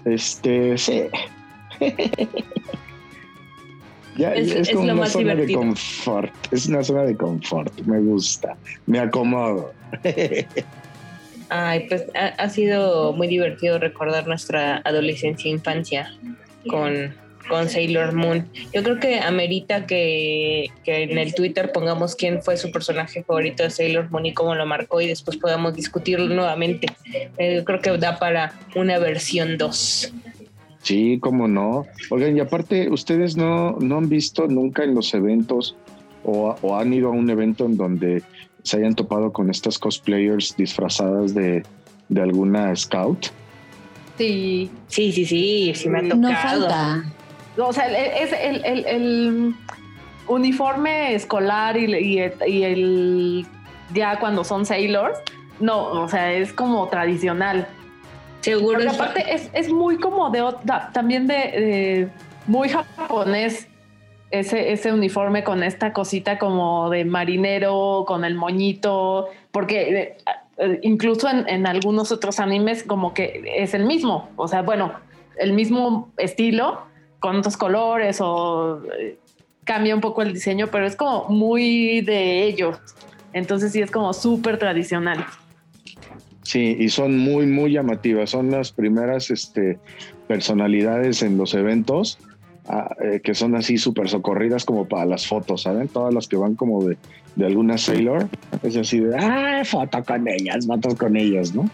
Este, 0.04 0.76
sí. 0.78 1.04
ya, 4.16 4.34
Es- 4.34 4.50
es, 4.50 4.68
es 4.68 4.70
como 4.74 4.86
lo 4.86 4.92
una 4.92 5.02
más 5.02 5.12
zona 5.12 5.32
divertido. 5.34 5.60
de 5.60 5.66
confort. 5.66 6.32
Es 6.52 6.66
una 6.66 6.82
zona 6.82 7.02
de 7.02 7.16
confort. 7.16 7.80
Me 7.82 8.00
gusta. 8.00 8.56
Me 8.86 8.98
acomodo. 8.98 9.72
Ay, 11.50 11.86
pues 11.88 12.04
ha, 12.14 12.26
ha 12.26 12.48
sido 12.48 13.12
muy 13.12 13.26
divertido 13.28 13.78
recordar 13.78 14.26
nuestra 14.26 14.82
adolescencia 14.84 15.48
e 15.48 15.52
infancia 15.52 16.12
con, 16.68 17.14
con 17.48 17.68
Sailor 17.68 18.14
Moon. 18.14 18.46
Yo 18.72 18.82
creo 18.82 19.00
que 19.00 19.20
amerita 19.20 19.86
que, 19.86 20.70
que 20.84 21.02
en 21.04 21.18
el 21.18 21.34
Twitter 21.34 21.72
pongamos 21.72 22.14
quién 22.14 22.42
fue 22.42 22.56
su 22.56 22.70
personaje 22.70 23.22
favorito 23.22 23.62
de 23.62 23.70
Sailor 23.70 24.10
Moon 24.10 24.26
y 24.26 24.34
cómo 24.34 24.54
lo 24.54 24.66
marcó 24.66 25.00
y 25.00 25.06
después 25.06 25.36
podamos 25.36 25.74
discutirlo 25.74 26.34
nuevamente. 26.34 26.88
Eh, 27.38 27.56
yo 27.56 27.64
creo 27.64 27.80
que 27.80 27.96
da 27.98 28.18
para 28.18 28.52
una 28.76 28.98
versión 28.98 29.58
2. 29.58 30.12
Sí, 30.82 31.18
cómo 31.20 31.48
no. 31.48 31.86
Oigan, 32.10 32.36
y 32.36 32.40
aparte, 32.40 32.88
¿ustedes 32.88 33.36
no, 33.36 33.72
no 33.80 33.98
han 33.98 34.08
visto 34.08 34.46
nunca 34.46 34.84
en 34.84 34.94
los 34.94 35.12
eventos 35.12 35.76
o, 36.24 36.54
o 36.62 36.76
han 36.76 36.92
ido 36.92 37.08
a 37.08 37.12
un 37.12 37.28
evento 37.30 37.66
en 37.66 37.76
donde 37.76 38.22
se 38.62 38.76
hayan 38.78 38.94
topado 38.94 39.32
con 39.32 39.50
estas 39.50 39.78
cosplayers 39.78 40.56
disfrazadas 40.56 41.34
de, 41.34 41.62
de 42.08 42.22
alguna 42.22 42.74
scout? 42.76 43.26
Sí. 44.18 44.70
Sí, 44.88 45.12
sí, 45.12 45.24
sí, 45.24 45.72
sí 45.74 45.88
me 45.88 45.98
ha 45.98 46.02
tocado. 46.02 46.20
No 46.20 46.36
falta. 46.36 47.04
O 47.58 47.72
sea, 47.72 47.86
es 47.86 48.32
el, 48.32 48.64
el- 48.64 48.86
el 48.86 49.54
uniforme 50.26 51.14
escolar 51.14 51.76
y, 51.76 51.84
y- 51.94 52.32
y 52.46 52.62
el 52.64 53.46
ya 53.94 54.18
cuando 54.20 54.44
son 54.44 54.66
sailors, 54.66 55.18
no, 55.60 55.86
o 55.88 56.08
sea, 56.08 56.32
es 56.32 56.52
como 56.52 56.86
tradicional. 56.88 57.66
Seguro 58.40 58.78
Porque 58.78 58.88
aparte 58.94 59.34
es, 59.34 59.50
es 59.52 59.72
muy 59.72 59.96
como 59.98 60.30
de 60.30 60.44
también 60.92 61.26
de, 61.26 61.34
de 61.34 62.08
muy 62.46 62.68
japonés 62.68 63.66
ese, 64.30 64.72
ese 64.72 64.92
uniforme 64.92 65.42
con 65.42 65.62
esta 65.62 65.92
cosita 65.92 66.38
como 66.38 66.90
de 66.90 67.04
marinero, 67.04 68.04
con 68.06 68.24
el 68.24 68.34
moñito, 68.34 69.28
porque 69.50 70.16
eh, 70.58 70.78
incluso 70.82 71.28
en, 71.28 71.48
en 71.48 71.66
algunos 71.66 72.12
otros 72.12 72.38
animes 72.38 72.82
como 72.84 73.14
que 73.14 73.42
es 73.56 73.74
el 73.74 73.84
mismo, 73.86 74.28
o 74.36 74.46
sea, 74.46 74.62
bueno, 74.62 74.92
el 75.38 75.52
mismo 75.54 76.10
estilo 76.18 76.82
con 77.20 77.36
otros 77.36 77.56
colores 77.56 78.18
o 78.20 78.82
eh, 78.98 79.18
cambia 79.64 79.94
un 79.94 80.00
poco 80.00 80.22
el 80.22 80.32
diseño, 80.32 80.68
pero 80.68 80.86
es 80.86 80.96
como 80.96 81.28
muy 81.28 82.00
de 82.00 82.44
ellos. 82.44 82.78
Entonces 83.32 83.72
sí 83.72 83.80
es 83.80 83.90
como 83.90 84.12
súper 84.12 84.58
tradicional. 84.58 85.24
Sí, 86.42 86.76
y 86.78 86.88
son 86.88 87.18
muy, 87.18 87.46
muy 87.46 87.72
llamativas. 87.72 88.30
Son 88.30 88.50
las 88.50 88.72
primeras 88.72 89.30
este, 89.30 89.78
personalidades 90.26 91.22
en 91.22 91.36
los 91.36 91.52
eventos 91.52 92.18
ah, 92.68 92.94
eh, 93.04 93.20
que 93.22 93.34
son 93.34 93.54
así 93.54 93.76
súper 93.76 94.08
socorridas 94.08 94.64
como 94.64 94.88
para 94.88 95.04
las 95.04 95.26
fotos, 95.26 95.62
¿saben? 95.62 95.88
Todas 95.88 96.14
las 96.14 96.26
que 96.26 96.36
van 96.36 96.54
como 96.54 96.84
de, 96.84 96.96
de 97.36 97.46
alguna 97.46 97.76
Sailor. 97.76 98.28
Es 98.62 98.76
así 98.76 99.00
de, 99.00 99.14
ah, 99.18 99.62
foto 99.64 100.02
con 100.02 100.26
ellas, 100.26 100.66
fotos 100.66 100.94
con 100.94 101.16
ellas, 101.16 101.54
¿no? 101.54 101.68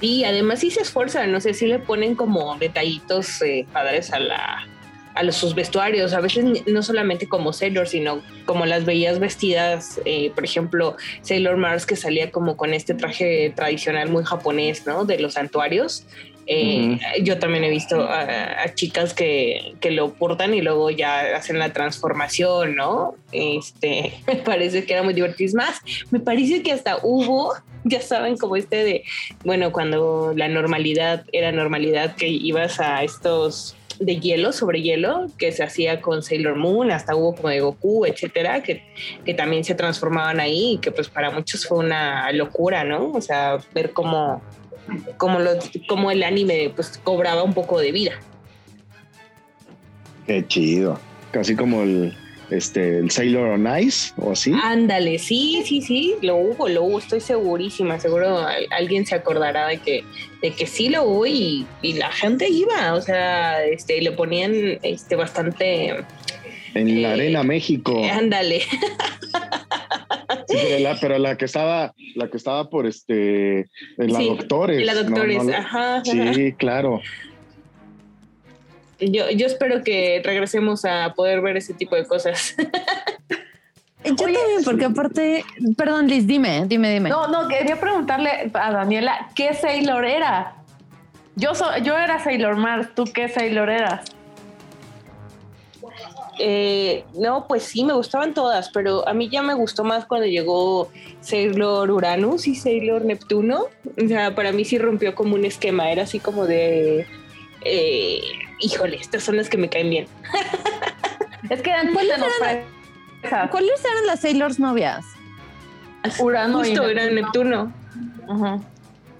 Sí, 0.00 0.24
además 0.24 0.60
sí 0.60 0.70
se 0.70 0.82
esfuerzan, 0.82 1.32
no 1.32 1.40
sé, 1.40 1.54
sí 1.54 1.66
le 1.66 1.78
ponen 1.78 2.14
como 2.14 2.56
detallitos 2.56 3.42
eh, 3.42 3.66
padres 3.72 4.12
a 4.12 4.20
la 4.20 4.66
a 5.18 5.24
los, 5.24 5.34
sus 5.34 5.56
vestuarios, 5.56 6.12
a 6.12 6.20
veces 6.20 6.44
no 6.68 6.80
solamente 6.80 7.28
como 7.28 7.52
Sailor, 7.52 7.88
sino 7.88 8.22
como 8.46 8.66
las 8.66 8.84
veías 8.84 9.18
vestidas, 9.18 10.00
eh, 10.04 10.30
por 10.32 10.44
ejemplo, 10.44 10.96
Sailor 11.22 11.56
Mars 11.56 11.86
que 11.86 11.96
salía 11.96 12.30
como 12.30 12.56
con 12.56 12.72
este 12.72 12.94
traje 12.94 13.52
tradicional 13.56 14.10
muy 14.10 14.24
japonés, 14.24 14.86
¿no? 14.86 15.04
De 15.04 15.18
los 15.18 15.34
santuarios. 15.34 16.04
Eh, 16.50 16.98
Yo 17.22 17.38
también 17.38 17.62
he 17.64 17.68
visto 17.68 18.08
a, 18.08 18.74
chicas 18.74 19.12
que, 19.12 19.74
que 19.80 19.90
lo 19.90 20.14
portan 20.14 20.54
y 20.54 20.62
luego 20.62 20.90
ya 20.90 21.36
hacen 21.36 21.58
la 21.58 21.74
transformación, 21.74 22.74
¿no? 22.74 23.14
Este, 23.32 24.14
me 24.26 24.36
parece 24.36 24.84
que 24.84 24.94
era 24.94 25.02
muy 25.02 25.12
divertido. 25.12 25.46
Es 25.46 25.54
más, 25.54 25.80
me 26.10 26.20
parece 26.20 26.62
que 26.62 26.72
hasta 26.72 26.98
hubo, 27.02 27.52
ya 27.84 28.00
saben, 28.00 28.38
como 28.38 28.56
este 28.56 28.82
de, 28.82 29.04
bueno, 29.44 29.72
cuando 29.72 30.32
la 30.34 30.48
normalidad 30.48 31.24
era 31.32 31.52
normalidad, 31.52 32.16
que 32.16 32.28
ibas 32.28 32.80
a 32.80 33.04
estos 33.04 33.76
de 34.00 34.20
hielo, 34.20 34.52
sobre 34.52 34.80
hielo, 34.80 35.26
que 35.38 35.52
se 35.52 35.64
hacía 35.64 36.00
con 36.00 36.22
Sailor 36.22 36.56
Moon, 36.56 36.90
hasta 36.90 37.16
hubo 37.16 37.34
como 37.34 37.48
de 37.48 37.60
Goku, 37.60 38.06
etcétera, 38.06 38.62
que, 38.62 38.82
que 39.24 39.34
también 39.34 39.64
se 39.64 39.74
transformaban 39.74 40.40
ahí 40.40 40.74
y 40.74 40.78
que 40.78 40.92
pues 40.92 41.08
para 41.08 41.30
muchos 41.30 41.66
fue 41.66 41.78
una 41.78 42.30
locura, 42.32 42.84
¿no? 42.84 43.12
O 43.12 43.20
sea, 43.20 43.58
ver 43.74 43.92
cómo, 43.92 44.40
cómo, 45.16 45.38
los, 45.38 45.70
cómo 45.88 46.10
el 46.10 46.22
anime 46.22 46.70
pues 46.74 46.98
cobraba 47.02 47.42
un 47.42 47.54
poco 47.54 47.78
de 47.80 47.92
vida. 47.92 48.12
Qué 50.26 50.46
chido. 50.46 50.98
Casi 51.30 51.54
como 51.56 51.82
el, 51.82 52.14
este, 52.50 52.98
el 52.98 53.10
Sailor 53.10 53.48
on 53.48 53.78
Ice 53.80 54.12
o 54.16 54.32
así. 54.32 54.52
Ándale, 54.62 55.18
sí, 55.18 55.62
sí, 55.64 55.82
sí, 55.82 56.14
lo 56.22 56.36
hubo, 56.36 56.68
lo 56.68 56.84
hubo, 56.84 56.98
estoy 56.98 57.20
segurísima, 57.20 57.98
seguro 58.00 58.38
al- 58.38 58.66
alguien 58.70 59.06
se 59.06 59.14
acordará 59.14 59.68
de 59.68 59.78
que, 59.78 60.04
de 60.42 60.50
que 60.52 60.66
sí 60.66 60.88
lo 60.88 61.04
hubo 61.04 61.26
y, 61.26 61.66
y 61.82 61.94
la 61.94 62.10
gente 62.10 62.48
iba, 62.48 62.94
o 62.94 63.00
sea, 63.02 63.62
este, 63.64 64.00
le 64.00 64.12
ponían 64.12 64.78
este, 64.82 65.16
bastante, 65.16 65.94
en 66.74 67.02
la 67.02 67.10
eh, 67.10 67.12
Arena 67.12 67.42
México. 67.42 68.02
ándale, 68.10 68.62
Sí, 70.48 70.56
pero 70.62 70.78
la, 70.78 70.96
pero 71.00 71.18
la 71.18 71.36
que 71.36 71.44
estaba, 71.44 71.92
la 72.14 72.28
que 72.28 72.36
estaba 72.36 72.70
por 72.70 72.86
este, 72.86 73.60
en 73.98 74.12
la 74.12 74.18
Sí, 74.18 74.28
Doctores. 74.28 74.86
la 74.86 74.94
doctores, 74.94 75.36
No, 75.44 75.50
no- 75.50 75.56
ajá, 75.56 75.96
ajá. 75.96 76.02
Sí, 76.34 76.54
claro. 76.54 77.00
Yo, 79.00 79.30
yo 79.30 79.46
espero 79.46 79.84
que 79.84 80.20
regresemos 80.24 80.84
a 80.84 81.12
poder 81.14 81.40
ver 81.40 81.56
ese 81.56 81.74
tipo 81.74 81.94
de 81.94 82.04
cosas. 82.06 82.56
Yo 84.04 84.14
también, 84.16 84.64
porque 84.64 84.84
aparte, 84.86 85.44
perdón, 85.76 86.06
Liz, 86.08 86.26
dime, 86.26 86.64
dime, 86.66 86.90
dime. 86.94 87.08
No, 87.10 87.28
no, 87.28 87.46
quería 87.48 87.78
preguntarle 87.78 88.50
a 88.54 88.72
Daniela, 88.72 89.28
¿qué 89.34 89.52
Sailor 89.54 90.04
era? 90.06 90.54
Yo, 91.36 91.54
so- 91.54 91.76
yo 91.78 91.96
era 91.98 92.18
Sailor 92.18 92.56
Mars, 92.56 92.88
¿tú 92.94 93.04
qué 93.12 93.28
Sailor 93.28 93.70
eras? 93.70 94.10
Eh, 96.38 97.04
no, 97.14 97.46
pues 97.48 97.64
sí, 97.64 97.84
me 97.84 97.92
gustaban 97.92 98.32
todas, 98.32 98.70
pero 98.70 99.06
a 99.08 99.12
mí 99.12 99.28
ya 99.28 99.42
me 99.42 99.54
gustó 99.54 99.82
más 99.84 100.06
cuando 100.06 100.26
llegó 100.26 100.88
Sailor 101.20 101.90
Uranus 101.90 102.46
y 102.46 102.54
Sailor 102.54 103.04
Neptuno. 103.04 103.66
O 104.02 104.08
sea, 104.08 104.34
para 104.34 104.52
mí 104.52 104.64
sí 104.64 104.78
rompió 104.78 105.14
como 105.14 105.34
un 105.34 105.44
esquema, 105.44 105.90
era 105.90 106.04
así 106.04 106.20
como 106.20 106.46
de, 106.46 107.06
eh, 107.64 108.20
híjole, 108.60 108.96
estas 108.96 109.24
son 109.24 109.36
las 109.36 109.48
que 109.48 109.58
me 109.58 109.68
caen 109.68 109.90
bien. 109.90 110.06
Es 111.50 111.62
que 111.62 111.70
eran 111.70 111.92
¿Cuáles 111.94 112.18
eran. 112.18 113.48
¿Cuáles 113.50 113.84
eran 113.84 114.06
las 114.06 114.20
Sailors 114.20 114.58
novias? 114.58 115.04
Urano 116.18 116.64
y 116.64 116.70
Justo 116.70 116.88
era 116.88 117.08
Neptuno. 117.08 117.72
Neptuno. 118.26 118.44
Ajá. 118.46 118.60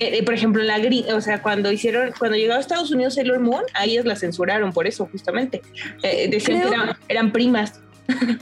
Eh, 0.00 0.18
eh, 0.18 0.22
por 0.22 0.34
ejemplo, 0.34 0.62
la 0.62 0.78
gri- 0.78 1.10
o 1.12 1.20
sea, 1.20 1.42
cuando 1.42 1.72
hicieron, 1.72 2.12
cuando 2.18 2.36
llegó 2.36 2.54
a 2.54 2.60
Estados 2.60 2.90
Unidos 2.90 3.14
Sailor 3.14 3.40
Moon, 3.40 3.62
a 3.74 3.84
ellas 3.84 4.04
la 4.04 4.14
censuraron 4.16 4.72
por 4.72 4.86
eso, 4.86 5.08
justamente. 5.10 5.62
Eh, 6.02 6.28
decían 6.30 6.60
Creo- 6.60 6.70
que 6.70 6.76
eran, 6.76 6.96
eran 7.08 7.32
primas. 7.32 7.80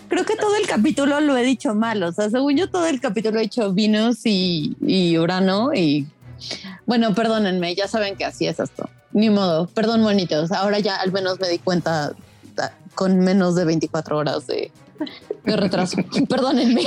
Creo 0.09 0.25
que 0.25 0.37
todo 0.37 0.55
el 0.57 0.67
capítulo 0.67 1.21
lo 1.21 1.37
he 1.37 1.43
dicho 1.43 1.75
mal. 1.75 2.03
O 2.05 2.13
sea, 2.13 2.31
según 2.31 2.57
yo, 2.57 2.71
todo 2.71 2.87
el 2.87 3.01
capítulo 3.01 3.39
he 3.39 3.43
dicho 3.43 3.73
Venus 3.75 4.21
y, 4.25 4.77
y 4.87 5.19
Urano. 5.19 5.75
Y 5.75 6.07
bueno, 6.87 7.15
perdónenme, 7.15 7.75
ya 7.75 7.89
saben 7.89 8.15
que 8.17 8.25
así 8.25 8.47
es 8.47 8.61
esto. 8.61 8.89
Ni 9.13 9.29
modo, 9.31 9.67
perdón, 9.67 10.03
bonitos. 10.05 10.53
Ahora 10.53 10.79
ya 10.79 10.97
al 10.97 11.11
menos 11.11 11.41
me 11.41 11.49
di 11.49 11.59
cuenta 11.59 12.13
con 12.95 13.19
menos 13.19 13.55
de 13.57 13.65
24 13.65 14.17
horas 14.19 14.47
de, 14.47 14.71
de 15.45 15.57
retraso. 15.57 15.97
perdónenme. 16.29 16.85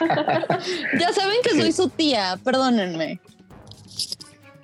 ya 1.00 1.12
saben 1.12 1.36
que 1.42 1.50
soy 1.50 1.72
su 1.72 1.88
tía, 1.88 2.38
perdónenme. 2.42 3.20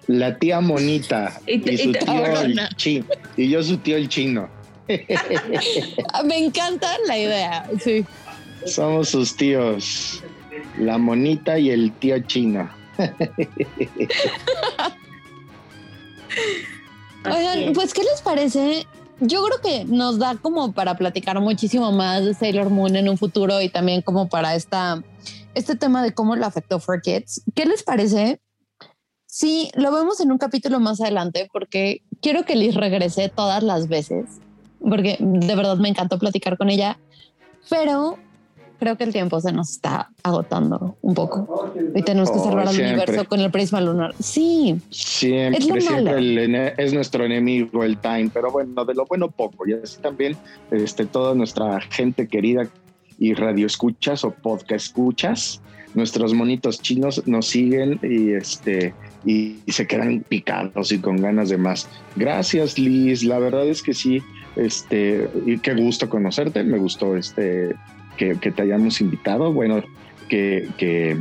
La 0.06 0.38
tía 0.38 0.60
monita 0.60 1.40
Y 1.46 1.54
y, 1.54 1.58
te- 1.60 1.72
y 1.74 1.78
su 1.78 1.92
tío 1.92 2.26
el 2.40 2.58
chino. 2.76 3.06
Y 3.36 3.48
yo 3.48 3.62
su 3.62 3.78
tío 3.78 3.96
el 3.96 4.08
chino. 4.08 4.48
Ah, 6.12 6.22
Me 6.22 6.38
encanta 6.38 6.88
la 7.06 7.16
idea. 7.18 7.68
Sí. 7.82 8.04
Somos 8.66 9.08
sus 9.10 9.36
tíos. 9.36 10.22
La 10.78 10.98
monita 10.98 11.58
y 11.58 11.70
el 11.70 11.92
tío 11.92 12.18
chino. 12.20 12.68
Oigan, 17.24 17.72
pues, 17.72 17.94
¿qué 17.94 18.02
les 18.02 18.20
parece? 18.22 18.86
Yo 19.20 19.42
creo 19.44 19.60
que 19.62 19.84
nos 19.86 20.18
da 20.18 20.36
como 20.36 20.72
para 20.72 20.96
platicar 20.96 21.40
muchísimo 21.40 21.92
más 21.92 22.24
de 22.24 22.34
Sailor 22.34 22.68
Moon 22.70 22.96
en 22.96 23.08
un 23.08 23.16
futuro 23.16 23.60
y 23.62 23.68
también 23.68 24.02
como 24.02 24.28
para 24.28 24.54
esta, 24.56 25.02
este 25.54 25.76
tema 25.76 26.02
de 26.02 26.12
cómo 26.12 26.36
lo 26.36 26.44
afectó 26.44 26.80
For 26.80 27.00
Kids. 27.00 27.42
¿Qué 27.54 27.64
les 27.64 27.82
parece? 27.82 28.40
Sí, 29.36 29.68
lo 29.74 29.90
vemos 29.90 30.20
en 30.20 30.30
un 30.30 30.38
capítulo 30.38 30.78
más 30.78 31.00
adelante 31.00 31.48
porque 31.52 32.02
quiero 32.22 32.44
que 32.44 32.54
Liz 32.54 32.76
regrese 32.76 33.28
todas 33.28 33.64
las 33.64 33.88
veces, 33.88 34.26
porque 34.78 35.16
de 35.18 35.56
verdad 35.56 35.76
me 35.76 35.88
encantó 35.88 36.20
platicar 36.20 36.56
con 36.56 36.70
ella, 36.70 37.00
pero 37.68 38.16
creo 38.78 38.96
que 38.96 39.02
el 39.02 39.12
tiempo 39.12 39.40
se 39.40 39.50
nos 39.50 39.70
está 39.72 40.10
agotando 40.22 40.96
un 41.02 41.14
poco 41.14 41.72
y 41.96 42.02
tenemos 42.02 42.30
que 42.30 42.38
Oh, 42.38 42.44
salvar 42.44 42.68
al 42.68 42.74
siempre. 42.74 42.94
universo 42.94 43.24
con 43.28 43.40
el 43.40 43.50
prisma 43.50 43.80
lunar. 43.80 44.14
Sí, 44.20 44.76
Siempre, 44.90 45.58
Es 45.58 45.66
lo 45.66 45.80
siempre 45.80 46.12
el 46.16 46.54
es 46.78 46.94
nuestro 46.94 47.24
enemigo 47.24 47.82
el 47.82 47.98
time, 47.98 48.30
pero 48.32 48.52
bueno, 48.52 48.84
de 48.84 48.94
lo 48.94 49.04
bueno 49.04 49.32
poco. 49.32 49.66
Y 49.68 49.72
así 49.72 50.00
también 50.00 50.36
este, 50.70 51.06
toda 51.06 51.34
nuestra 51.34 51.80
gente 51.80 52.28
querida 52.28 52.68
y 53.18 53.34
radio 53.34 53.66
escuchas 53.66 54.22
o 54.22 54.30
podcast 54.30 54.86
escuchas, 54.86 55.60
nuestros 55.94 56.34
monitos 56.34 56.80
chinos 56.80 57.26
nos 57.26 57.46
siguen 57.46 57.98
y 58.02 58.32
este 58.32 58.94
y, 59.24 59.56
se 59.68 59.86
quedan 59.86 60.24
picados 60.28 60.92
y 60.92 60.98
con 60.98 61.16
ganas 61.16 61.48
de 61.48 61.56
más. 61.56 61.88
Gracias, 62.16 62.78
Liz. 62.78 63.24
La 63.24 63.38
verdad 63.38 63.66
es 63.66 63.82
que 63.82 63.94
sí, 63.94 64.22
este, 64.56 65.28
y 65.46 65.58
qué 65.58 65.74
gusto 65.74 66.08
conocerte. 66.08 66.62
Me 66.62 66.78
gustó 66.78 67.16
este 67.16 67.74
que, 68.16 68.34
te 68.34 68.62
hayamos 68.62 69.00
invitado. 69.00 69.52
Bueno, 69.52 69.82
que, 70.28 70.68
que 70.76 71.16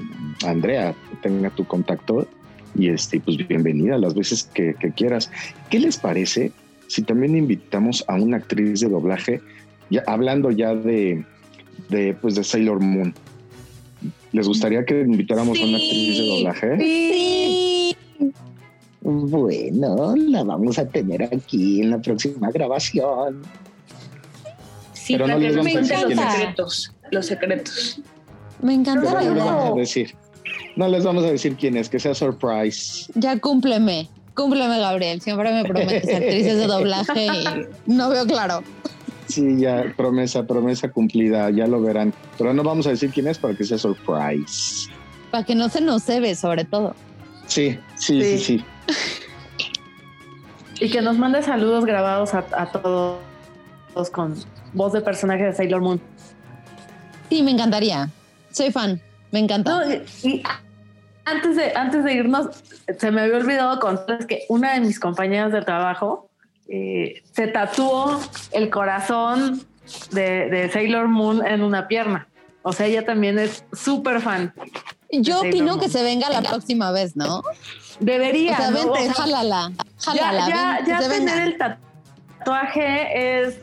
Andrea 0.46 0.94
tenga 1.22 1.50
tu 1.52 1.66
contacto 1.66 2.28
y 2.76 2.90
este, 2.90 3.20
pues 3.20 3.38
bienvenida 3.48 3.98
las 3.98 4.14
veces 4.14 4.50
que, 4.54 4.76
que 4.80 4.92
quieras. 4.92 5.32
¿Qué 5.70 5.80
les 5.80 5.98
parece 5.98 6.52
si 6.88 7.02
también 7.04 7.38
invitamos 7.38 8.04
a 8.08 8.16
una 8.16 8.38
actriz 8.38 8.82
de 8.82 8.90
doblaje, 8.90 9.42
ya, 9.90 10.04
hablando 10.08 10.52
ya 10.52 10.76
de, 10.76 11.24
de, 11.90 12.14
pues 12.16 12.36
de 12.36 12.44
Sailor 12.44 12.80
Moon? 12.80 13.14
¿Les 14.32 14.48
gustaría 14.48 14.86
que 14.86 15.02
invitáramos 15.02 15.60
a 15.60 15.64
una 15.64 15.78
actriz 15.78 16.18
de 16.18 16.28
doblaje? 16.28 16.78
sí. 16.80 17.96
Bueno, 19.06 20.16
la 20.16 20.44
vamos 20.46 20.80
a 20.80 20.88
tener 20.88 21.24
aquí 21.24 21.82
en 21.82 21.90
la 21.92 22.02
próxima 22.02 22.50
grabación. 22.52 23.42
Sí, 24.94 25.14
Pero 25.16 25.28
no 25.28 25.38
les 25.38 25.56
vamos 25.58 25.76
a 25.76 25.80
decir 25.80 25.92
los 25.92 26.06
quién 26.06 26.20
es. 26.20 26.34
secretos. 26.34 26.92
Los 27.12 27.26
secretos. 27.26 28.02
Me 28.62 28.74
encanta 28.76 29.02
Pero 29.20 29.20
la 29.20 29.26
no 29.26 29.36
les 29.36 29.44
vamos 29.44 29.72
a 29.74 29.80
decir. 29.80 30.16
No 30.78 30.88
les 30.88 31.04
vamos 31.04 31.24
a 31.26 31.32
decir 31.32 31.56
quién 31.58 31.76
es, 31.76 31.90
que 31.90 32.00
sea 32.00 32.16
surprise. 32.16 33.12
Ya 33.16 33.38
cúmpleme, 33.38 34.08
cúmpleme, 34.36 34.80
Gabriel. 34.80 35.20
Siempre 35.20 35.52
me 35.52 35.64
prometes 35.66 36.08
actrices 36.16 36.58
de 36.58 36.68
doblaje 36.68 37.26
y 37.26 37.92
no 37.92 38.10
veo 38.10 38.26
claro. 38.26 38.64
Sí, 39.34 39.58
ya, 39.60 39.92
promesa, 39.98 40.46
promesa 40.46 40.92
cumplida, 40.92 41.50
ya 41.50 41.66
lo 41.66 41.82
verán. 41.82 42.14
Pero 42.38 42.54
no 42.54 42.62
vamos 42.62 42.86
a 42.86 42.92
decir 42.92 43.10
quién 43.12 43.28
es 43.28 43.40
para 43.40 43.56
que 43.56 43.64
sea 43.64 43.80
surprise. 43.80 44.90
Para 45.32 45.44
que 45.44 45.56
no 45.56 45.70
se 45.70 45.82
nos 45.82 46.04
cebe, 46.04 46.36
sobre 46.36 46.66
todo. 46.66 46.94
Sí, 47.48 47.80
sí, 47.96 48.22
sí, 48.22 48.38
Sí. 48.38 48.60
sí. 48.60 48.66
Y 50.80 50.90
que 50.92 51.02
nos 51.02 51.18
mande 51.18 51.42
saludos 51.42 51.86
grabados 51.86 52.34
a, 52.36 52.46
a 52.56 52.72
todos 52.72 53.20
con 54.12 54.36
voz 54.74 54.94
de 54.94 55.02
personaje 55.02 55.44
de 55.46 55.54
Sailor 55.54 55.82
Moon. 55.82 56.02
Sí, 57.30 57.42
me 57.42 57.52
encantaría. 57.52 58.10
Soy 58.52 58.72
fan, 58.72 59.02
me 59.32 59.40
encanta. 59.40 59.72
No, 59.84 59.92
y- 59.92 60.04
y 60.28 60.44
antes 61.26 61.56
de, 61.56 61.74
antes 61.76 62.04
de 62.04 62.14
irnos, 62.14 62.50
se 63.00 63.12
me 63.12 63.22
había 63.22 63.38
olvidado 63.38 63.80
contarles 63.80 64.28
que 64.28 64.44
una 64.50 64.74
de 64.74 64.82
mis 64.82 65.00
compañeras 65.00 65.52
de 65.52 65.62
trabajo 65.64 66.30
eh, 66.76 67.22
se 67.32 67.46
tatuó 67.46 68.20
el 68.52 68.72
corazón 68.72 69.62
de, 70.10 70.50
de 70.50 70.72
Sailor 70.72 71.08
Moon 71.08 71.46
en 71.46 71.62
una 71.62 71.88
pierna. 71.88 72.28
O 72.64 72.74
sea, 72.74 72.88
ella 72.88 73.06
también 73.06 73.38
es 73.38 73.64
súper 73.74 74.22
fan. 74.22 74.52
Yo 75.12 75.42
opino 75.42 75.74
Moon. 75.74 75.80
que 75.80 75.88
se 75.90 76.02
venga 76.02 76.32
la 76.32 76.42
próxima 76.42 76.92
vez, 76.92 77.16
¿no? 77.16 77.40
O 77.40 77.44
Debería. 78.00 78.58
sea, 78.58 78.72
¿no? 78.72 78.78
vente, 78.78 78.90
O 78.90 78.96
sea, 78.96 79.14
jálala, 79.14 79.72
ya, 79.78 80.14
jálala, 80.24 80.46
tener 80.88 81.10
venga. 81.10 81.44
el 81.44 81.58
tatuaje 81.58 83.44
es 83.46 83.60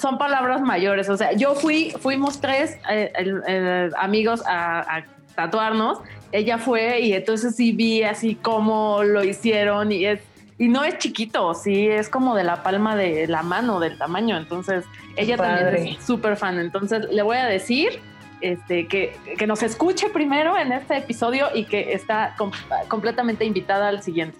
son 0.00 0.18
palabras 0.18 0.60
mayores. 0.60 1.08
O 1.10 1.16
sea, 1.16 1.32
yo 1.34 1.54
fui, 1.54 1.94
fuimos 2.00 2.40
tres 2.40 2.76
eh, 2.90 3.90
amigos 3.98 4.42
a, 4.46 4.80
a 4.96 5.04
tatuarnos. 5.36 5.98
Ella 6.32 6.58
fue 6.58 7.00
y 7.02 7.12
entonces 7.12 7.54
sí 7.54 7.70
vi 7.70 8.02
así 8.02 8.34
cómo 8.34 9.04
lo 9.04 9.22
hicieron 9.22 9.92
y 9.92 10.06
es 10.06 10.20
y 10.58 10.68
no 10.68 10.82
es 10.84 10.98
chiquito, 10.98 11.54
sí 11.54 11.86
es 11.86 12.08
como 12.08 12.34
de 12.34 12.44
la 12.44 12.62
palma 12.62 12.96
de 12.96 13.26
la 13.28 13.42
mano 13.42 13.78
del 13.80 13.96
tamaño. 13.96 14.36
Entonces 14.36 14.84
ella 15.16 15.36
también 15.36 15.86
es 15.86 16.04
súper 16.04 16.36
fan. 16.36 16.58
Entonces 16.58 17.06
le 17.10 17.22
voy 17.22 17.36
a 17.36 17.46
decir 17.46 18.00
este, 18.40 18.86
que, 18.86 19.16
que 19.38 19.46
nos 19.46 19.62
escuche 19.62 20.08
primero 20.10 20.58
en 20.58 20.72
este 20.72 20.96
episodio 20.96 21.46
y 21.54 21.64
que 21.64 21.92
está 21.92 22.34
com- 22.36 22.50
completamente 22.88 23.44
invitada 23.44 23.88
al 23.88 24.02
siguiente. 24.02 24.38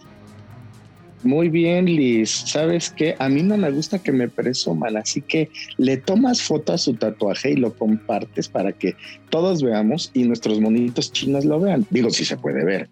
Muy 1.25 1.49
bien, 1.49 1.87
Liz. 1.87 2.31
¿Sabes 2.31 2.91
qué? 2.91 3.17
A 3.19 3.29
mí 3.29 3.43
no 3.43 3.57
me 3.57 3.71
gusta 3.73 3.99
que 3.99 4.13
me 4.13 4.29
presuman, 4.29 4.97
así 4.97 5.21
que 5.21 5.51
le 5.77 5.97
tomas 5.97 6.41
foto 6.43 6.73
a 6.73 6.79
su 6.79 6.95
tatuaje 6.95 7.51
y 7.51 7.57
lo 7.57 7.75
compartes 7.75 8.49
para 8.49 8.73
que 8.73 8.95
todos 9.29 9.61
veamos 9.61 10.13
y 10.15 10.23
nuestros 10.23 10.61
monitos 10.61 11.13
chinos 11.13 11.45
lo 11.45 11.59
vean. 11.59 11.85
Digo, 11.91 12.11
si 12.11 12.25
se 12.25 12.37
puede 12.37 12.65
ver. 12.65 12.89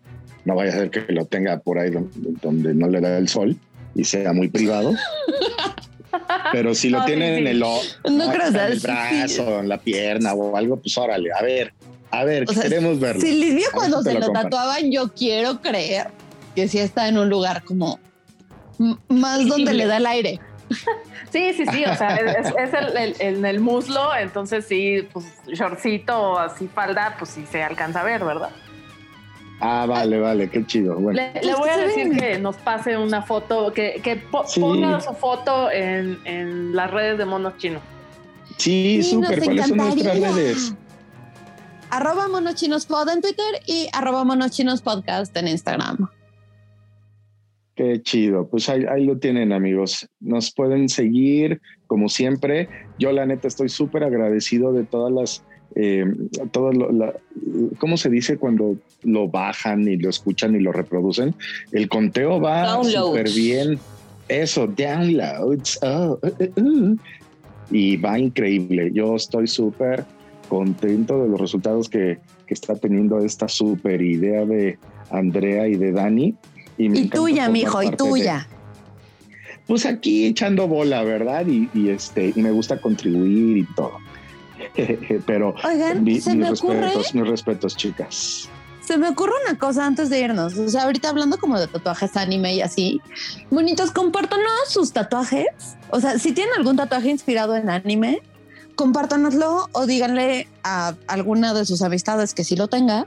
No 0.46 0.54
vaya 0.54 0.70
a 0.70 0.74
ser 0.76 0.90
que 0.90 1.12
lo 1.12 1.26
tenga 1.26 1.58
por 1.58 1.78
ahí 1.78 1.90
donde, 1.90 2.10
donde 2.40 2.72
no 2.74 2.88
le 2.88 3.00
da 3.00 3.18
el 3.18 3.28
sol 3.28 3.56
y 3.94 4.04
sea 4.04 4.32
muy 4.32 4.48
privado. 4.48 4.94
Pero 6.52 6.74
si 6.74 6.88
lo 6.88 7.04
tienen 7.04 7.34
sí. 7.34 7.40
en 7.40 7.46
el, 7.48 7.58
No 7.60 8.30
creo, 8.32 8.46
o 8.46 8.48
en 8.48 8.56
el 8.56 8.80
sí, 8.80 8.86
brazo, 8.86 9.60
en 9.60 9.68
la 9.68 9.78
pierna 9.78 10.32
o 10.32 10.56
algo, 10.56 10.76
pues 10.80 10.96
órale, 10.96 11.30
a 11.38 11.42
ver, 11.42 11.74
a 12.10 12.24
ver, 12.24 12.44
O 12.48 12.52
sea, 12.52 12.62
queremos 12.62 12.98
verlo. 13.00 13.20
Si 13.20 13.32
Liz 13.32 13.54
vio 13.56 13.66
A 13.66 13.70
ver 13.70 13.74
cuando 13.74 14.02
se 14.02 14.14
lo 14.14 14.30
tatuaban, 14.32 14.90
yo 14.90 15.12
quiero 15.12 15.60
creer 15.60 16.08
que 16.54 16.68
sí 16.68 16.78
está 16.78 17.08
en 17.08 17.18
un 17.18 17.28
lugar 17.28 17.64
como 17.64 17.98
más 19.08 19.46
donde 19.46 19.74
le 19.74 19.86
da 19.86 19.98
el 19.98 20.06
aire. 20.06 20.40
Sí, 21.32 21.52
sí, 21.54 21.64
sí, 21.66 21.84
o 21.84 21.94
sea, 21.94 22.16
es, 22.16 22.46
es 22.46 22.72
el, 22.72 22.96
el- 22.96 23.16
en 23.18 23.44
el 23.44 23.60
muslo, 23.60 24.14
entonces 24.18 24.64
sí, 24.66 25.06
pues 25.12 25.26
shortcito 25.52 26.18
o 26.18 26.38
así 26.38 26.66
falda, 26.68 27.16
pues 27.18 27.32
sí 27.32 27.44
se 27.50 27.62
alcanza 27.62 28.00
a 28.00 28.04
ver, 28.04 28.24
¿verdad? 28.24 28.50
Ah, 29.60 29.86
vale, 29.88 30.18
vale, 30.20 30.50
qué 30.50 30.66
chido. 30.66 30.96
Bueno, 30.96 31.18
Le, 31.34 31.40
le 31.42 31.54
voy 31.54 31.68
a 31.70 31.78
decir 31.78 32.16
que 32.18 32.38
nos 32.38 32.56
pase 32.56 32.98
una 32.98 33.22
foto, 33.22 33.72
que, 33.72 34.00
que 34.02 34.16
po- 34.16 34.44
Sí. 34.46 34.60
ponga 34.60 35.00
su 35.00 35.14
foto 35.14 35.70
en, 35.70 36.18
en 36.24 36.76
las 36.76 36.90
redes 36.90 37.16
de 37.18 37.24
monos 37.24 37.56
chinos. 37.56 37.80
sí, 38.58 39.02
Sí, 39.02 39.10
súper. 39.10 39.42
¿Cuáles 39.42 39.66
son 39.68 39.78
nuestras 39.78 40.20
redes? 40.20 40.74
Arroba 41.88 42.28
monochinospod 42.28 43.08
en 43.08 43.20
Twitter 43.22 43.62
y 43.66 43.88
arroba 43.92 44.24
monochinospodcast 44.24 45.34
en 45.36 45.48
Instagram. 45.48 46.08
Qué 47.74 48.02
chido. 48.02 48.48
Pues 48.48 48.68
ahí, 48.68 48.84
ahí, 48.90 49.04
lo 49.04 49.18
tienen, 49.18 49.52
amigos. 49.52 50.08
Nos 50.18 50.52
pueden 50.52 50.88
seguir, 50.88 51.60
como 51.86 52.08
siempre. 52.08 52.68
Yo, 52.98 53.12
la 53.12 53.26
neta, 53.26 53.48
estoy 53.48 53.68
súper 53.68 54.02
agradecido 54.04 54.72
de 54.72 54.84
todas 54.84 55.12
las. 55.12 55.44
Eh, 55.76 56.04
todo 56.52 56.72
lo, 56.72 56.90
la, 56.90 57.12
¿Cómo 57.78 57.96
se 57.96 58.08
dice 58.08 58.38
cuando 58.38 58.76
lo 59.02 59.28
bajan 59.28 59.86
y 59.86 59.96
lo 59.96 60.08
escuchan 60.08 60.56
y 60.56 60.60
lo 60.60 60.72
reproducen? 60.72 61.34
El 61.70 61.88
conteo 61.88 62.40
va 62.40 62.82
súper 62.82 63.28
bien. 63.30 63.78
Eso, 64.28 64.66
downloads. 64.66 65.78
Oh, 65.82 66.18
uh, 66.22 66.26
uh, 66.26 66.60
uh. 66.60 66.96
Y 67.70 67.96
va 67.96 68.18
increíble. 68.18 68.90
Yo 68.92 69.16
estoy 69.16 69.46
súper 69.46 70.04
contento 70.48 71.22
de 71.22 71.28
los 71.28 71.40
resultados 71.40 71.88
que, 71.88 72.18
que 72.46 72.54
está 72.54 72.74
teniendo 72.76 73.18
esta 73.18 73.48
súper 73.48 74.00
idea 74.00 74.44
de 74.44 74.78
Andrea 75.10 75.68
y 75.68 75.76
de 75.76 75.92
Dani 75.92 76.34
y, 76.78 77.08
tuya, 77.08 77.48
mijo, 77.48 77.82
y 77.82 77.90
tuya. 77.90 78.46
pues 79.66 79.86
aquí 79.86 80.26
echando 80.26 80.68
bola, 80.68 81.02
¿verdad? 81.04 81.46
Y, 81.46 81.88
este, 81.88 82.32
y 82.34 82.42
me 82.42 82.50
gusta 82.50 82.80
contribuir 82.80 83.56
y 83.56 83.64
todo. 83.74 83.92
Pero 85.26 85.54
Oigan, 85.64 86.04
se 86.20 86.34
me 86.34 86.50
mis 86.50 86.60
ocurre, 86.60 86.80
respetos, 86.80 87.14
mis 87.14 87.28
respetos, 87.28 87.76
chicas. 87.76 88.48
Se 88.80 88.98
me 88.98 89.08
ocurre 89.08 89.32
una 89.48 89.58
cosa 89.58 89.84
antes 89.84 90.10
de 90.10 90.20
irnos. 90.20 90.56
O 90.56 90.68
sea, 90.68 90.84
ahorita 90.84 91.08
hablando 91.08 91.38
como 91.38 91.58
de 91.58 91.66
tatuajes 91.66 92.16
anime 92.16 92.54
y 92.54 92.60
así. 92.60 93.00
Bonitos, 93.50 93.90
compártanos 93.90 94.68
sus 94.68 94.92
tatuajes. 94.92 95.46
O 95.90 96.00
sea, 96.00 96.18
si 96.18 96.32
tienen 96.32 96.54
algún 96.56 96.76
tatuaje 96.76 97.10
inspirado 97.10 97.56
en 97.56 97.68
anime, 97.68 98.22
compártanoslo 98.76 99.68
o 99.72 99.86
díganle 99.86 100.48
a 100.62 100.94
alguna 101.08 101.52
de 101.52 101.64
sus 101.64 101.82
amistades 101.82 102.32
que 102.32 102.44
sí 102.44 102.54
lo 102.54 102.68
tenga 102.68 103.06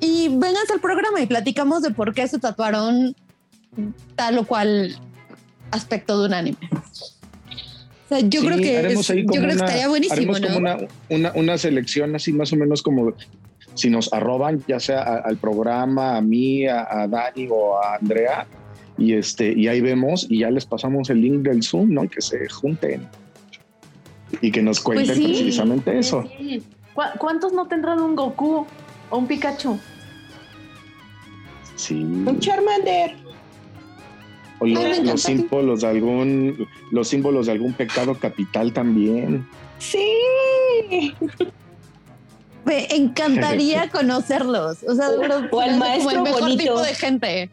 y 0.00 0.28
vengas 0.28 0.70
al 0.72 0.80
programa 0.80 1.20
y 1.20 1.26
platicamos 1.26 1.82
de 1.82 1.90
por 1.90 2.14
qué 2.14 2.28
se 2.28 2.38
tatuaron 2.38 3.14
tal 4.14 4.38
o 4.38 4.46
cual 4.46 4.98
aspecto 5.70 6.20
de 6.20 6.26
un 6.26 6.34
anime. 6.34 6.70
O 8.06 8.08
sea, 8.08 8.20
yo 8.20 8.40
creo 8.42 8.58
que 8.58 8.78
es, 8.78 9.08
yo 9.08 9.24
creo 9.24 9.48
que 9.48 9.54
estaría 9.54 9.88
buenísimo, 9.88 10.34
haremos 10.34 10.40
como 10.40 10.58
una, 10.58 10.78
una, 11.08 11.32
una, 11.34 11.58
selección 11.58 12.14
así 12.14 12.32
más 12.32 12.52
o 12.52 12.56
menos 12.56 12.82
como 12.82 13.12
si 13.74 13.90
nos 13.90 14.12
arroban, 14.12 14.62
ya 14.68 14.78
sea 14.78 15.02
a, 15.02 15.16
al 15.18 15.36
programa, 15.38 16.16
a 16.16 16.20
mí, 16.20 16.66
a, 16.66 16.86
a, 16.88 17.08
Dani 17.08 17.48
o 17.50 17.76
a 17.82 17.96
Andrea, 17.96 18.46
y 18.96 19.14
este, 19.14 19.52
y 19.52 19.66
ahí 19.66 19.80
vemos 19.80 20.26
y 20.30 20.40
ya 20.40 20.50
les 20.50 20.64
pasamos 20.66 21.10
el 21.10 21.20
link 21.20 21.42
del 21.42 21.62
Zoom, 21.62 21.92
¿no? 21.92 22.08
Que 22.08 22.20
se 22.20 22.48
junten 22.48 23.08
y 24.40 24.50
que 24.50 24.62
nos 24.62 24.80
cuenten 24.80 25.06
pues 25.06 25.18
sí, 25.18 25.24
precisamente 25.24 25.98
eso. 25.98 26.24
Sí. 26.38 26.62
¿Cuántos 27.18 27.52
no 27.52 27.66
tendrán 27.66 28.00
un 28.00 28.16
Goku? 28.16 28.66
o 29.10 29.18
un 29.18 29.26
Pikachu. 29.26 29.78
Sí. 31.76 32.02
Un 32.02 32.40
Charmander. 32.40 33.14
O 34.58 34.64
Ay, 34.64 35.02
los 35.04 35.22
símbolos 35.22 35.82
de 35.82 35.86
algún, 35.86 36.68
los 36.90 37.08
símbolos 37.08 37.46
de 37.46 37.52
algún 37.52 37.72
pecado 37.74 38.14
capital 38.14 38.72
también. 38.72 39.46
Sí. 39.78 40.06
Me 42.64 42.86
encantaría 42.94 43.88
conocerlos. 43.92 44.82
O 44.82 44.94
sea, 44.94 45.10
o 45.50 45.60
al 45.60 45.78
maestro 45.78 46.10
el 46.10 46.22
mejor 46.22 46.40
bonito. 46.40 46.62
tipo 46.62 46.80
de 46.80 46.94
gente. 46.94 47.50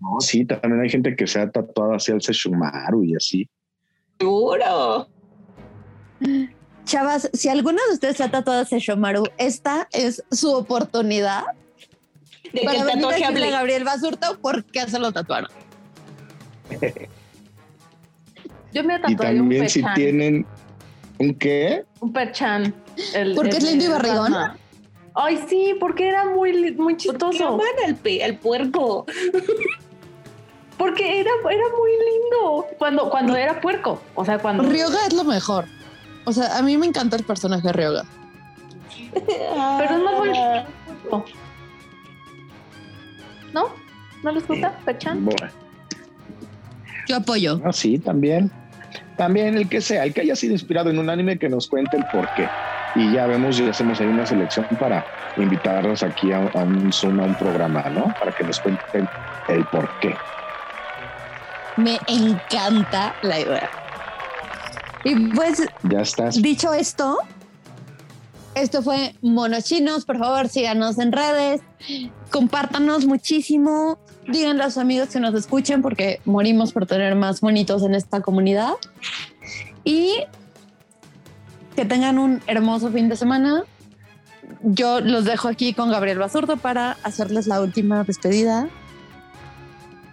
No, 0.00 0.20
sí, 0.20 0.46
también 0.46 0.80
hay 0.80 0.88
gente 0.88 1.14
que 1.14 1.26
se 1.26 1.40
ha 1.40 1.50
tatuado 1.50 1.92
así 1.92 2.10
al 2.10 2.22
Seshumaru 2.22 3.04
y 3.04 3.16
así. 3.16 3.48
Seguro. 4.18 5.08
Chavas, 6.84 7.30
si 7.32 7.48
alguno 7.48 7.78
de 7.88 7.94
ustedes 7.94 8.16
se 8.16 8.24
ha 8.24 8.30
tatuado 8.30 8.62
a 8.62 8.64
Seshomaru, 8.64 9.24
esta 9.38 9.88
es 9.92 10.24
su 10.30 10.52
oportunidad 10.52 11.44
de 12.52 12.62
para 12.64 12.72
que 12.72 12.80
el 12.82 12.86
tatuaje 12.92 13.24
hable. 13.24 13.46
a 13.48 13.50
Gabriel 13.50 13.84
Basurto 13.84 14.38
por 14.40 14.64
qué 14.64 14.88
se 14.88 14.98
lo 14.98 15.12
tatuaron. 15.12 15.50
Yo 18.72 18.84
me 18.84 18.94
Y 18.96 19.00
tatuaría 19.00 19.42
un 19.42 19.48
también 19.48 19.68
si 19.68 19.82
tienen 19.94 20.46
un 21.18 21.34
qué, 21.34 21.84
Un 22.00 22.12
Perchan. 22.12 22.72
El- 23.14 23.34
¿Porque 23.34 23.56
es 23.56 23.64
el- 23.64 23.70
lindo 23.70 23.84
y 23.84 23.86
el 23.86 23.92
barrigón? 23.92 24.34
Ay, 25.14 25.40
sí, 25.48 25.74
porque 25.80 26.08
era 26.08 26.24
muy, 26.26 26.52
muy 26.74 26.94
¿Por 26.94 26.96
qué 26.96 26.96
chistoso. 26.96 27.48
aman 27.48 27.66
al, 27.84 27.96
pe- 27.96 28.22
al 28.24 28.36
puerco? 28.38 29.06
Porque 30.78 31.20
era, 31.20 31.30
era 31.50 31.64
muy 31.76 31.90
lindo. 31.90 32.66
Cuando, 32.78 33.10
cuando 33.10 33.36
era 33.36 33.60
puerco. 33.60 34.00
O 34.14 34.24
sea, 34.24 34.38
cuando. 34.38 34.62
Ryoga 34.62 35.04
es 35.06 35.12
lo 35.12 35.24
mejor. 35.24 35.66
O 36.24 36.32
sea, 36.32 36.56
a 36.56 36.62
mí 36.62 36.78
me 36.78 36.86
encanta 36.86 37.16
el 37.16 37.24
personaje 37.24 37.66
de 37.66 37.72
Ryoga. 37.74 38.04
Pero 39.12 39.94
es 39.96 40.02
más 40.02 40.16
bonito. 40.16 41.24
¿No? 43.52 43.68
¿No 44.22 44.32
les 44.32 44.46
gusta 44.46 44.78
bueno, 44.84 45.48
Yo 47.08 47.16
apoyo. 47.16 47.58
no, 47.64 47.72
sí, 47.72 47.98
también. 47.98 48.50
También 49.16 49.56
el 49.56 49.68
que 49.68 49.80
sea, 49.80 50.04
el 50.04 50.14
que 50.14 50.22
haya 50.22 50.36
sido 50.36 50.52
inspirado 50.52 50.90
en 50.90 50.98
un 50.98 51.10
anime 51.10 51.38
que 51.38 51.48
nos 51.48 51.68
cuente 51.68 51.96
el 51.96 52.04
por 52.12 52.28
qué. 52.34 52.48
Y 52.96 53.12
ya 53.12 53.26
vemos 53.26 53.58
y 53.60 53.68
hacemos 53.68 54.00
ahí 54.00 54.08
una 54.08 54.26
selección 54.26 54.66
para 54.78 55.04
invitarlos 55.36 56.02
aquí 56.02 56.32
a, 56.32 56.38
a 56.38 56.62
un 56.62 56.92
Zoom, 56.92 57.20
a 57.20 57.24
un 57.24 57.34
programa, 57.34 57.82
¿no? 57.90 58.12
Para 58.18 58.32
que 58.32 58.44
nos 58.44 58.58
cuenten 58.60 59.08
el 59.48 59.64
por 59.66 59.88
qué. 60.00 60.16
Me 61.76 61.98
encanta 62.08 63.14
la 63.22 63.40
idea. 63.40 63.70
Y 65.04 65.14
pues, 65.32 65.66
Ya 65.84 66.00
estás. 66.00 66.42
dicho 66.42 66.74
esto, 66.74 67.18
esto 68.54 68.82
fue 68.82 69.14
Monochinos. 69.22 70.04
Por 70.04 70.18
favor, 70.18 70.48
síganos 70.48 70.98
en 70.98 71.12
redes, 71.12 71.62
compártanos 72.30 73.06
muchísimo. 73.06 73.98
Díganle 74.26 74.62
a 74.62 74.70
sus 74.70 74.78
amigos 74.78 75.08
que 75.08 75.20
nos 75.20 75.34
escuchen 75.34 75.82
porque 75.82 76.20
morimos 76.24 76.72
por 76.72 76.86
tener 76.86 77.14
más 77.14 77.42
monitos 77.42 77.82
en 77.82 77.94
esta 77.94 78.20
comunidad. 78.20 78.72
Y 79.84 80.24
que 81.76 81.84
tengan 81.84 82.18
un 82.18 82.42
hermoso 82.46 82.90
fin 82.90 83.08
de 83.08 83.16
semana. 83.16 83.64
Yo 84.62 85.00
los 85.00 85.24
dejo 85.24 85.48
aquí 85.48 85.72
con 85.72 85.90
Gabriel 85.90 86.18
Basurto 86.18 86.56
para 86.56 86.92
hacerles 87.02 87.46
la 87.46 87.60
última 87.60 88.04
despedida. 88.04 88.68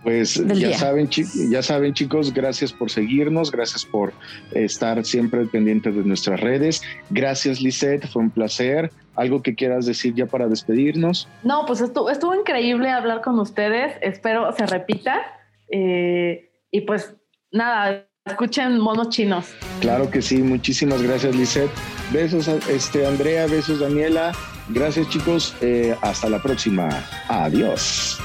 Pues 0.07 0.35
ya 0.35 0.53
día. 0.53 0.77
saben, 0.77 1.09
ya 1.49 1.61
saben, 1.61 1.93
chicos, 1.93 2.33
gracias 2.33 2.71
por 2.71 2.89
seguirnos, 2.89 3.51
gracias 3.51 3.83
por 3.83 4.13
estar 4.53 5.03
siempre 5.03 5.45
pendientes 5.47 5.93
de 5.97 6.03
nuestras 6.05 6.39
redes. 6.39 6.81
Gracias, 7.09 7.59
Lisette, 7.59 8.07
fue 8.07 8.21
un 8.21 8.29
placer. 8.29 8.89
¿Algo 9.17 9.41
que 9.41 9.53
quieras 9.53 9.85
decir 9.85 10.13
ya 10.15 10.25
para 10.25 10.47
despedirnos? 10.47 11.27
No, 11.43 11.65
pues 11.65 11.81
estuvo, 11.81 12.09
estuvo 12.09 12.33
increíble 12.33 12.89
hablar 12.89 13.19
con 13.21 13.37
ustedes. 13.37 13.95
Espero 14.01 14.53
se 14.53 14.65
repita. 14.65 15.23
Eh, 15.69 16.51
y 16.71 16.81
pues 16.81 17.13
nada, 17.51 18.07
escuchen 18.25 18.79
monos 18.79 19.09
chinos. 19.09 19.47
Claro 19.81 20.09
que 20.09 20.21
sí, 20.21 20.37
muchísimas 20.37 21.01
gracias, 21.01 21.35
Lisette. 21.35 21.71
Besos, 22.13 22.47
a- 22.47 22.59
este, 22.71 23.05
Andrea, 23.05 23.45
besos, 23.47 23.81
Daniela. 23.81 24.31
Gracias, 24.69 25.09
chicos. 25.09 25.53
Eh, 25.59 25.93
hasta 26.01 26.29
la 26.29 26.41
próxima. 26.41 26.87
Adiós. 27.27 28.17